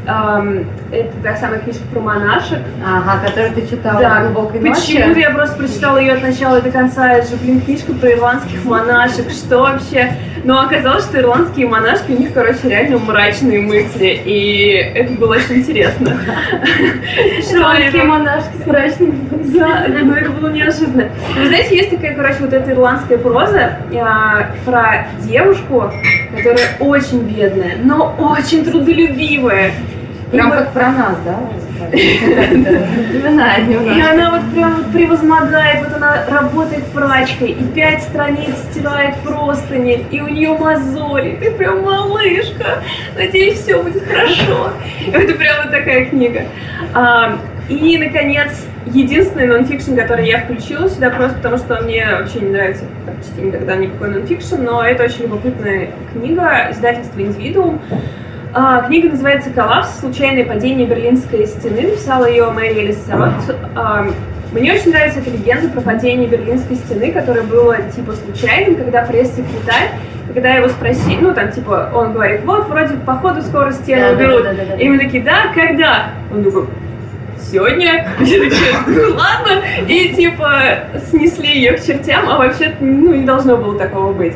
Эм, 0.07 0.65
это 0.91 1.13
та 1.21 1.35
самая 1.35 1.59
книжка 1.59 1.83
про 1.91 1.99
монашек. 1.99 2.59
Ага, 2.83 3.27
которую 3.27 3.53
ты 3.53 3.67
читала 3.67 4.01
да. 4.01 4.23
глубокой 4.23 4.59
ночи. 4.59 4.73
Почему-то 4.73 5.19
я 5.19 5.29
просто 5.29 5.57
прочитала 5.57 5.97
ее 5.97 6.13
от 6.13 6.23
начала 6.23 6.59
до 6.59 6.71
конца. 6.71 7.13
Это 7.13 7.27
же, 7.27 7.35
блин, 7.35 7.61
книжка 7.61 7.93
про 7.93 8.11
ирландских 8.11 8.65
монашек. 8.65 9.29
Что 9.29 9.59
вообще? 9.59 10.13
Но 10.43 10.61
оказалось, 10.61 11.05
что 11.05 11.19
ирландские 11.19 11.67
монашки, 11.67 12.11
у 12.11 12.19
них, 12.19 12.33
короче, 12.33 12.59
реально 12.63 12.97
мрачные 12.99 13.61
мысли. 13.61 14.21
И 14.25 14.91
это 14.95 15.13
было 15.13 15.35
очень 15.35 15.57
интересно. 15.57 16.17
Ирландские 17.51 18.03
монашки 18.03 18.57
с 18.63 18.65
мрачными 18.65 19.15
мыслями. 19.31 20.01
Но 20.03 20.15
это 20.15 20.29
было 20.31 20.49
неожиданно. 20.49 21.09
Вы 21.35 21.47
знаете, 21.47 21.75
есть 21.75 21.89
такая, 21.91 22.15
короче, 22.15 22.37
вот 22.39 22.53
эта 22.53 22.71
ирландская 22.71 23.17
проза 23.17 23.77
а, 23.93 24.51
про 24.65 25.07
девушку, 25.21 25.91
которая 26.35 26.69
очень 26.79 27.21
бедная, 27.21 27.77
но 27.83 28.15
очень 28.17 28.65
трудолюбивая. 28.65 29.71
Прям 30.31 30.51
как 30.51 30.71
про 30.71 30.91
нас, 30.91 31.17
да? 31.25 31.39
И 31.91 33.21
она 34.01 34.31
вот 34.31 34.41
прям 34.53 34.75
вот 34.75 34.91
превозмогает, 34.93 35.85
вот 35.85 35.97
она 35.97 36.25
работает 36.29 36.85
прачкой, 36.85 37.51
и 37.51 37.63
пять 37.63 38.03
страниц 38.03 38.55
стирает 38.71 39.17
простыни, 39.17 40.05
и 40.11 40.21
у 40.21 40.29
нее 40.29 40.57
мозоли, 40.57 41.37
ты 41.41 41.51
прям 41.51 41.83
малышка, 41.83 42.81
надеюсь, 43.15 43.59
все 43.59 43.81
будет 43.81 44.07
хорошо. 44.07 44.71
Это 45.11 45.33
прям 45.33 45.63
вот 45.63 45.71
такая 45.71 46.05
книга. 46.05 46.43
А, 46.93 47.37
и, 47.67 47.97
наконец, 47.97 48.65
единственный 48.85 49.47
нонфикшн, 49.47 49.95
который 49.95 50.27
я 50.27 50.41
включила 50.41 50.89
сюда, 50.89 51.09
просто 51.09 51.37
потому 51.37 51.57
что 51.57 51.81
мне 51.81 52.05
вообще 52.05 52.39
не 52.39 52.49
нравится 52.49 52.85
почти 53.05 53.41
никогда 53.41 53.75
никакой 53.75 54.09
нонфикшн, 54.09 54.61
но 54.61 54.83
это 54.83 55.03
очень 55.03 55.23
любопытная 55.23 55.89
книга 56.13 56.69
издательства 56.71 57.21
«Индивидуум». 57.21 57.81
А, 58.53 58.81
книга 58.81 59.09
называется 59.09 59.49
«Коллапс. 59.49 59.99
Случайное 59.99 60.43
падение 60.43 60.85
Берлинской 60.85 61.45
стены». 61.45 61.83
Написала 61.83 62.25
ее 62.25 62.49
Мэри 62.51 62.79
Элис 62.79 62.97
Сарот. 63.05 63.31
А, 63.75 64.07
мне 64.51 64.73
очень 64.73 64.91
нравится 64.91 65.19
эта 65.19 65.29
легенда 65.29 65.69
про 65.69 65.79
падение 65.79 66.27
Берлинской 66.27 66.75
стены, 66.75 67.13
которое 67.13 67.43
было 67.43 67.77
типа 67.95 68.11
случайным, 68.11 68.75
когда 68.75 69.03
пресс-секретарь 69.05 69.91
когда 70.33 70.53
его 70.53 70.69
спросили, 70.69 71.19
ну 71.19 71.33
там 71.33 71.51
типа, 71.51 71.91
он 71.93 72.13
говорит, 72.13 72.41
вот 72.45 72.69
вроде 72.69 72.95
походу 73.05 73.41
скоро 73.41 73.71
стену 73.71 74.01
да, 74.01 74.11
уберут. 74.13 74.43
Да, 74.43 74.53
да, 74.53 74.63
да, 74.63 74.75
да. 74.77 74.81
И 74.81 74.87
мы 74.87 74.97
такие, 74.97 75.21
да, 75.23 75.51
когда? 75.53 76.11
Он 76.33 76.41
такой, 76.41 76.67
сегодня. 77.41 78.07
Ну 78.87 79.15
ладно. 79.15 79.61
И 79.87 80.13
типа 80.15 80.61
снесли 81.09 81.53
ее 81.53 81.73
к 81.73 81.83
чертям, 81.83 82.29
а 82.29 82.37
вообще 82.37 82.73
ну 82.79 83.13
не 83.13 83.25
должно 83.25 83.57
было 83.57 83.77
такого 83.77 84.13
быть. 84.13 84.33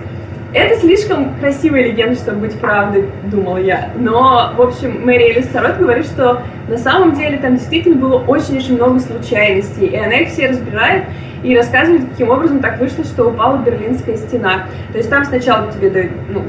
Это 0.56 0.80
слишком 0.80 1.36
красивая 1.41 1.84
легенда, 1.84 2.15
чтобы 2.15 2.48
быть 2.48 2.58
правдой, 2.58 3.10
думала 3.26 3.58
я. 3.58 3.89
Но, 4.00 4.54
в 4.56 4.62
общем, 4.62 5.06
Мэри 5.06 5.32
Элис 5.32 5.52
Сарот 5.52 5.76
говорит, 5.76 6.06
что 6.06 6.44
на 6.70 6.78
самом 6.78 7.13
деле 7.13 7.38
там 7.39 7.58
действительно 7.58 7.98
было 7.98 8.20
очень-очень 8.20 8.76
много 8.78 9.02
случайностей, 9.02 9.88
и 9.88 9.98
она 9.98 10.20
их 10.20 10.30
все 10.30 10.48
разбирает 10.48 11.04
и 11.44 11.58
рассказывает, 11.58 12.10
каким 12.10 12.30
образом 12.30 12.62
так 12.62 12.80
вышло, 12.80 13.04
что 13.04 13.26
упала 13.26 13.58
Берлинская 13.58 14.15
стена. 14.15 14.68
То 14.94 14.98
есть 14.98 15.10
там 15.10 15.26
сначала 15.26 15.70
тебе 15.74 16.10
ну, 16.30 16.44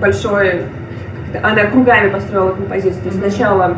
большое... 0.00 0.62
Она 1.42 1.64
кругами 1.64 2.10
построила 2.10 2.52
композицию. 2.52 3.02
То 3.02 3.08
есть 3.08 3.18
сначала 3.18 3.76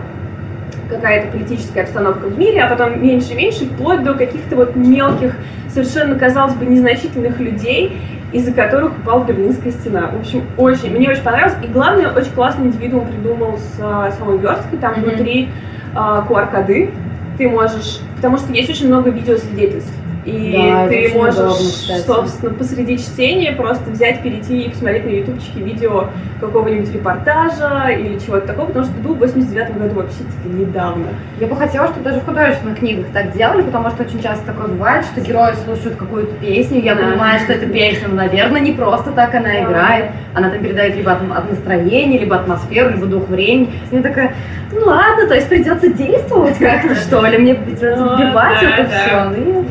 какая-то 0.90 1.32
политическая 1.32 1.84
обстановка 1.84 2.26
в 2.26 2.38
мире, 2.38 2.64
а 2.64 2.68
потом 2.68 3.02
меньше 3.02 3.32
и 3.32 3.36
меньше, 3.36 3.64
вплоть 3.64 4.04
до 4.04 4.12
каких-то 4.12 4.56
вот 4.56 4.76
мелких, 4.76 5.36
совершенно, 5.70 6.18
казалось 6.18 6.54
бы, 6.54 6.66
незначительных 6.66 7.40
людей, 7.40 7.98
из-за 8.32 8.52
которых 8.52 8.98
упала 8.98 9.24
Берлинская 9.24 9.72
стена. 9.72 10.10
В 10.12 10.20
общем, 10.20 10.42
очень, 10.56 10.90
мне 10.90 11.08
очень 11.08 11.22
понравилось. 11.22 11.56
И 11.62 11.66
главное, 11.66 12.12
очень 12.12 12.32
классный 12.32 12.66
индивидуум 12.66 13.06
придумал 13.06 13.56
с 13.56 13.78
а, 13.80 14.10
самой 14.12 14.38
версткой. 14.38 14.78
Там 14.78 14.94
mm-hmm. 14.94 15.02
внутри 15.02 15.48
а, 15.94 16.26
QR-коды 16.28 16.90
ты 17.38 17.48
можешь... 17.48 18.00
Потому 18.16 18.36
что 18.36 18.52
есть 18.52 18.68
очень 18.68 18.88
много 18.88 19.10
видеосвидетельств. 19.10 19.92
И 20.24 20.52
да, 20.52 20.88
ты 20.88 21.10
можешь, 21.14 21.38
удобно, 21.38 22.04
собственно, 22.06 22.54
посреди 22.54 22.98
чтения 22.98 23.52
просто 23.52 23.90
взять, 23.90 24.22
перейти 24.22 24.62
и 24.62 24.68
посмотреть 24.68 25.04
на 25.04 25.10
ютубчике 25.10 25.60
видео 25.60 26.08
какого-нибудь 26.40 26.92
репортажа 26.92 27.88
или 27.90 28.18
чего-то 28.18 28.46
такого, 28.46 28.66
потому 28.66 28.84
что 28.84 28.94
был 29.00 29.14
в 29.14 29.18
89 29.18 29.78
году 29.78 29.94
вообще 29.96 30.18
типа 30.18 30.48
недавно. 30.48 31.06
Я 31.40 31.46
бы 31.46 31.56
хотела, 31.56 31.88
чтобы 31.88 32.04
даже 32.04 32.20
в 32.20 32.24
художественных 32.24 32.78
книгах 32.78 33.06
так 33.12 33.32
делали, 33.32 33.62
потому 33.62 33.90
что 33.90 34.02
очень 34.02 34.22
часто 34.22 34.46
такое 34.46 34.68
бывает, 34.68 35.04
что 35.04 35.20
герои 35.20 35.54
слушают 35.64 35.96
какую-то 35.96 36.34
песню, 36.34 36.82
я 36.82 36.94
да. 36.94 37.02
понимаю, 37.02 37.40
что 37.40 37.52
эта 37.52 37.66
песня, 37.66 38.08
ну, 38.08 38.16
наверное, 38.16 38.60
не 38.60 38.72
просто 38.72 39.12
так 39.12 39.34
она 39.34 39.48
да. 39.48 39.62
играет, 39.62 40.10
она 40.34 40.50
там 40.50 40.60
передает 40.60 40.96
либо 40.96 41.12
от, 41.12 41.22
от 41.22 41.50
настроения, 41.50 42.18
либо 42.18 42.36
атмосферу, 42.36 42.90
либо 42.90 43.06
дух 43.06 43.28
времени. 43.28 43.70
И 43.90 43.96
я 43.96 44.02
такая, 44.02 44.34
ну 44.72 44.80
ладно, 44.84 45.26
то 45.26 45.34
есть 45.34 45.48
придется 45.48 45.88
действовать 45.92 46.58
как-то, 46.58 46.94
что 47.06 47.24
ли, 47.26 47.38
мне 47.38 47.54
придется 47.54 48.16
вбивать 48.16 48.62
это 48.62 48.88
все. 48.88 49.64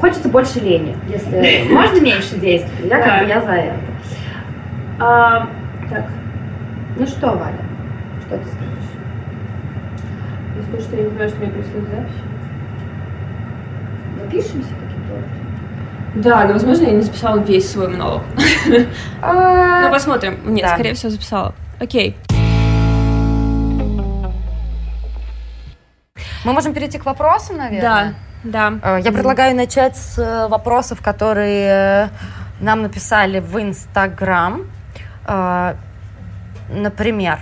Хочется 0.00 0.28
больше 0.28 0.60
лени. 0.60 0.96
Если 1.08 1.72
можно 1.72 2.00
меньше 2.00 2.36
действий, 2.36 2.88
я 2.88 3.02
как 3.02 3.22
бы 3.22 3.28
я 3.28 3.40
за 3.40 3.52
это. 3.52 3.78
А, 4.98 5.48
так. 5.88 6.04
Ну 6.96 7.06
что, 7.06 7.28
Валя, 7.30 7.64
что 8.26 8.36
ты 8.36 8.44
скажешь? 8.44 8.90
Я 10.56 10.62
скажу, 10.62 10.82
что 10.82 10.96
я 10.96 11.02
не 11.02 11.08
понимаю, 11.08 11.28
что 11.30 11.38
у 11.38 11.42
меня 11.42 11.52
происходит 11.52 11.88
запись. 11.88 12.12
Напишемся 14.20 14.68
каким-то 14.68 15.14
образом. 15.14 15.40
Да, 16.16 16.44
но, 16.44 16.52
возможно, 16.52 16.82
я 16.84 16.90
не 16.92 17.02
записала 17.02 17.38
весь 17.38 17.70
свой 17.70 17.88
монолог. 17.88 18.22
А, 19.22 19.82
ну, 19.82 19.90
посмотрим. 19.90 20.38
Нет, 20.44 20.68
скорее 20.68 20.94
всего, 20.94 21.10
записала. 21.10 21.54
Окей. 21.78 22.16
Мы 26.44 26.52
можем 26.52 26.72
перейти 26.72 26.98
к 26.98 27.04
вопросам, 27.04 27.58
наверное. 27.58 27.80
Да. 27.82 28.14
Да. 28.44 28.78
Э, 28.82 29.00
я 29.02 29.12
предлагаю 29.12 29.54
начать 29.54 29.96
с 29.96 30.18
э, 30.18 30.48
вопросов, 30.48 31.02
которые 31.02 32.10
нам 32.60 32.82
написали 32.82 33.40
в 33.40 33.60
Инстаграм. 33.60 34.66
Э, 35.26 35.74
например, 36.70 37.40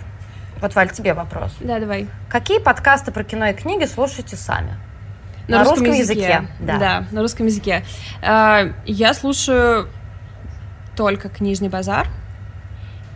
вот, 0.61 0.75
Валь, 0.75 0.91
тебе 0.91 1.15
вопрос. 1.15 1.57
Да, 1.61 1.79
давай. 1.79 2.09
Какие 2.29 2.59
подкасты 2.59 3.13
про 3.13 3.25
кино 3.25 3.47
и 3.47 3.55
книги 3.55 3.85
слушаете 3.85 4.37
сами? 4.37 4.77
На, 5.47 5.59
на 5.59 5.65
русском, 5.65 5.87
русском 5.87 5.99
языке. 5.99 6.21
языке. 6.21 6.49
Да. 6.61 6.79
да, 6.79 7.05
на 7.11 7.23
русском 7.23 7.47
языке. 7.47 7.83
Я 8.23 9.15
слушаю 9.15 9.89
только 10.95 11.31
«Книжный 11.31 11.71
базар» 11.71 12.07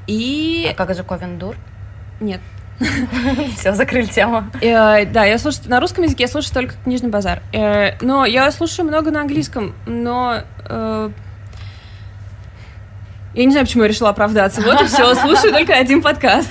и... 0.06 0.66
А 0.70 0.74
как 0.74 0.94
же 0.94 1.04
Ковендур? 1.04 1.56
Нет, 2.20 2.40
Все, 3.56 3.72
закрыли 3.72 4.06
тему. 4.06 4.44
Э, 4.60 5.04
да, 5.06 5.24
я 5.24 5.38
слушаю 5.38 5.68
на 5.68 5.80
русском 5.80 6.04
языке, 6.04 6.24
я 6.24 6.28
слушаю 6.28 6.54
только 6.54 6.74
книжный 6.84 7.10
базар. 7.10 7.42
Э, 7.52 7.96
но 8.00 8.24
я 8.24 8.50
слушаю 8.50 8.86
много 8.86 9.10
на 9.10 9.20
английском, 9.20 9.74
но 9.86 10.42
э, 10.68 11.10
я 13.34 13.44
не 13.44 13.50
знаю, 13.50 13.66
почему 13.66 13.84
я 13.84 13.88
решила 13.88 14.10
оправдаться. 14.10 14.60
Вот 14.60 14.80
и 14.80 14.86
все, 14.86 15.14
слушаю 15.14 15.52
только 15.52 15.74
один 15.74 16.02
подкаст. 16.02 16.50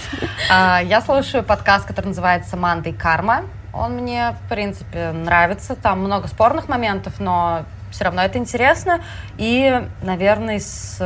А, 0.49 0.81
я 0.81 1.01
слушаю 1.01 1.43
подкаст, 1.43 1.85
который 1.85 2.07
называется 2.07 2.57
«Манда 2.57 2.89
и 2.89 2.93
карма». 2.93 3.43
Он 3.73 3.93
мне, 3.93 4.35
в 4.45 4.49
принципе, 4.49 5.11
нравится. 5.11 5.75
Там 5.75 5.99
много 5.99 6.27
спорных 6.27 6.67
моментов, 6.67 7.19
но 7.19 7.65
все 7.91 8.05
равно 8.05 8.21
это 8.23 8.37
интересно. 8.37 9.01
И, 9.37 9.81
наверное, 10.01 10.57
из 10.57 10.99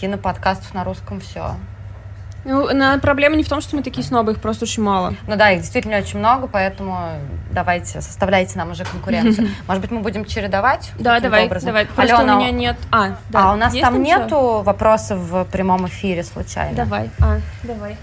киноподкастов 0.00 0.72
на 0.72 0.84
русском 0.84 1.20
все. 1.20 1.56
Ну, 2.44 2.74
на 2.74 2.98
проблема 2.98 3.36
не 3.36 3.44
в 3.44 3.48
том, 3.48 3.60
что 3.60 3.76
мы 3.76 3.82
такие 3.82 4.04
снобы, 4.04 4.32
их 4.32 4.40
просто 4.40 4.64
очень 4.64 4.82
мало. 4.82 5.14
Ну 5.26 5.36
да, 5.36 5.52
их 5.52 5.60
действительно 5.60 5.98
очень 5.98 6.18
много, 6.18 6.48
поэтому 6.48 7.10
давайте, 7.52 8.00
составляйте 8.00 8.58
нам 8.58 8.72
уже 8.72 8.84
конкуренцию. 8.84 9.48
Может 9.68 9.80
быть, 9.80 9.90
мы 9.92 10.00
будем 10.00 10.24
чередовать? 10.24 10.90
Да, 10.98 11.20
давай, 11.20 11.46
образом? 11.46 11.68
давай. 11.68 11.86
Просто 11.86 12.18
Алена, 12.18 12.36
у 12.36 12.40
меня 12.40 12.50
нет... 12.50 12.76
А, 12.90 13.16
да. 13.28 13.50
а 13.50 13.52
у 13.52 13.56
нас 13.56 13.72
Есть 13.72 13.84
там, 13.84 14.02
нету 14.02 14.26
что? 14.26 14.62
вопросов 14.62 15.18
в 15.18 15.44
прямом 15.44 15.86
эфире 15.86 16.24
случайно? 16.24 16.74
Давай, 16.74 17.10
а, 17.20 17.38
давай. 17.62 17.96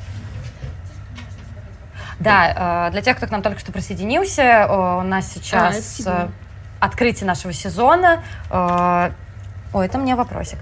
Да, 2.20 2.88
э, 2.88 2.92
для 2.92 3.02
тех, 3.02 3.18
кто 3.18 3.28
к 3.28 3.32
нам 3.32 3.42
только 3.42 3.60
что 3.60 3.72
присоединился, 3.72 4.68
у 4.70 5.04
нас 5.04 5.32
сейчас 5.32 6.02
а, 6.06 6.30
открытие 6.80 7.28
нашего 7.28 7.54
сезона. 7.54 8.24
Э, 8.50 9.12
ой, 9.74 9.86
это 9.86 9.98
мне 9.98 10.16
вопросик. 10.16 10.60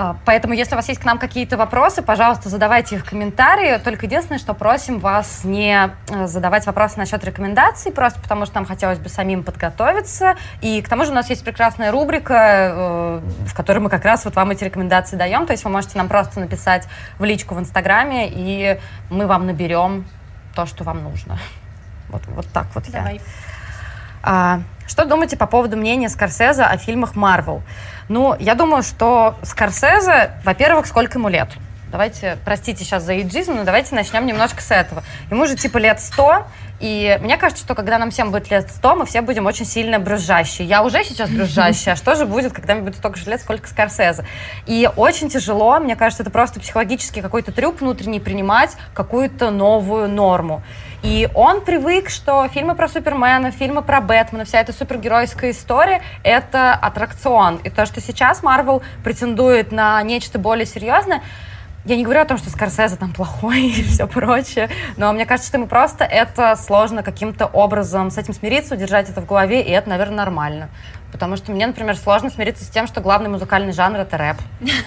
А, 0.00 0.16
поэтому, 0.24 0.54
если 0.54 0.74
у 0.74 0.76
вас 0.76 0.88
есть 0.88 0.98
к 0.98 1.04
нам 1.04 1.18
какие-то 1.18 1.58
вопросы, 1.58 2.00
пожалуйста, 2.00 2.48
задавайте 2.48 2.96
их 2.96 3.04
в 3.04 3.10
комментарии. 3.10 3.76
Только 3.84 4.06
единственное, 4.06 4.38
что 4.38 4.54
просим 4.54 4.98
вас 4.98 5.44
не 5.44 5.90
э, 6.08 6.26
задавать 6.26 6.64
вопросы 6.64 6.98
насчет 6.98 7.22
рекомендаций, 7.22 7.92
просто 7.92 8.18
потому 8.18 8.46
что 8.46 8.54
нам 8.54 8.64
хотелось 8.64 8.98
бы 8.98 9.10
самим 9.10 9.42
подготовиться. 9.42 10.36
И 10.62 10.80
к 10.80 10.88
тому 10.88 11.04
же 11.04 11.10
у 11.10 11.14
нас 11.14 11.28
есть 11.28 11.44
прекрасная 11.44 11.92
рубрика, 11.92 12.34
э, 12.34 13.20
в 13.44 13.54
которой 13.54 13.80
мы 13.80 13.90
как 13.90 14.06
раз 14.06 14.24
вот 14.24 14.36
вам 14.36 14.52
эти 14.52 14.64
рекомендации 14.64 15.16
даем. 15.16 15.44
То 15.44 15.52
есть 15.52 15.64
вы 15.64 15.70
можете 15.70 15.98
нам 15.98 16.08
просто 16.08 16.40
написать 16.40 16.88
в 17.18 17.24
личку 17.24 17.54
в 17.54 17.60
Инстаграме, 17.60 18.26
и 18.32 18.80
мы 19.10 19.26
вам 19.26 19.44
наберем 19.44 20.06
то, 20.54 20.64
что 20.64 20.82
вам 20.82 21.04
нужно. 21.04 21.38
Вот, 22.08 22.22
вот 22.28 22.46
так 22.54 22.68
вот 22.74 22.90
Давай. 22.90 23.16
я. 23.16 23.20
А, 24.22 24.60
что 24.90 25.04
думаете 25.04 25.36
по 25.36 25.46
поводу 25.46 25.76
мнения 25.76 26.08
Скорсезе 26.08 26.64
о 26.64 26.76
фильмах 26.76 27.14
Марвел? 27.14 27.62
Ну, 28.08 28.34
я 28.40 28.56
думаю, 28.56 28.82
что 28.82 29.36
Скорсезе, 29.42 30.32
во-первых, 30.44 30.86
сколько 30.86 31.18
ему 31.18 31.28
лет? 31.28 31.48
давайте, 31.90 32.38
простите 32.44 32.84
сейчас 32.84 33.02
за 33.02 33.20
иджизм, 33.20 33.54
но 33.54 33.64
давайте 33.64 33.94
начнем 33.94 34.24
немножко 34.24 34.62
с 34.62 34.70
этого. 34.70 35.02
Ему 35.30 35.46
же 35.46 35.56
типа 35.56 35.78
лет 35.78 36.00
100, 36.00 36.46
и 36.80 37.18
мне 37.20 37.36
кажется, 37.36 37.62
что 37.62 37.74
когда 37.74 37.98
нам 37.98 38.10
всем 38.10 38.30
будет 38.30 38.50
лет 38.50 38.70
100, 38.70 38.96
мы 38.96 39.06
все 39.06 39.20
будем 39.20 39.46
очень 39.46 39.66
сильно 39.66 39.98
брюзжащие. 39.98 40.66
Я 40.66 40.82
уже 40.82 41.04
сейчас 41.04 41.28
брюзжащая, 41.30 41.94
а 41.94 41.96
что 41.96 42.14
же 42.14 42.24
будет, 42.24 42.52
когда 42.52 42.74
мне 42.74 42.82
будет 42.82 42.96
столько 42.96 43.18
же 43.18 43.30
лет, 43.30 43.40
сколько 43.40 43.68
Скорсезе? 43.68 44.24
И 44.66 44.88
очень 44.96 45.28
тяжело, 45.28 45.78
мне 45.78 45.94
кажется, 45.94 46.22
это 46.22 46.30
просто 46.30 46.58
психологический 46.60 47.20
какой-то 47.20 47.52
трюк 47.52 47.80
внутренний 47.80 48.20
принимать 48.20 48.76
какую-то 48.94 49.50
новую 49.50 50.08
норму. 50.08 50.62
И 51.02 51.28
он 51.34 51.62
привык, 51.62 52.10
что 52.10 52.46
фильмы 52.48 52.74
про 52.74 52.88
Супермена, 52.88 53.50
фильмы 53.52 53.82
про 53.82 54.00
Бэтмена, 54.00 54.44
вся 54.44 54.60
эта 54.60 54.72
супергеройская 54.72 55.52
история— 55.52 56.02
это 56.24 56.74
аттракцион. 56.74 57.56
И 57.64 57.70
то, 57.70 57.86
что 57.86 58.00
сейчас 58.00 58.42
Марвел 58.42 58.82
претендует 59.02 59.72
на 59.72 60.02
нечто 60.02 60.38
более 60.38 60.66
серьезное, 60.66 61.22
я 61.84 61.96
не 61.96 62.04
говорю 62.04 62.20
о 62.20 62.24
том, 62.24 62.36
что 62.38 62.50
Скорсезе 62.50 62.96
там 62.96 63.12
плохой 63.12 63.62
и 63.66 63.82
все 63.82 64.06
прочее, 64.06 64.68
но 64.96 65.12
мне 65.12 65.26
кажется, 65.26 65.48
что 65.48 65.58
ему 65.58 65.66
просто 65.66 66.04
это 66.04 66.56
сложно 66.56 67.02
каким-то 67.02 67.46
образом 67.46 68.10
с 68.10 68.18
этим 68.18 68.34
смириться, 68.34 68.74
удержать 68.74 69.08
это 69.08 69.20
в 69.20 69.26
голове, 69.26 69.62
и 69.62 69.70
это, 69.70 69.88
наверное, 69.88 70.16
нормально. 70.16 70.68
Потому 71.12 71.36
что 71.36 71.50
мне, 71.50 71.66
например, 71.66 71.96
сложно 71.96 72.30
смириться 72.30 72.64
с 72.64 72.68
тем, 72.68 72.86
что 72.86 73.00
главный 73.00 73.28
музыкальный 73.28 73.72
жанр— 73.72 73.98
это 74.00 74.16
рэп. 74.16 74.36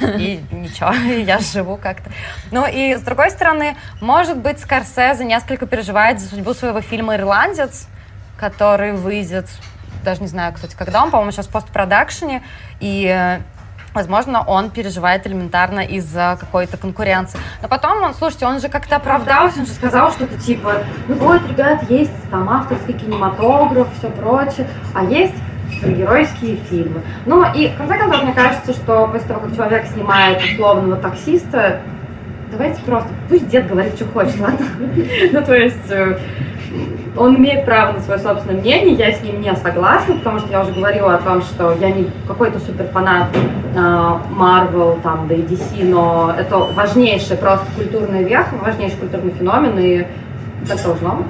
И 0.02 0.42
ничего, 0.52 0.92
я 0.94 1.40
живу 1.40 1.78
как-то. 1.78 2.12
Ну 2.52 2.66
и, 2.66 2.96
с 2.96 3.02
другой 3.02 3.30
стороны, 3.32 3.76
может 4.00 4.38
быть, 4.38 4.60
Скорсезе 4.60 5.26
несколько 5.26 5.66
переживает 5.66 6.20
за 6.20 6.30
судьбу 6.30 6.54
своего 6.54 6.82
фильма 6.82 7.16
«Ирландец», 7.16 7.88
который 8.38 8.94
выйдет, 8.94 9.50
даже 10.04 10.22
не 10.22 10.28
знаю, 10.28 10.54
кстати, 10.54 10.76
когда 10.76 11.04
он, 11.04 11.12
по-моему, 11.12 11.32
сейчас 11.32 11.48
в 11.48 11.52
постпродакшене, 11.52 12.42
и 12.80 13.06
э, 13.08 13.42
Возможно, 13.94 14.44
он 14.44 14.72
переживает 14.72 15.28
элементарно 15.28 15.82
из-за 15.82 16.38
какой-то 16.40 16.78
конкуренции. 16.78 17.40
Но 17.62 17.68
потом, 17.68 18.02
он, 18.02 18.14
слушайте, 18.16 18.46
он 18.46 18.60
же 18.60 18.70
как-то 18.70 18.96
оправдался, 18.96 19.60
он 19.60 19.66
же 19.66 19.72
сказал 19.72 20.12
что-то 20.12 20.38
типа, 20.38 20.84
ну 21.08 21.16
вот, 21.16 21.42
ребят, 21.48 21.90
есть 21.90 22.12
там 22.32 22.50
авторский 22.50 22.94
кинематограф, 22.94 23.88
все 24.00 24.10
прочее, 24.10 24.68
а 24.96 25.04
есть 25.04 25.36
геройские 25.84 26.58
фильмы. 26.70 27.02
Ну 27.26 27.44
и, 27.54 27.68
в 27.70 27.78
конце 27.78 27.98
концов, 27.98 28.24
мне 28.24 28.34
кажется, 28.34 28.74
что 28.74 29.08
после 29.08 29.28
того, 29.28 29.42
как 29.42 29.56
человек 29.56 29.86
снимает 29.88 30.44
условного 30.44 30.98
таксиста, 30.98 31.82
давайте 32.54 32.82
просто, 32.84 33.10
пусть 33.30 33.48
дед 33.48 33.68
говорит, 33.68 33.96
что 33.96 34.06
хочет, 34.06 34.40
ладно? 34.40 34.66
Ну, 35.32 35.44
то 35.44 35.56
есть, 35.56 35.92
э, 35.92 36.18
он 37.18 37.36
имеет 37.38 37.66
право 37.66 37.94
на 37.94 38.00
свое 38.00 38.20
собственное 38.20 38.60
мнение, 38.60 38.94
я 38.94 39.12
с 39.12 39.22
ним 39.22 39.42
не 39.42 39.54
согласна, 39.56 40.16
потому 40.16 40.40
что 40.40 40.50
я 40.52 40.62
уже 40.62 40.72
говорила 40.72 41.16
о 41.16 41.18
том, 41.18 41.42
что 41.42 41.76
я 41.80 41.92
не 41.92 42.10
какой-то 42.28 42.60
суперфанат 42.60 43.30
Marvel, 43.76 45.02
там, 45.02 45.28
да 45.28 45.36
и 45.36 45.42
DC, 45.42 45.84
но 45.84 46.34
это 46.38 46.58
важнейший 46.58 47.38
просто 47.38 47.66
культурный 47.76 48.24
вех, 48.24 48.48
важнейший 48.62 48.98
культурный 48.98 49.32
феномен, 49.32 49.78
и 49.80 50.08
так 50.68 50.82
должно 50.84 51.16
быть. 51.18 51.28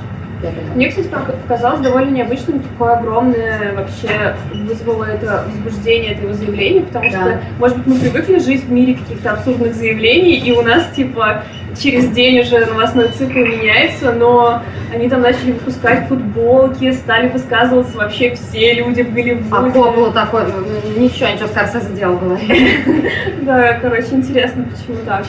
Мне, 0.76 0.90
кстати, 0.90 1.08
показалось 1.08 1.82
довольно 1.82 2.12
необычным, 2.12 2.62
какое 2.62 2.94
огромное 2.94 3.74
вообще 3.74 4.36
вызвало 4.54 5.06
это 5.06 5.46
возбуждение, 5.48 6.14
это 6.14 6.24
его 6.24 6.34
заявление, 6.34 6.84
потому 6.84 7.10
да. 7.12 7.22
что, 7.22 7.40
может 7.60 7.78
быть, 7.78 7.88
мы 7.88 8.00
привыкли 8.00 8.40
жить 8.40 8.64
в 8.64 8.72
мире 8.72 8.96
каких-то 8.96 9.32
абсурдных 9.32 9.76
заявлений, 9.76 10.38
и 10.38 10.52
у 10.52 10.62
нас, 10.62 10.88
типа, 10.96 11.44
через 11.78 12.10
день 12.10 12.40
уже 12.40 12.66
новостной 12.66 13.10
цикл 13.10 13.40
меняется, 13.40 14.12
но 14.14 14.62
они 14.94 15.10
там 15.10 15.22
начали 15.22 15.54
выпускать 15.54 16.08
футболки, 16.08 16.92
стали 16.92 17.30
высказываться 17.30 17.98
вообще 17.98 18.36
все 18.36 18.74
люди 18.74 19.02
в 19.02 19.14
Голливуде. 19.14 19.48
А 19.52 19.62
было 19.62 20.12
такой, 20.12 20.44
ну, 20.44 20.66
ну, 20.66 21.02
ничего, 21.02 21.30
ничего 21.30 21.48
Скорсезе 21.48 21.88
сделал, 21.94 22.18
говорит. 22.18 22.50
Да, 23.42 23.80
короче, 23.82 24.08
интересно, 24.12 24.66
почему 24.66 25.04
так. 25.06 25.26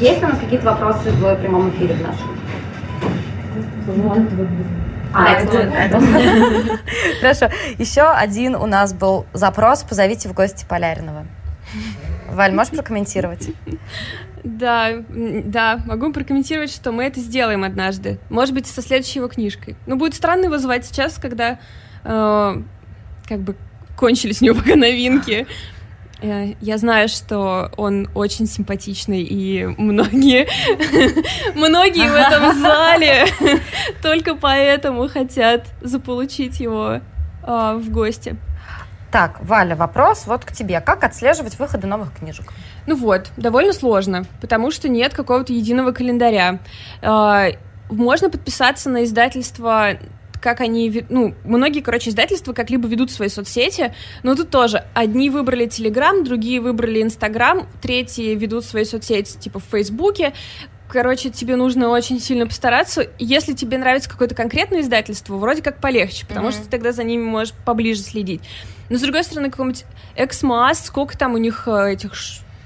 Есть 0.00 0.22
у 0.22 0.26
нас 0.26 0.38
какие-то 0.38 0.66
вопросы 0.66 1.10
в 1.10 1.36
прямом 1.36 1.70
эфире 1.70 1.94
в 1.94 2.02
нашем? 2.02 2.33
А, 5.12 5.34
это, 5.34 6.00
Хорошо. 7.20 7.48
Еще 7.78 8.02
один 8.02 8.56
у 8.56 8.66
нас 8.66 8.92
был 8.92 9.26
запрос 9.32 9.84
«Позовите 9.84 10.28
в 10.28 10.34
гости 10.34 10.66
Полярного». 10.68 11.26
Валь, 12.30 12.52
можешь 12.52 12.72
прокомментировать? 12.72 13.50
Да, 14.42 14.90
да, 15.08 15.80
могу 15.86 16.12
прокомментировать, 16.12 16.70
что 16.70 16.90
мы 16.90 17.04
это 17.04 17.20
сделаем 17.20 17.64
однажды. 17.64 18.18
Может 18.28 18.54
быть, 18.54 18.66
со 18.66 18.82
следующей 18.82 19.20
его 19.20 19.28
книжкой. 19.28 19.76
Ну, 19.86 19.96
будет 19.96 20.14
странно 20.14 20.46
его 20.46 20.58
звать 20.58 20.84
сейчас, 20.84 21.14
когда 21.14 21.58
э, 22.04 22.62
как 23.26 23.40
бы 23.40 23.56
кончились 23.96 24.42
у 24.42 24.46
него 24.46 24.56
пока 24.56 24.76
новинки. 24.76 25.46
Э, 26.20 26.54
я 26.60 26.78
знаю, 26.78 27.08
что 27.08 27.70
он 27.76 28.08
очень 28.14 28.46
симпатичный, 28.46 29.22
и 29.22 29.66
многие, 29.66 30.46
многие 31.54 32.08
в 32.08 32.14
этом 32.14 32.58
зале 32.60 33.26
только 34.02 34.34
поэтому 34.34 35.08
хотят 35.08 35.66
заполучить 35.80 36.60
его 36.60 37.00
э, 37.42 37.74
в 37.76 37.90
гости. 37.90 38.36
Так, 39.10 39.38
Валя, 39.44 39.76
вопрос 39.76 40.26
вот 40.26 40.44
к 40.44 40.50
тебе. 40.50 40.80
Как 40.80 41.04
отслеживать 41.04 41.58
выходы 41.58 41.86
новых 41.86 42.12
книжек? 42.14 42.52
Ну 42.86 42.96
вот, 42.96 43.30
довольно 43.36 43.72
сложно, 43.72 44.24
потому 44.40 44.72
что 44.72 44.88
нет 44.88 45.14
какого-то 45.14 45.52
единого 45.52 45.92
календаря. 45.92 46.58
Э, 47.00 47.52
можно 47.90 48.30
подписаться 48.30 48.88
на 48.88 49.04
издательство 49.04 49.90
как 50.44 50.60
они, 50.60 51.06
ну, 51.08 51.34
многие, 51.42 51.80
короче, 51.80 52.10
издательства 52.10 52.52
как 52.52 52.68
либо 52.68 52.86
ведут 52.86 53.10
свои 53.10 53.28
соцсети, 53.28 53.94
но 54.22 54.34
тут 54.34 54.50
тоже 54.50 54.84
одни 54.92 55.30
выбрали 55.30 55.64
Телеграм, 55.64 56.22
другие 56.22 56.60
выбрали 56.60 57.00
Инстаграм, 57.00 57.66
третьи 57.80 58.34
ведут 58.34 58.66
свои 58.66 58.84
соцсети 58.84 59.38
типа 59.38 59.58
в 59.58 59.64
Фейсбуке, 59.70 60.34
короче, 60.86 61.30
тебе 61.30 61.56
нужно 61.56 61.88
очень 61.88 62.20
сильно 62.20 62.46
постараться. 62.46 63.08
Если 63.18 63.54
тебе 63.54 63.78
нравится 63.78 64.10
какое-то 64.10 64.34
конкретное 64.34 64.82
издательство, 64.82 65.36
вроде 65.36 65.62
как 65.62 65.80
полегче, 65.80 66.26
потому 66.26 66.48
mm-hmm. 66.48 66.52
что 66.52 66.64
ты 66.64 66.68
тогда 66.68 66.92
за 66.92 67.04
ними 67.04 67.22
можешь 67.22 67.54
поближе 67.64 68.02
следить. 68.02 68.42
Но 68.90 68.98
с 68.98 69.00
другой 69.00 69.24
стороны, 69.24 69.50
какой-нибудь 69.50 69.86
Эксмас, 70.14 70.84
сколько 70.84 71.16
там 71.16 71.32
у 71.32 71.38
них 71.38 71.66
э, 71.68 71.94
этих 71.94 72.12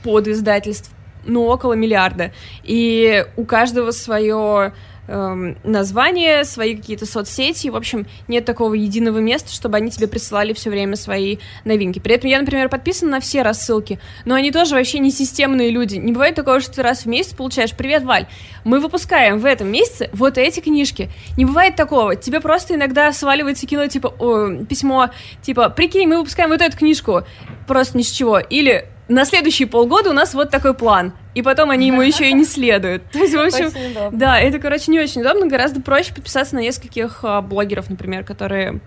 подиздательств? 0.02 0.90
Ну, 1.24 1.44
около 1.44 1.74
миллиарда. 1.74 2.32
И 2.64 3.24
у 3.36 3.44
каждого 3.44 3.92
свое 3.92 4.72
эм, 5.08 5.56
название, 5.64 6.44
свои 6.44 6.76
какие-то 6.76 7.06
соцсети. 7.06 7.68
В 7.68 7.76
общем, 7.76 8.06
нет 8.28 8.44
такого 8.44 8.74
единого 8.74 9.18
места, 9.18 9.52
чтобы 9.52 9.76
они 9.76 9.90
тебе 9.90 10.06
присылали 10.06 10.52
все 10.52 10.70
время 10.70 10.96
свои 10.96 11.38
новинки. 11.64 11.98
При 11.98 12.14
этом 12.14 12.30
я, 12.30 12.38
например, 12.38 12.68
подписана 12.68 13.12
на 13.12 13.20
все 13.20 13.42
рассылки, 13.42 13.98
но 14.24 14.34
они 14.34 14.52
тоже 14.52 14.74
вообще 14.74 14.98
не 14.98 15.10
системные 15.10 15.70
люди. 15.70 15.96
Не 15.96 16.12
бывает 16.12 16.34
такого, 16.34 16.60
что 16.60 16.72
ты 16.72 16.82
раз 16.82 17.02
в 17.02 17.06
месяц 17.06 17.32
получаешь 17.32 17.72
«Привет, 17.72 18.04
Валь, 18.04 18.26
мы 18.64 18.80
выпускаем 18.80 19.38
в 19.38 19.44
этом 19.44 19.68
месяце 19.68 20.10
вот 20.12 20.38
эти 20.38 20.60
книжки». 20.60 21.10
Не 21.36 21.44
бывает 21.44 21.76
такого. 21.76 22.14
Тебе 22.14 22.40
просто 22.40 22.74
иногда 22.74 23.12
сваливается 23.12 23.66
кино, 23.66 23.86
типа, 23.86 24.14
о, 24.18 24.64
письмо, 24.64 25.10
типа, 25.42 25.70
прикинь, 25.70 26.08
мы 26.08 26.18
выпускаем 26.18 26.50
вот 26.50 26.60
эту 26.60 26.76
книжку, 26.76 27.22
просто 27.66 27.96
ни 27.96 28.02
с 28.02 28.10
чего. 28.10 28.38
Или 28.38 28.86
на 29.08 29.24
следующие 29.24 29.66
полгода 29.66 30.10
у 30.10 30.12
нас 30.12 30.34
вот 30.34 30.50
такой 30.50 30.74
план. 30.74 31.12
И 31.34 31.42
потом 31.42 31.70
они 31.70 31.86
ему 31.88 32.02
еще 32.02 32.28
и 32.28 32.32
не 32.32 32.44
следуют. 32.44 33.10
То 33.10 33.18
есть, 33.18 33.34
в 33.34 33.40
общем, 33.40 33.72
да, 34.12 34.38
это, 34.38 34.58
короче, 34.58 34.90
не 34.90 35.00
очень 35.00 35.20
удобно. 35.20 35.46
Гораздо 35.46 35.80
проще 35.80 36.12
подписаться 36.12 36.54
на 36.54 36.60
нескольких 36.60 37.20
а, 37.22 37.40
блогеров, 37.40 37.88
например, 37.90 38.24
которые 38.24 38.80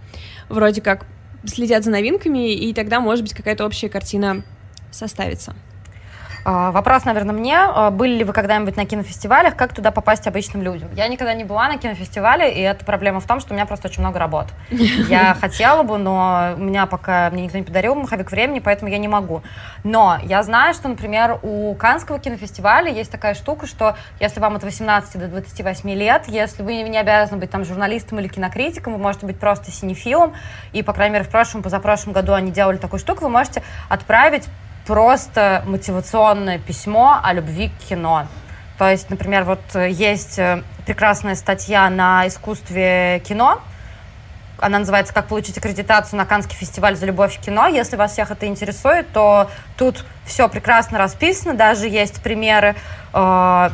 вроде 0.49 0.81
как 0.81 1.05
следят 1.45 1.83
за 1.83 1.91
новинками, 1.91 2.53
и 2.53 2.73
тогда, 2.73 2.99
может 2.99 3.23
быть, 3.23 3.33
какая-то 3.33 3.65
общая 3.65 3.89
картина 3.89 4.43
составится. 4.91 5.55
А, 6.43 6.71
вопрос, 6.71 7.05
наверное, 7.05 7.35
мне. 7.35 7.57
А, 7.57 7.91
были 7.91 8.17
ли 8.17 8.23
вы 8.23 8.33
когда-нибудь 8.33 8.75
на 8.75 8.85
кинофестивалях? 8.85 9.55
Как 9.55 9.73
туда 9.73 9.91
попасть 9.91 10.27
обычным 10.27 10.61
людям? 10.63 10.89
Я 10.95 11.07
никогда 11.07 11.33
не 11.33 11.43
была 11.43 11.67
на 11.67 11.77
кинофестивале, 11.77 12.51
и 12.53 12.61
это 12.61 12.83
проблема 12.83 13.19
в 13.19 13.25
том, 13.25 13.39
что 13.39 13.51
у 13.51 13.55
меня 13.55 13.65
просто 13.65 13.87
очень 13.87 14.01
много 14.01 14.19
работ. 14.19 14.47
Я 14.69 15.35
хотела 15.39 15.83
бы, 15.83 15.97
но 15.97 16.53
у 16.55 16.61
меня 16.61 16.85
пока 16.85 17.29
мне 17.29 17.43
никто 17.43 17.57
не 17.57 17.63
подарил 17.63 17.95
маховик 17.95 18.31
времени, 18.31 18.59
поэтому 18.59 18.89
я 18.89 18.97
не 18.97 19.07
могу. 19.07 19.43
Но 19.83 20.17
я 20.23 20.43
знаю, 20.43 20.73
что, 20.73 20.87
например, 20.87 21.39
у 21.41 21.73
Канского 21.75 22.19
кинофестиваля 22.19 22.91
есть 22.91 23.11
такая 23.11 23.33
штука, 23.33 23.67
что 23.67 23.95
если 24.19 24.39
вам 24.39 24.55
от 24.55 24.63
18 24.63 25.19
до 25.19 25.27
28 25.27 25.89
лет, 25.91 26.23
если 26.27 26.63
вы 26.63 26.81
не 26.81 26.97
обязаны 26.97 27.39
быть 27.39 27.49
там 27.49 27.65
журналистом 27.65 28.19
или 28.19 28.27
кинокритиком, 28.27 28.93
вы 28.93 28.99
можете 28.99 29.25
быть 29.25 29.39
просто 29.39 29.71
синефилом, 29.71 30.33
и, 30.73 30.83
по 30.83 30.93
крайней 30.93 31.13
мере, 31.13 31.25
в 31.25 31.29
прошлом, 31.29 31.61
позапрошлом 31.61 32.13
году 32.13 32.33
они 32.33 32.51
делали 32.51 32.77
такую 32.77 32.99
штуку, 32.99 33.23
вы 33.23 33.29
можете 33.29 33.63
отправить 33.89 34.47
просто 34.85 35.63
мотивационное 35.65 36.59
письмо 36.59 37.19
о 37.23 37.33
любви 37.33 37.69
к 37.69 37.89
кино. 37.89 38.27
То 38.77 38.89
есть, 38.89 39.09
например, 39.09 39.43
вот 39.43 39.61
э, 39.75 39.89
есть 39.91 40.39
э, 40.39 40.63
прекрасная 40.85 41.35
статья 41.35 41.89
на 41.89 42.27
искусстве 42.27 43.21
кино, 43.27 43.61
она 44.61 44.79
называется 44.79 45.13
«Как 45.13 45.27
получить 45.27 45.57
аккредитацию 45.57 46.17
на 46.17 46.25
Каннский 46.25 46.55
фестиваль 46.55 46.95
за 46.95 47.07
любовь 47.07 47.37
к 47.37 47.41
кино». 47.41 47.67
Если 47.67 47.95
вас 47.95 48.13
всех 48.13 48.31
это 48.31 48.45
интересует, 48.45 49.11
то 49.11 49.49
тут 49.75 50.05
все 50.23 50.47
прекрасно 50.47 50.97
расписано, 50.99 51.55
даже 51.55 51.87
есть 51.87 52.21
примеры 52.21 52.75
э, 53.13 53.69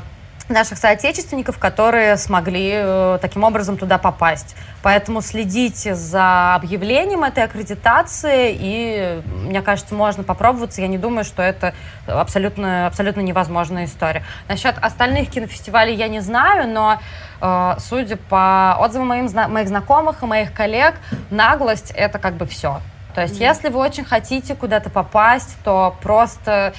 наших 0.49 0.77
соотечественников, 0.77 1.57
которые 1.57 2.17
смогли 2.17 2.71
э, 2.73 3.19
таким 3.21 3.43
образом 3.43 3.77
туда 3.77 3.97
попасть. 3.97 4.55
Поэтому 4.81 5.21
следите 5.21 5.95
за 5.95 6.55
объявлением 6.55 7.23
этой 7.23 7.43
аккредитации, 7.43 8.55
и, 8.57 9.21
мне 9.43 9.61
кажется, 9.61 9.93
можно 9.93 10.23
попробоваться. 10.23 10.81
Я 10.81 10.87
не 10.87 10.97
думаю, 10.97 11.25
что 11.25 11.41
это 11.41 11.73
абсолютно, 12.07 12.87
абсолютно 12.87 13.21
невозможная 13.21 13.85
история. 13.85 14.23
Насчет 14.47 14.75
остальных 14.81 15.29
кинофестивалей 15.29 15.95
я 15.95 16.07
не 16.07 16.21
знаю, 16.21 16.69
но 16.69 16.99
э, 17.41 17.75
судя 17.79 18.15
по 18.17 18.77
отзывам 18.79 19.07
моим, 19.07 19.29
моих 19.51 19.67
знакомых 19.67 20.23
и 20.23 20.25
моих 20.25 20.53
коллег, 20.53 20.95
наглость— 21.29 21.91
это 21.95 22.19
как 22.19 22.35
бы 22.35 22.45
все. 22.45 22.81
То 23.13 23.21
есть, 23.21 23.35
mm-hmm. 23.41 23.43
если 23.43 23.69
вы 23.69 23.79
очень 23.79 24.05
хотите 24.05 24.55
куда-то 24.55 24.89
попасть, 24.89 25.57
то 25.63 25.95
просто, 26.01 26.73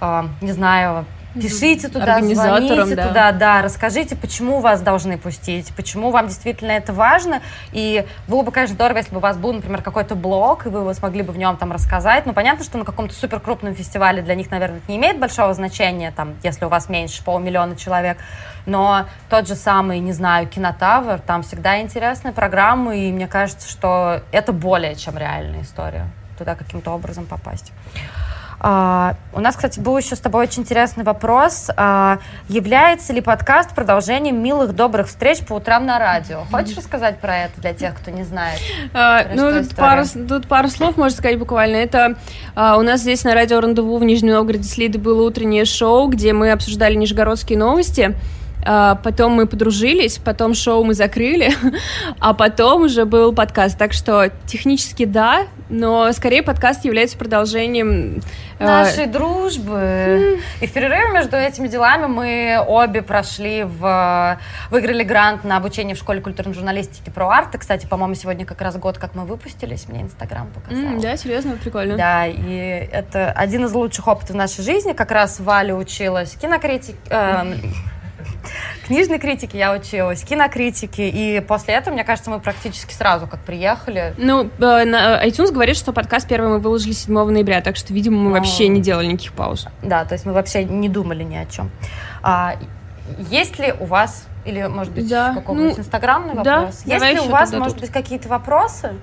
э, 0.00 0.24
не 0.40 0.52
знаю, 0.52 1.04
Пишите 1.34 1.88
туда, 1.88 2.20
звоните 2.20 2.94
да. 2.94 3.08
туда, 3.08 3.32
да, 3.32 3.62
расскажите, 3.62 4.16
почему 4.16 4.60
вас 4.60 4.82
должны 4.82 5.16
пустить, 5.16 5.72
почему 5.74 6.10
вам 6.10 6.28
действительно 6.28 6.72
это 6.72 6.92
важно. 6.92 7.40
И 7.72 8.04
было 8.28 8.42
бы, 8.42 8.52
конечно, 8.52 8.74
здорово, 8.74 8.98
если 8.98 9.12
бы 9.12 9.18
у 9.18 9.20
вас 9.20 9.36
был, 9.36 9.52
например, 9.52 9.82
какой-то 9.82 10.14
блог, 10.14 10.66
и 10.66 10.68
вы 10.68 10.92
смогли 10.94 11.22
бы 11.22 11.32
в 11.32 11.38
нем 11.38 11.56
там 11.56 11.72
рассказать. 11.72 12.26
Ну, 12.26 12.34
понятно, 12.34 12.64
что 12.64 12.78
на 12.78 12.84
каком-то 12.84 13.14
супер 13.14 13.40
крупном 13.40 13.74
фестивале 13.74 14.20
для 14.20 14.34
них, 14.34 14.50
наверное, 14.50 14.78
это 14.78 14.90
не 14.90 14.98
имеет 14.98 15.18
большого 15.18 15.54
значения, 15.54 16.12
там, 16.14 16.34
если 16.42 16.66
у 16.66 16.68
вас 16.68 16.88
меньше 16.88 17.24
полмиллиона 17.24 17.76
человек. 17.76 18.18
Но 18.66 19.06
тот 19.30 19.48
же 19.48 19.54
самый, 19.54 20.00
не 20.00 20.12
знаю, 20.12 20.46
Кинотавр, 20.46 21.20
там 21.20 21.42
всегда 21.42 21.80
интересные 21.80 22.32
программы, 22.32 23.08
и 23.08 23.12
мне 23.12 23.26
кажется, 23.26 23.68
что 23.68 24.22
это 24.32 24.52
более 24.52 24.94
чем 24.94 25.16
реальная 25.16 25.62
история 25.62 26.06
туда 26.38 26.54
каким-то 26.54 26.90
образом 26.90 27.26
попасть. 27.26 27.72
А, 28.64 29.16
у 29.32 29.40
нас, 29.40 29.56
кстати, 29.56 29.80
был 29.80 29.98
еще 29.98 30.14
с 30.14 30.20
тобой 30.20 30.44
очень 30.44 30.62
интересный 30.62 31.02
вопрос. 31.02 31.68
А, 31.76 32.20
является 32.48 33.12
ли 33.12 33.20
подкаст 33.20 33.74
продолжением 33.74 34.40
милых, 34.40 34.76
добрых 34.76 35.08
встреч 35.08 35.40
по 35.40 35.54
утрам 35.54 35.84
на 35.84 35.98
радио? 35.98 36.44
Хочешь 36.48 36.76
рассказать 36.76 37.18
про 37.18 37.38
это 37.38 37.60
для 37.60 37.74
тех, 37.74 37.96
кто 37.96 38.12
не 38.12 38.22
знает? 38.22 38.60
А, 38.94 39.24
ну, 39.34 39.50
тут 39.50 39.74
пару, 39.74 40.04
тут 40.28 40.46
пару 40.46 40.68
слов, 40.68 40.96
можно 40.96 41.16
сказать, 41.16 41.40
буквально. 41.40 41.74
Это 41.74 42.14
а, 42.54 42.76
у 42.78 42.82
нас 42.82 43.00
здесь 43.00 43.24
на 43.24 43.34
радио 43.34 43.60
Рандеву 43.60 43.98
в 43.98 44.04
Нижнем 44.04 44.34
Новгороде 44.34 44.62
с 44.62 44.78
Лидой 44.78 44.98
было 44.98 45.26
утреннее 45.26 45.64
шоу, 45.64 46.06
где 46.06 46.32
мы 46.32 46.52
обсуждали 46.52 46.94
нижегородские 46.94 47.58
новости. 47.58 48.14
А, 48.64 48.96
потом 48.96 49.32
мы 49.32 49.46
подружились, 49.46 50.18
потом 50.18 50.54
шоу 50.54 50.84
мы 50.84 50.94
закрыли, 50.94 51.52
а 52.20 52.32
потом 52.34 52.82
уже 52.82 53.04
был 53.04 53.32
подкаст. 53.32 53.78
Так 53.78 53.92
что 53.92 54.30
технически 54.46 55.04
да, 55.04 55.46
но 55.68 56.12
скорее 56.12 56.42
подкаст 56.42 56.84
является 56.84 57.16
продолжением 57.16 58.20
э, 58.58 58.64
нашей 58.64 59.06
дружбы. 59.06 60.40
И 60.60 60.66
в 60.66 60.72
перерыве 60.72 61.12
между 61.12 61.36
этими 61.36 61.66
делами 61.66 62.06
мы 62.06 62.64
обе 62.66 63.02
прошли 63.02 63.64
в... 63.64 64.38
Выиграли 64.70 65.02
грант 65.02 65.44
на 65.44 65.56
обучение 65.56 65.96
в 65.96 65.98
школе 65.98 66.20
культурной 66.20 66.54
журналистики 66.54 67.10
про 67.10 67.28
арты. 67.30 67.58
Кстати, 67.58 67.86
по-моему, 67.86 68.14
сегодня 68.14 68.44
как 68.44 68.60
раз 68.60 68.76
год, 68.76 68.98
как 68.98 69.14
мы 69.14 69.24
выпустились. 69.24 69.88
Мне 69.88 70.02
Инстаграм 70.02 70.48
показал. 70.48 70.84
Mm, 70.84 71.00
да, 71.00 71.16
серьезно, 71.16 71.56
прикольно. 71.56 71.96
Да, 71.96 72.26
и 72.26 72.88
это 72.92 73.32
один 73.32 73.64
из 73.64 73.72
лучших 73.72 74.06
опытов 74.06 74.36
нашей 74.36 74.62
жизни. 74.62 74.92
Как 74.92 75.10
раз 75.10 75.40
Валя 75.40 75.74
училась 75.74 76.36
кинокритик... 76.40 76.96
Э, 77.10 77.44
книжной 78.86 79.18
критики 79.18 79.56
я 79.56 79.72
училась, 79.72 80.22
кинокритики, 80.22 81.00
и 81.00 81.40
после 81.40 81.74
этого, 81.74 81.94
мне 81.94 82.04
кажется, 82.04 82.30
мы 82.30 82.40
практически 82.40 82.92
сразу 82.92 83.26
как 83.26 83.40
приехали. 83.40 84.14
Ну, 84.18 84.44
э, 84.58 84.84
на 84.84 85.24
iTunes 85.26 85.52
говорит, 85.52 85.76
что 85.76 85.92
подкаст 85.92 86.28
первый 86.28 86.50
мы 86.50 86.58
выложили 86.58 86.92
7 86.92 87.12
ноября, 87.12 87.60
так 87.60 87.76
что, 87.76 87.92
видимо, 87.92 88.18
мы 88.18 88.30
Но... 88.30 88.36
вообще 88.36 88.68
не 88.68 88.80
делали 88.80 89.06
никаких 89.06 89.32
пауз. 89.32 89.66
Да, 89.82 90.04
то 90.04 90.14
есть 90.14 90.24
мы 90.24 90.32
вообще 90.32 90.64
не 90.64 90.88
думали 90.88 91.22
ни 91.22 91.36
о 91.36 91.46
чем. 91.46 91.70
А, 92.22 92.56
есть 93.30 93.58
ли 93.58 93.72
у 93.78 93.86
вас, 93.86 94.26
или, 94.44 94.66
может 94.66 94.92
быть, 94.92 95.08
да. 95.08 95.34
какой-нибудь 95.34 95.76
ну, 95.76 95.80
инстаграмный 95.80 96.34
вопрос? 96.34 96.82
Да, 96.84 96.94
есть 96.94 97.14
ли 97.14 97.20
у 97.20 97.30
вас, 97.30 97.52
может 97.52 97.74
тут. 97.74 97.82
быть, 97.82 97.92
какие-то 97.92 98.28
вопросы? 98.28 98.94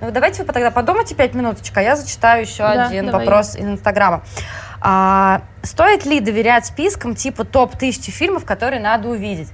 Ну, 0.00 0.10
давайте 0.10 0.42
вы 0.42 0.52
тогда 0.52 0.70
подумайте 0.70 1.14
пять 1.14 1.34
минуточек, 1.34 1.76
а 1.78 1.82
я 1.82 1.96
зачитаю 1.96 2.42
еще 2.42 2.58
да, 2.58 2.86
один 2.86 3.06
давай. 3.06 3.24
вопрос 3.24 3.56
из 3.56 3.64
Инстаграма. 3.64 4.22
А, 4.80 5.42
стоит 5.62 6.06
ли 6.06 6.20
доверять 6.20 6.66
спискам 6.66 7.14
типа 7.14 7.44
топ-1000 7.44 8.10
фильмов, 8.10 8.44
которые 8.44 8.80
надо 8.80 9.08
увидеть? 9.08 9.48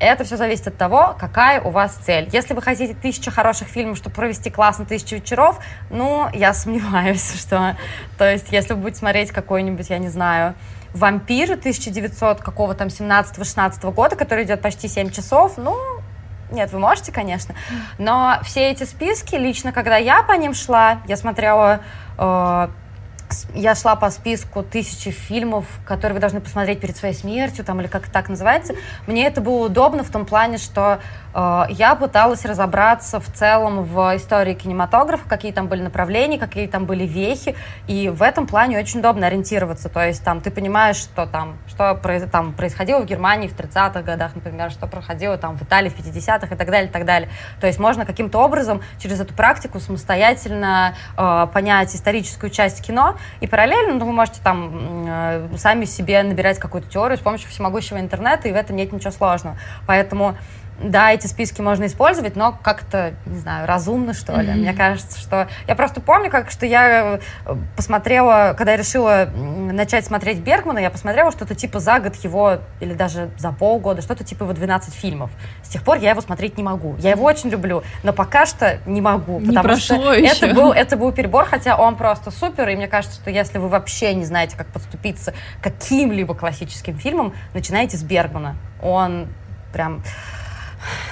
Это 0.00 0.24
все 0.24 0.36
зависит 0.36 0.66
от 0.66 0.76
того, 0.76 1.14
какая 1.16 1.60
у 1.60 1.70
вас 1.70 1.94
цель. 1.94 2.28
Если 2.32 2.54
вы 2.54 2.62
хотите 2.62 2.92
тысячу 2.92 3.30
хороших 3.30 3.68
фильмов, 3.68 3.98
чтобы 3.98 4.16
провести 4.16 4.50
классно 4.50 4.84
тысячу 4.84 5.14
вечеров, 5.14 5.60
ну, 5.90 6.28
я 6.32 6.54
сомневаюсь, 6.54 7.34
что... 7.40 7.76
То 8.18 8.28
есть, 8.28 8.50
если 8.50 8.74
вы 8.74 8.80
будете 8.80 8.98
смотреть 8.98 9.30
какой-нибудь, 9.30 9.88
я 9.90 9.98
не 9.98 10.08
знаю, 10.08 10.54
«Вампир» 10.92 11.52
1900 11.52 12.40
какого 12.40 12.74
там 12.74 12.88
17-16 12.88 13.92
года, 13.92 14.16
который 14.16 14.44
идет 14.44 14.60
почти 14.60 14.88
7 14.88 15.10
часов, 15.10 15.56
ну, 15.56 15.78
нет, 16.50 16.72
вы 16.72 16.80
можете, 16.80 17.12
конечно. 17.12 17.54
Но 17.98 18.38
все 18.42 18.70
эти 18.70 18.84
списки, 18.84 19.36
лично 19.36 19.72
когда 19.72 19.96
я 19.96 20.22
по 20.22 20.32
ним 20.32 20.52
шла, 20.52 20.98
я 21.06 21.16
смотрела 21.16 21.80
э, 22.18 22.68
я 23.54 23.74
шла 23.74 23.96
по 23.96 24.10
списку 24.10 24.62
тысячи 24.62 25.10
фильмов, 25.10 25.66
которые 25.86 26.14
вы 26.14 26.20
должны 26.20 26.40
посмотреть 26.40 26.80
перед 26.80 26.96
своей 26.96 27.14
смертью, 27.14 27.64
там, 27.64 27.80
или 27.80 27.88
как 27.88 28.08
так 28.08 28.28
называется. 28.28 28.74
Мне 29.06 29.26
это 29.26 29.40
было 29.40 29.66
удобно 29.66 30.04
в 30.04 30.10
том 30.10 30.26
плане, 30.26 30.58
что 30.58 31.00
я 31.34 31.96
пыталась 31.98 32.44
разобраться 32.44 33.20
в 33.20 33.32
целом 33.32 33.84
в 33.84 34.16
истории 34.16 34.54
кинематографа, 34.54 35.28
какие 35.28 35.52
там 35.52 35.68
были 35.68 35.82
направления, 35.82 36.38
какие 36.38 36.66
там 36.66 36.84
были 36.84 37.04
вехи, 37.04 37.56
и 37.86 38.08
в 38.08 38.22
этом 38.22 38.46
плане 38.46 38.78
очень 38.78 39.00
удобно 39.00 39.26
ориентироваться. 39.26 39.88
То 39.88 40.06
есть 40.06 40.22
там 40.22 40.40
ты 40.40 40.50
понимаешь, 40.50 40.96
что 40.96 41.26
там, 41.26 41.56
что 41.66 41.98
там 42.30 42.52
происходило 42.52 43.00
в 43.00 43.06
Германии 43.06 43.48
в 43.48 43.56
30-х 43.56 44.02
годах, 44.02 44.34
например, 44.34 44.70
что 44.70 44.86
проходило 44.86 45.38
там 45.38 45.56
в 45.56 45.62
Италии 45.62 45.88
в 45.88 45.98
50-х 45.98 46.54
и 46.54 46.58
так 46.58 46.70
далее, 46.70 46.88
и 46.88 46.92
так 46.92 47.04
далее. 47.04 47.30
То 47.60 47.66
есть 47.66 47.78
можно 47.78 48.04
каким-то 48.04 48.38
образом 48.38 48.82
через 48.98 49.20
эту 49.20 49.34
практику 49.34 49.80
самостоятельно 49.80 50.94
э, 51.16 51.46
понять 51.52 51.94
историческую 51.94 52.50
часть 52.50 52.82
кино, 52.82 53.16
и 53.40 53.46
параллельно 53.46 53.94
ну, 53.94 54.06
вы 54.06 54.12
можете 54.12 54.40
там 54.42 55.06
э, 55.08 55.48
сами 55.56 55.84
себе 55.84 56.22
набирать 56.22 56.58
какую-то 56.58 56.88
теорию 56.88 57.18
с 57.18 57.20
помощью 57.20 57.48
всемогущего 57.50 57.98
интернета, 57.98 58.48
и 58.48 58.52
в 58.52 58.56
этом 58.56 58.76
нет 58.76 58.92
ничего 58.92 59.10
сложного. 59.10 59.56
Поэтому 59.86 60.36
да, 60.82 61.12
эти 61.12 61.26
списки 61.26 61.60
можно 61.60 61.86
использовать, 61.86 62.36
но 62.36 62.56
как-то, 62.62 63.14
не 63.26 63.38
знаю, 63.38 63.66
разумно, 63.66 64.14
что 64.14 64.38
ли. 64.40 64.48
Mm-hmm. 64.48 64.56
Мне 64.56 64.72
кажется, 64.72 65.18
что... 65.18 65.48
Я 65.66 65.74
просто 65.76 66.00
помню, 66.00 66.30
как 66.30 66.50
что 66.50 66.66
я 66.66 67.20
э, 67.46 67.54
посмотрела, 67.76 68.54
когда 68.56 68.72
я 68.72 68.78
решила 68.78 69.28
начать 69.34 70.04
смотреть 70.04 70.38
Бергмана, 70.38 70.78
я 70.78 70.90
посмотрела 70.90 71.30
что-то 71.30 71.54
типа 71.54 71.78
за 71.78 72.00
год 72.00 72.16
его, 72.16 72.58
или 72.80 72.94
даже 72.94 73.30
за 73.38 73.52
полгода, 73.52 74.02
что-то 74.02 74.24
типа 74.24 74.44
его 74.44 74.52
12 74.52 74.94
фильмов. 74.94 75.30
С 75.62 75.68
тех 75.68 75.82
пор 75.82 75.98
я 75.98 76.10
его 76.10 76.20
смотреть 76.20 76.56
не 76.56 76.62
могу. 76.62 76.96
Я 76.98 77.10
его 77.10 77.24
очень 77.24 77.50
люблю, 77.50 77.82
но 78.02 78.12
пока 78.12 78.46
что 78.46 78.78
не 78.86 79.00
могу, 79.00 79.40
не 79.40 79.54
потому 79.54 79.76
что 79.76 80.12
еще. 80.12 80.46
это 80.46 80.54
был, 80.54 80.72
это 80.72 80.96
был 80.96 81.12
перебор, 81.12 81.44
хотя 81.44 81.76
он 81.76 81.96
просто 81.96 82.30
супер, 82.30 82.68
и 82.68 82.76
мне 82.76 82.88
кажется, 82.88 83.20
что 83.20 83.30
если 83.30 83.58
вы 83.58 83.68
вообще 83.68 84.14
не 84.14 84.24
знаете, 84.24 84.56
как 84.56 84.66
подступиться 84.68 85.32
к 85.60 85.64
каким-либо 85.64 86.34
классическим 86.34 86.98
фильмам, 86.98 87.32
начинайте 87.54 87.96
с 87.96 88.02
Бергмана. 88.02 88.56
Он 88.82 89.28
прям 89.72 90.02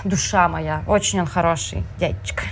душа 0.04 0.48
моя. 0.48 0.82
Очень 0.86 1.20
он 1.20 1.26
хороший 1.26 1.84
дядечка. 1.98 2.44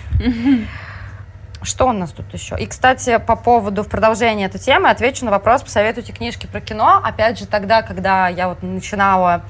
Что 1.63 1.89
у 1.89 1.93
нас 1.93 2.13
тут 2.13 2.33
еще? 2.33 2.57
И, 2.57 2.67
кстати, 2.67 3.19
по 3.19 3.35
поводу, 3.35 3.83
в 3.83 3.89
продолжении 3.89 4.47
этой 4.47 4.61
темы, 4.61 4.91
отвечу 4.91 5.25
на 5.25 5.33
вопрос, 5.33 5.63
посоветуйте 5.63 6.13
книжки 6.13 6.47
про 6.47 6.61
кино. 6.61 7.01
Опять 7.03 7.39
же, 7.39 7.47
тогда, 7.47 7.83
когда 7.83 8.29
я 8.29 8.49
вот 8.49 8.63
начинала 8.63 9.43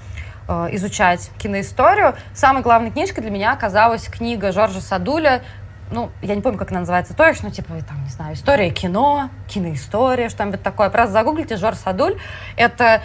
э, 0.48 0.68
изучать 0.72 1.30
киноисторию, 1.38 2.16
самой 2.32 2.62
главной 2.62 2.90
книжкой 2.90 3.22
для 3.22 3.30
меня 3.30 3.52
оказалась 3.52 4.06
книга 4.08 4.52
Жоржа 4.52 4.80
Садуля 4.80 5.42
ну, 5.90 6.10
я 6.22 6.34
не 6.34 6.42
помню, 6.42 6.58
как 6.58 6.70
она 6.70 6.80
называется 6.80 7.14
точно, 7.14 7.50
типа, 7.50 7.68
там, 7.86 8.02
не 8.04 8.10
знаю, 8.10 8.34
история 8.34 8.70
кино, 8.70 9.30
киноистория, 9.48 10.28
что-нибудь 10.28 10.62
такое. 10.62 10.90
Просто 10.90 11.12
загуглите 11.12 11.56
Жорж 11.56 11.78
Садуль. 11.78 12.18
Это 12.56 13.02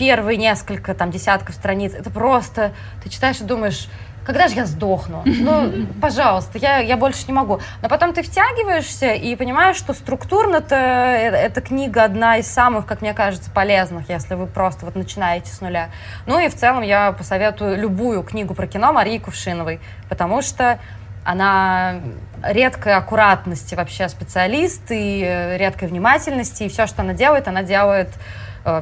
первые 0.00 0.38
несколько 0.38 0.94
там 0.94 1.10
десятков 1.10 1.54
страниц, 1.54 1.92
это 1.92 2.08
просто, 2.08 2.72
ты 3.04 3.10
читаешь 3.10 3.38
и 3.42 3.44
думаешь, 3.44 3.86
когда 4.24 4.48
же 4.48 4.54
я 4.54 4.64
сдохну? 4.64 5.22
Ну, 5.26 5.86
пожалуйста, 6.00 6.56
я, 6.56 6.78
я 6.78 6.96
больше 6.96 7.26
не 7.26 7.34
могу. 7.34 7.60
Но 7.82 7.88
потом 7.90 8.14
ты 8.14 8.22
втягиваешься 8.22 9.12
и 9.12 9.36
понимаешь, 9.36 9.76
что 9.76 9.92
структурно-то 9.92 10.74
э, 10.74 11.30
эта 11.32 11.60
книга 11.60 12.04
одна 12.04 12.38
из 12.38 12.46
самых, 12.46 12.86
как 12.86 13.02
мне 13.02 13.12
кажется, 13.12 13.50
полезных, 13.50 14.08
если 14.08 14.36
вы 14.36 14.46
просто 14.46 14.86
вот 14.86 14.94
начинаете 14.94 15.52
с 15.52 15.60
нуля. 15.60 15.90
Ну 16.24 16.38
и 16.40 16.48
в 16.48 16.54
целом 16.54 16.80
я 16.80 17.12
посоветую 17.12 17.76
любую 17.78 18.22
книгу 18.22 18.54
про 18.54 18.66
кино 18.66 18.94
Марии 18.94 19.18
Кувшиновой, 19.18 19.80
потому 20.08 20.40
что 20.40 20.78
она 21.24 21.96
редкой 22.42 22.94
аккуратности 22.94 23.74
вообще 23.74 24.08
специалист 24.08 24.82
и 24.90 25.22
э, 25.22 25.58
редкой 25.58 25.88
внимательности, 25.88 26.62
и 26.62 26.68
все, 26.70 26.86
что 26.86 27.02
она 27.02 27.12
делает, 27.12 27.48
она 27.48 27.62
делает 27.62 28.08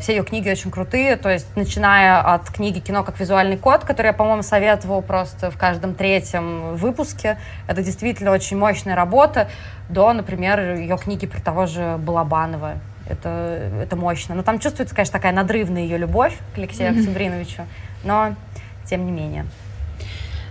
все 0.00 0.16
ее 0.16 0.24
книги 0.24 0.50
очень 0.50 0.70
крутые, 0.70 1.16
то 1.16 1.28
есть 1.28 1.46
начиная 1.56 2.20
от 2.20 2.50
книги 2.50 2.80
«Кино 2.80 3.04
как 3.04 3.20
визуальный 3.20 3.56
код», 3.56 3.84
который 3.84 4.08
я, 4.08 4.12
по-моему, 4.12 4.42
советовал 4.42 5.02
просто 5.02 5.50
в 5.50 5.56
каждом 5.56 5.94
третьем 5.94 6.74
выпуске. 6.74 7.38
Это 7.66 7.82
действительно 7.82 8.32
очень 8.32 8.56
мощная 8.56 8.96
работа, 8.96 9.48
до, 9.88 10.12
например, 10.12 10.74
ее 10.74 10.98
книги 10.98 11.26
про 11.26 11.40
того 11.40 11.66
же 11.66 11.96
Балабанова. 11.98 12.74
Это, 13.08 13.70
это 13.80 13.96
мощно. 13.96 14.34
Но 14.34 14.42
там 14.42 14.58
чувствуется, 14.58 14.94
конечно, 14.94 15.12
такая 15.12 15.32
надрывная 15.32 15.82
ее 15.82 15.96
любовь 15.96 16.36
к 16.54 16.58
Алексею. 16.58 16.90
Октябриновичу, 16.90 17.62
но 18.04 18.34
тем 18.84 19.06
не 19.06 19.12
менее. 19.12 19.46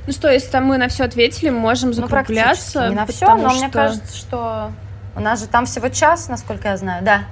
Ну 0.08 0.14
что, 0.14 0.32
если 0.32 0.50
там 0.50 0.64
мы 0.64 0.78
на 0.78 0.88
все 0.88 1.04
ответили, 1.04 1.50
мы 1.50 1.60
можем 1.60 1.90
ну, 1.90 1.96
закругляться. 1.96 2.84
Ну, 2.84 2.90
не 2.90 2.96
на 2.96 3.06
все, 3.06 3.36
но 3.36 3.50
что... 3.50 3.60
мне 3.60 3.70
кажется, 3.70 4.18
что 4.18 4.72
у 5.16 5.20
нас 5.20 5.42
же 5.42 5.48
там 5.48 5.66
всего 5.66 5.90
час, 5.90 6.30
насколько 6.30 6.70
я 6.70 6.78
знаю, 6.78 7.04
да. 7.04 7.24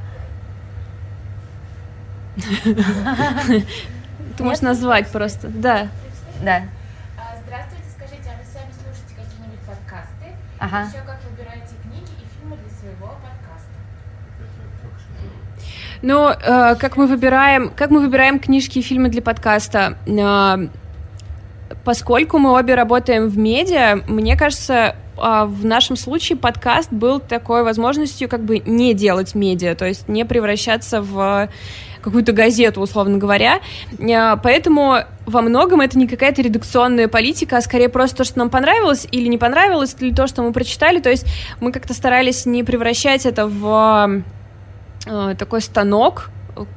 Ты 4.38 4.44
можешь 4.44 4.62
назвать 4.62 5.08
просто, 5.08 5.48
да. 5.48 5.88
Да. 6.44 6.64
А, 7.18 7.36
здравствуйте, 7.46 7.86
скажите, 7.96 8.30
а 8.30 8.38
вы 8.38 8.46
сами 8.52 8.72
слушаете 8.74 9.16
какие-нибудь 9.16 9.60
подкасты? 9.66 10.36
Ага. 10.60 10.90
Еще 10.90 11.04
как 11.06 11.20
выбираете 11.30 11.76
книги 11.84 12.12
и 12.20 12.40
фильмы 12.40 12.58
для 12.58 12.78
своего 12.78 13.14
подкаста? 13.16 13.72
Ну, 16.02 16.30
э, 16.30 16.76
как 16.76 16.98
мы 16.98 17.08
выбираем, 17.08 17.72
как 17.74 17.90
мы 17.90 18.02
выбираем 18.02 18.40
книжки 18.40 18.80
и 18.80 18.82
фильмы 18.82 19.08
для 19.08 19.22
подкаста? 19.22 19.98
Э, 20.06 20.68
поскольку 21.86 22.38
мы 22.38 22.52
обе 22.52 22.76
работаем 22.76 23.30
в 23.30 23.38
медиа, 23.38 24.02
мне 24.08 24.36
кажется, 24.36 24.96
а, 25.18 25.46
в 25.46 25.64
нашем 25.64 25.96
случае 25.96 26.38
подкаст 26.38 26.92
был 26.92 27.20
такой 27.20 27.64
возможностью 27.64 28.28
как 28.28 28.44
бы 28.44 28.60
не 28.60 28.94
делать 28.94 29.36
медиа, 29.36 29.76
то 29.76 29.86
есть 29.86 30.10
не 30.10 30.26
превращаться 30.26 31.02
в 31.02 31.48
какую-то 32.06 32.32
газету, 32.32 32.82
условно 32.82 33.18
говоря. 33.18 33.60
А, 34.00 34.38
поэтому 34.38 35.00
во 35.26 35.42
многом 35.42 35.82
это 35.82 35.98
не 35.98 36.08
какая-то 36.08 36.42
редакционная 36.44 37.08
политика, 37.08 37.58
а 37.58 37.62
скорее 37.62 37.90
просто 37.90 38.18
то, 38.18 38.24
что 38.24 38.38
нам 38.38 38.50
понравилось 38.50 39.08
или 39.12 39.28
не 39.28 39.40
понравилось, 39.40 39.96
или 40.00 40.14
то, 40.14 40.28
что 40.28 40.44
мы 40.44 40.54
прочитали. 40.54 41.02
То 41.02 41.10
есть 41.10 41.26
мы 41.60 41.72
как-то 41.72 41.94
старались 41.94 42.46
не 42.46 42.64
превращать 42.64 43.26
это 43.26 43.48
в 43.48 44.24
а, 45.08 45.36
такой 45.36 45.62
станок, 45.62 46.30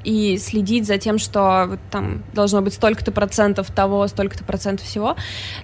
и 0.05 0.39
следить 0.39 0.87
за 0.87 0.99
тем, 0.99 1.19
что 1.19 1.67
вот 1.69 1.79
там 1.91 2.23
должно 2.33 2.61
быть 2.61 2.75
столько-то 2.75 3.13
процентов 3.13 3.71
того, 3.71 4.07
столько-то 4.09 4.45
процентов 4.45 4.87
всего. 4.87 5.17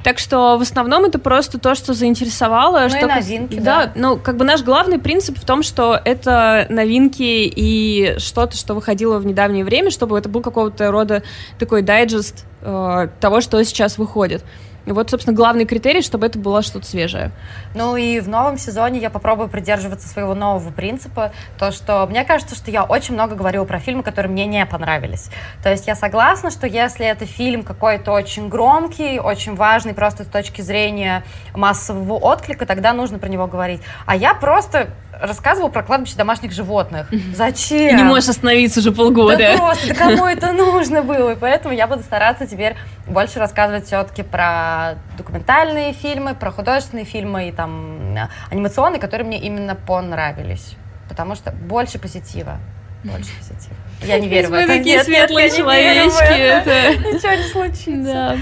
Так 0.03 0.19
что 0.19 0.57
в 0.59 0.63
основном 0.63 1.05
это 1.05 1.19
просто 1.19 1.59
то, 1.59 1.75
что 1.75 1.95
заинтересовало. 1.95 2.81
Ну 2.83 2.89
что, 2.89 2.99
и 2.99 3.05
новинки, 3.05 3.57
да. 3.57 3.87
Да, 3.87 3.93
ну 3.95 4.17
как 4.17 4.37
бы 4.37 4.45
наш 4.45 4.63
главный 4.63 4.99
принцип 4.99 5.39
в 5.39 5.45
том, 5.45 5.63
что 5.63 6.01
это 6.05 6.67
новинки 6.69 7.23
и 7.23 8.19
что-то, 8.19 8.57
что 8.57 8.75
выходило 8.75 9.19
в 9.19 9.27
недавнее 9.27 9.65
время, 9.65 9.91
чтобы 9.91 10.19
это 10.19 10.29
был 10.29 10.41
какого-то 10.41 10.91
рода 10.91 11.23
такой 11.59 11.83
дайджест 11.83 12.45
э, 12.63 13.09
того, 13.21 13.41
что 13.41 13.63
сейчас 13.65 13.99
выходит. 13.99 14.45
И 14.87 14.93
вот, 14.93 15.11
собственно, 15.11 15.35
главный 15.35 15.65
критерий, 15.65 16.03
чтобы 16.03 16.27
это 16.27 16.39
было 16.39 16.63
что-то 16.63 16.87
свежее. 16.87 17.31
Ну 17.75 17.97
и 17.97 18.21
в 18.21 18.29
новом 18.29 18.59
сезоне 18.59 19.01
я 19.01 19.11
попробую 19.11 19.49
придерживаться 19.49 20.09
своего 20.09 20.35
нового 20.35 20.71
принципа, 20.71 21.33
то, 21.59 21.73
что 21.73 22.07
мне 22.07 22.25
кажется, 22.25 22.55
что 22.55 22.71
я 22.71 22.85
очень 22.85 23.15
много 23.15 23.35
говорю 23.35 23.65
про 23.65 23.79
фильмы, 23.79 24.03
которые 24.03 24.31
мне 24.31 24.47
не 24.47 24.65
понравились. 24.67 25.31
То 25.63 25.71
есть 25.71 25.87
я 25.87 25.95
согласна, 25.95 26.51
что 26.51 26.67
если 26.67 27.07
это 27.07 27.27
фильм 27.27 27.63
какой-то 27.63 28.13
очень 28.13 28.49
громкий, 28.49 29.19
очень 29.19 29.55
важный 29.55 29.95
просто 29.95 30.25
с 30.25 30.27
точки 30.27 30.61
зрения 30.61 31.25
массового 31.55 32.15
отклика, 32.15 32.67
тогда 32.67 32.93
нужно 32.93 33.19
про 33.19 33.29
него 33.29 33.47
говорить. 33.47 33.81
А 34.07 34.17
я 34.17 34.35
просто 34.35 34.89
рассказывал 35.21 35.71
про 35.71 35.83
кладбище 35.83 36.17
домашних 36.17 36.53
животных. 36.53 37.09
Зачем? 37.35 37.91
И 37.91 37.93
не 37.95 38.03
можешь 38.03 38.29
остановиться 38.29 38.81
уже 38.81 38.93
полгода. 38.93 39.37
Да 39.37 39.57
просто, 39.57 39.89
да 39.89 39.95
кому 39.95 40.27
это 40.27 40.53
нужно 40.53 41.03
было? 41.03 41.33
И 41.33 41.37
поэтому 41.37 41.75
я 41.75 41.87
буду 41.87 42.03
стараться 42.03 42.47
теперь 42.47 42.77
больше 43.07 43.39
рассказывать 43.39 43.87
все-таки 43.87 44.23
про 44.23 44.95
документальные 45.17 45.93
фильмы, 45.93 46.35
про 46.35 46.51
художественные 46.51 47.05
фильмы 47.05 47.49
и 47.49 47.53
там 47.53 48.17
анимационные, 48.51 49.01
которые 49.01 49.27
мне 49.27 49.41
именно 49.41 49.75
понравились. 49.75 50.77
Потому 51.09 51.35
что 51.35 51.53
больше 51.53 51.99
позитива. 51.99 52.59
Больше 53.05 53.31
позитива. 53.39 53.77
Я 54.03 54.19
не 54.19 54.29
верю 54.29 54.51
в 54.51 54.53
это. 54.53 54.73
Мы 54.73 54.79
такие 54.79 54.97
нет, 54.97 55.07
светлые 55.07 55.49
нет, 55.49 55.57
человечки. 55.57 56.39
Это... 56.39 56.99
Ничего 57.15 57.33
не 57.33 57.49
случится. 57.49 58.39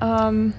Да. 0.00 0.28
Um... 0.28 0.52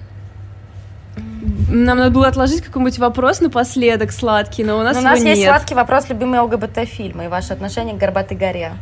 Нам 1.68 1.98
надо 1.98 2.10
было 2.10 2.28
отложить 2.28 2.62
какой-нибудь 2.62 2.98
вопрос 2.98 3.40
напоследок 3.40 4.12
сладкий, 4.12 4.64
но 4.64 4.78
у 4.78 4.82
нас 4.82 4.94
но 4.96 5.00
У 5.00 5.04
нас 5.04 5.20
есть 5.22 5.40
нет. 5.40 5.48
сладкий 5.48 5.74
вопрос 5.74 6.08
любимые 6.08 6.40
ЛГБТ-фильмы 6.42 7.26
и 7.26 7.28
ваше 7.28 7.52
отношение 7.52 7.94
к 7.94 7.98
«Горбатой 7.98 8.36
горе». 8.36 8.72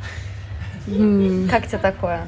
Mm. 0.87 1.49
Как 1.49 1.67
тебе 1.67 1.79
такое? 1.79 2.21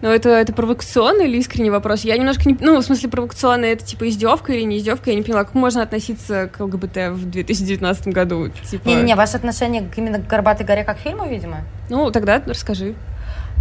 Ну, 0.00 0.08
это, 0.08 0.30
это 0.30 0.54
провокационный 0.54 1.26
или 1.26 1.36
искренний 1.36 1.70
вопрос? 1.70 2.02
Я 2.04 2.16
немножко 2.16 2.48
не... 2.48 2.56
Ну, 2.58 2.78
в 2.78 2.82
смысле, 2.82 3.10
провокационный 3.10 3.68
это, 3.72 3.84
типа, 3.84 4.08
издевка 4.08 4.54
или 4.54 4.62
не 4.62 4.78
издевка? 4.78 5.10
Я 5.10 5.16
не 5.16 5.22
поняла, 5.22 5.44
как 5.44 5.54
можно 5.54 5.82
относиться 5.82 6.48
к 6.48 6.58
ЛГБТ 6.58 7.10
в 7.10 7.30
2019 7.30 8.08
году? 8.08 8.48
Типа... 8.48 8.88
Не-не-не, 8.88 9.14
ваше 9.14 9.36
отношение 9.36 9.86
именно 9.94 10.18
к 10.18 10.26
«Горбатой 10.26 10.64
горе» 10.64 10.84
как 10.84 10.96
фильму, 10.98 11.28
видимо? 11.28 11.58
Ну, 11.90 12.10
тогда 12.10 12.42
расскажи. 12.46 12.94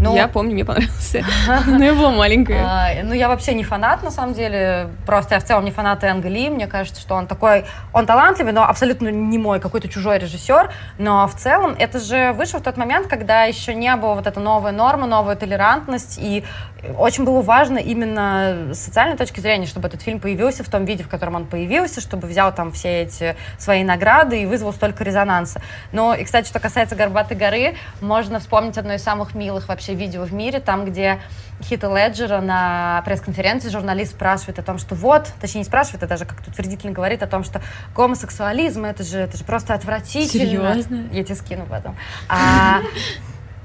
Ну, 0.01 0.15
я 0.15 0.27
помню, 0.27 0.53
мне 0.53 0.65
понравился. 0.65 1.23
Но 1.67 1.83
я 1.83 1.93
была 1.93 2.11
маленькая. 2.11 2.63
А, 2.65 3.03
ну, 3.03 3.13
я 3.13 3.27
вообще 3.27 3.53
не 3.53 3.63
фанат, 3.63 4.03
на 4.03 4.11
самом 4.11 4.33
деле. 4.33 4.89
Просто 5.05 5.35
я 5.35 5.41
в 5.41 5.43
целом 5.43 5.65
не 5.65 5.71
фанат 5.71 6.03
Энга 6.03 6.29
Ли. 6.29 6.49
Мне 6.49 6.67
кажется, 6.67 7.01
что 7.01 7.15
он 7.15 7.27
такой... 7.27 7.65
Он 7.93 8.05
талантливый, 8.05 8.53
но 8.53 8.63
абсолютно 8.63 9.09
не 9.09 9.37
мой, 9.37 9.59
какой-то 9.59 9.87
чужой 9.87 10.19
режиссер. 10.19 10.71
Но 10.97 11.27
в 11.27 11.35
целом 11.35 11.75
это 11.77 11.99
же 11.99 12.33
вышло 12.33 12.59
в 12.59 12.63
тот 12.63 12.77
момент, 12.77 13.07
когда 13.07 13.43
еще 13.43 13.75
не 13.75 13.93
было 13.95 14.13
вот 14.15 14.27
эта 14.27 14.39
новая 14.39 14.71
норма, 14.71 15.05
новая 15.05 15.35
толерантность. 15.35 16.17
И 16.21 16.43
очень 16.97 17.25
было 17.25 17.41
важно 17.41 17.77
именно 17.79 18.69
с 18.73 18.79
социальной 18.79 19.17
точки 19.17 19.39
зрения, 19.39 19.65
чтобы 19.65 19.87
этот 19.87 20.01
фильм 20.01 20.19
появился 20.19 20.63
в 20.63 20.69
том 20.69 20.85
виде, 20.85 21.03
в 21.03 21.09
котором 21.09 21.35
он 21.35 21.45
появился, 21.45 21.99
чтобы 21.99 22.27
взял 22.27 22.53
там 22.53 22.71
все 22.71 23.01
эти 23.01 23.35
свои 23.57 23.83
награды 23.83 24.41
и 24.41 24.45
вызвал 24.45 24.71
столько 24.71 25.03
резонанса. 25.03 25.61
Но, 25.91 26.13
и, 26.13 26.23
кстати, 26.23 26.47
что 26.47 26.59
касается 26.59 26.95
«Горбатой 26.95 27.35
горы», 27.35 27.75
можно 28.01 28.39
вспомнить 28.39 28.77
одно 28.77 28.93
из 28.93 29.03
самых 29.03 29.35
милых 29.35 29.67
вообще 29.67 29.79
вообще 29.79 29.95
видео 29.95 30.23
в 30.23 30.33
мире, 30.33 30.59
там, 30.59 30.85
где 30.85 31.19
Хита 31.63 31.87
Леджера 31.87 32.41
на 32.41 33.01
пресс-конференции 33.05 33.69
журналист 33.69 34.11
спрашивает 34.11 34.59
о 34.59 34.63
том, 34.63 34.77
что 34.77 34.95
вот, 34.95 35.27
точнее 35.39 35.59
не 35.59 35.65
спрашивает, 35.65 36.03
а 36.03 36.07
даже 36.07 36.25
как-то 36.25 36.51
утвердительно 36.51 36.91
говорит 36.91 37.23
о 37.23 37.27
том, 37.27 37.43
что 37.43 37.61
гомосексуализм, 37.95 38.85
это 38.85 39.03
же, 39.03 39.19
это 39.19 39.37
же 39.37 39.43
просто 39.43 39.73
отвратительно. 39.73 40.73
Серьезно? 40.75 41.07
Я 41.11 41.23
тебе 41.23 41.35
скину 41.35 41.65
потом. 41.65 41.95
А, 42.27 42.81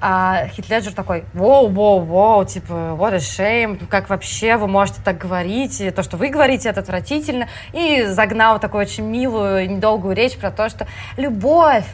а 0.07 0.49
Хит 0.49 0.69
Леджер 0.69 0.93
такой, 0.93 1.25
воу, 1.33 1.69
воу, 1.69 2.01
воу, 2.01 2.45
типа, 2.45 2.95
what 2.99 3.15
a 3.15 3.17
shame, 3.17 3.87
как 3.87 4.11
вообще 4.11 4.59
вы 4.59 4.69
можете 4.69 5.01
так 5.03 5.17
говорить, 5.17 5.83
то, 5.97 6.03
что 6.03 6.19
вы 6.19 6.29
говорите, 6.29 6.69
это 6.69 6.81
отвратительно. 6.81 7.49
И 7.73 8.03
загнал 8.03 8.61
такую 8.61 8.83
очень 8.83 9.05
милую, 9.05 9.71
недолгую 9.71 10.15
речь 10.15 10.37
про 10.37 10.51
то, 10.51 10.69
что 10.69 10.87
любовь, 11.17 11.87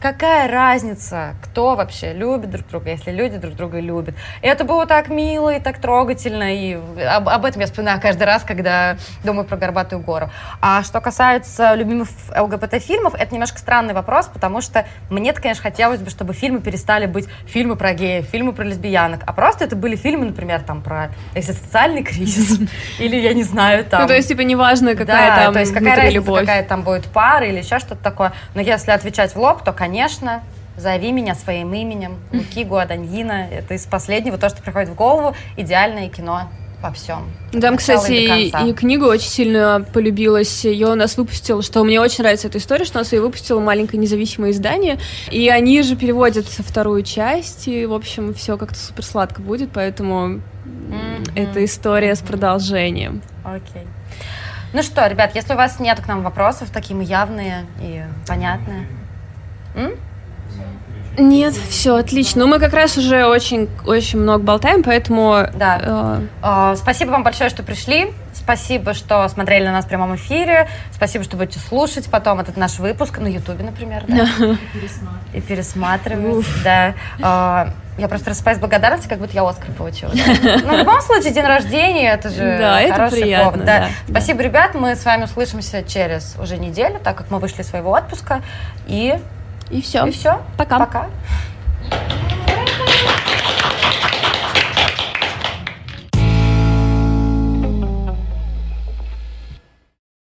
Какая 0.00 0.48
разница, 0.48 1.34
кто 1.42 1.74
вообще 1.74 2.12
любит 2.12 2.50
друг 2.50 2.68
друга, 2.68 2.90
если 2.90 3.10
люди 3.10 3.38
друг 3.38 3.54
друга 3.54 3.80
любят. 3.80 4.14
И 4.42 4.46
это 4.46 4.64
было 4.64 4.86
так 4.86 5.08
мило 5.08 5.54
и 5.54 5.58
так 5.58 5.78
трогательно, 5.78 6.54
и 6.54 6.74
об, 6.74 7.28
об 7.28 7.44
этом 7.44 7.60
я 7.60 7.66
вспоминаю 7.66 8.00
каждый 8.00 8.24
раз, 8.24 8.42
когда 8.42 8.96
думаю 9.24 9.46
про 9.46 9.56
Горбатую 9.56 10.02
гору. 10.02 10.30
А 10.60 10.82
что 10.82 11.00
касается 11.00 11.74
любимых 11.74 12.08
ЛГБТ-фильмов, 12.36 13.14
это 13.14 13.32
немножко 13.34 13.58
странный 13.58 13.94
вопрос, 13.94 14.26
потому 14.26 14.60
что 14.60 14.86
мне-то, 15.08 15.40
конечно, 15.40 15.62
хотелось 15.62 16.00
бы, 16.00 16.10
чтобы 16.10 16.34
фильмы 16.34 16.60
перестали 16.60 17.06
быть 17.06 17.26
фильмы 17.46 17.76
про 17.76 17.94
геев, 17.94 18.26
фильмы 18.26 18.52
про 18.52 18.64
лесбиянок, 18.64 19.22
а 19.26 19.32
просто 19.32 19.64
это 19.64 19.76
были 19.76 19.96
фильмы, 19.96 20.26
например, 20.26 20.62
там 20.62 20.82
про 20.82 21.10
социальный 21.40 22.02
кризис, 22.02 22.60
или, 22.98 23.16
я 23.16 23.32
не 23.32 23.44
знаю, 23.44 23.84
там... 23.84 24.02
Ну, 24.02 24.08
то 24.08 24.14
есть, 24.14 24.28
типа, 24.28 24.42
неважно, 24.42 24.94
какая 24.94 25.44
там 25.44 25.54
то 25.54 25.60
есть, 25.60 25.72
какая 25.72 25.96
разница, 25.96 26.32
какая 26.32 26.62
там 26.64 26.82
будет 26.82 27.06
пара 27.06 27.46
или 27.46 27.58
еще 27.58 27.78
что-то 27.78 28.02
такое, 28.02 28.32
но 28.54 28.60
если 28.60 28.90
отвечать 28.90 29.34
в 29.34 29.38
лоб, 29.38 29.62
то, 29.64 29.72
конечно, 29.72 29.85
конечно, 29.86 30.42
зови 30.76 31.12
меня 31.12 31.36
своим 31.36 31.72
именем, 31.72 32.16
Луки 32.32 32.64
Гуаданьина. 32.70 33.48
Это 33.52 33.74
из 33.74 33.84
последнего, 33.86 34.36
то, 34.36 34.48
что 34.48 34.60
приходит 34.62 34.88
в 34.88 34.94
голову, 34.94 35.36
идеальное 35.56 36.08
кино 36.08 36.48
во 36.82 36.90
всем. 36.90 37.30
Там, 37.52 37.76
кстати, 37.76 38.12
и, 38.12 38.68
и 38.68 38.72
книга 38.74 39.04
очень 39.04 39.28
сильно 39.28 39.86
полюбилась. 39.92 40.64
Ее 40.64 40.88
у 40.88 40.94
нас 40.96 41.16
выпустил, 41.16 41.62
что 41.62 41.84
мне 41.84 42.00
очень 42.00 42.22
нравится 42.22 42.48
эта 42.48 42.58
история, 42.58 42.84
что 42.84 42.98
у 42.98 43.02
нас 43.02 43.12
ее 43.12 43.20
выпустило 43.20 43.60
маленькое 43.60 44.02
независимое 44.02 44.50
издание, 44.50 44.98
и 45.30 45.48
они 45.48 45.80
же 45.82 45.94
переводят 45.94 46.46
вторую 46.46 47.02
часть, 47.02 47.68
и, 47.68 47.86
в 47.86 47.94
общем, 47.94 48.34
все 48.34 48.58
как-то 48.58 48.78
супер 48.78 49.04
сладко 49.04 49.40
будет, 49.40 49.70
поэтому 49.72 50.40
mm-hmm. 50.64 51.32
это 51.36 51.64
история 51.64 52.14
с 52.16 52.20
продолжением. 52.20 53.22
Окей. 53.44 53.82
Okay. 53.82 53.86
Ну 54.72 54.82
что, 54.82 55.06
ребят, 55.06 55.34
если 55.34 55.54
у 55.54 55.56
вас 55.56 55.80
нет 55.80 56.00
к 56.00 56.06
нам 56.06 56.22
вопросов, 56.22 56.70
такие 56.70 56.94
мы 56.94 57.04
явные 57.04 57.64
и 57.80 58.02
понятные, 58.26 58.86
М? 59.76 59.92
Нет, 61.18 61.54
все 61.54 61.96
отлично. 61.96 62.44
Ну, 62.44 62.46
мы 62.46 62.58
как 62.58 62.74
раз 62.74 62.96
уже 62.98 63.26
очень, 63.26 63.68
очень 63.86 64.18
много 64.18 64.44
болтаем, 64.44 64.82
поэтому... 64.82 65.46
Да. 65.54 66.20
Э... 66.42 66.72
Э, 66.72 66.76
спасибо 66.76 67.10
вам 67.10 67.22
большое, 67.22 67.48
что 67.48 67.62
пришли. 67.62 68.12
Спасибо, 68.34 68.92
что 68.92 69.26
смотрели 69.28 69.64
на 69.64 69.72
нас 69.72 69.86
в 69.86 69.88
прямом 69.88 70.14
эфире. 70.16 70.68
Спасибо, 70.92 71.24
что 71.24 71.36
будете 71.36 71.58
слушать 71.58 72.06
потом 72.10 72.40
этот 72.40 72.56
наш 72.56 72.78
выпуск 72.78 73.18
на 73.18 73.28
Ютубе, 73.28 73.64
например. 73.64 74.04
Да. 74.06 74.28
И 75.32 75.40
пересматривать. 75.40 76.46
Да. 76.62 76.94
Э, 77.18 77.70
я 77.98 78.08
просто 78.08 78.30
рассыпаюсь 78.30 78.58
благодарности, 78.58 79.08
как 79.08 79.18
будто 79.18 79.32
я 79.32 79.48
Оскар 79.48 79.72
получила. 79.72 80.12
Да. 80.12 80.58
Ну, 80.66 80.74
в 80.74 80.78
любом 80.78 81.00
случае, 81.00 81.32
день 81.32 81.46
рождения, 81.46 82.12
это 82.12 82.28
же 82.28 82.58
да, 82.58 82.78
хороший 82.92 83.18
это 83.18 83.22
приятно, 83.22 83.50
повод. 83.52 83.66
Да. 83.66 83.78
Да. 83.78 83.88
Спасибо, 84.10 84.42
ребят. 84.42 84.74
Мы 84.74 84.96
с 84.96 85.04
вами 85.04 85.24
услышимся 85.24 85.82
через 85.82 86.36
уже 86.38 86.58
неделю, 86.58 87.00
так 87.02 87.16
как 87.16 87.30
мы 87.30 87.38
вышли 87.38 87.62
из 87.62 87.68
своего 87.68 87.92
отпуска. 87.92 88.42
И 88.86 89.18
и 89.70 89.80
все. 89.82 90.06
И 90.06 90.10
все. 90.10 90.40
Пока. 90.56 90.78
Пока. 90.78 91.06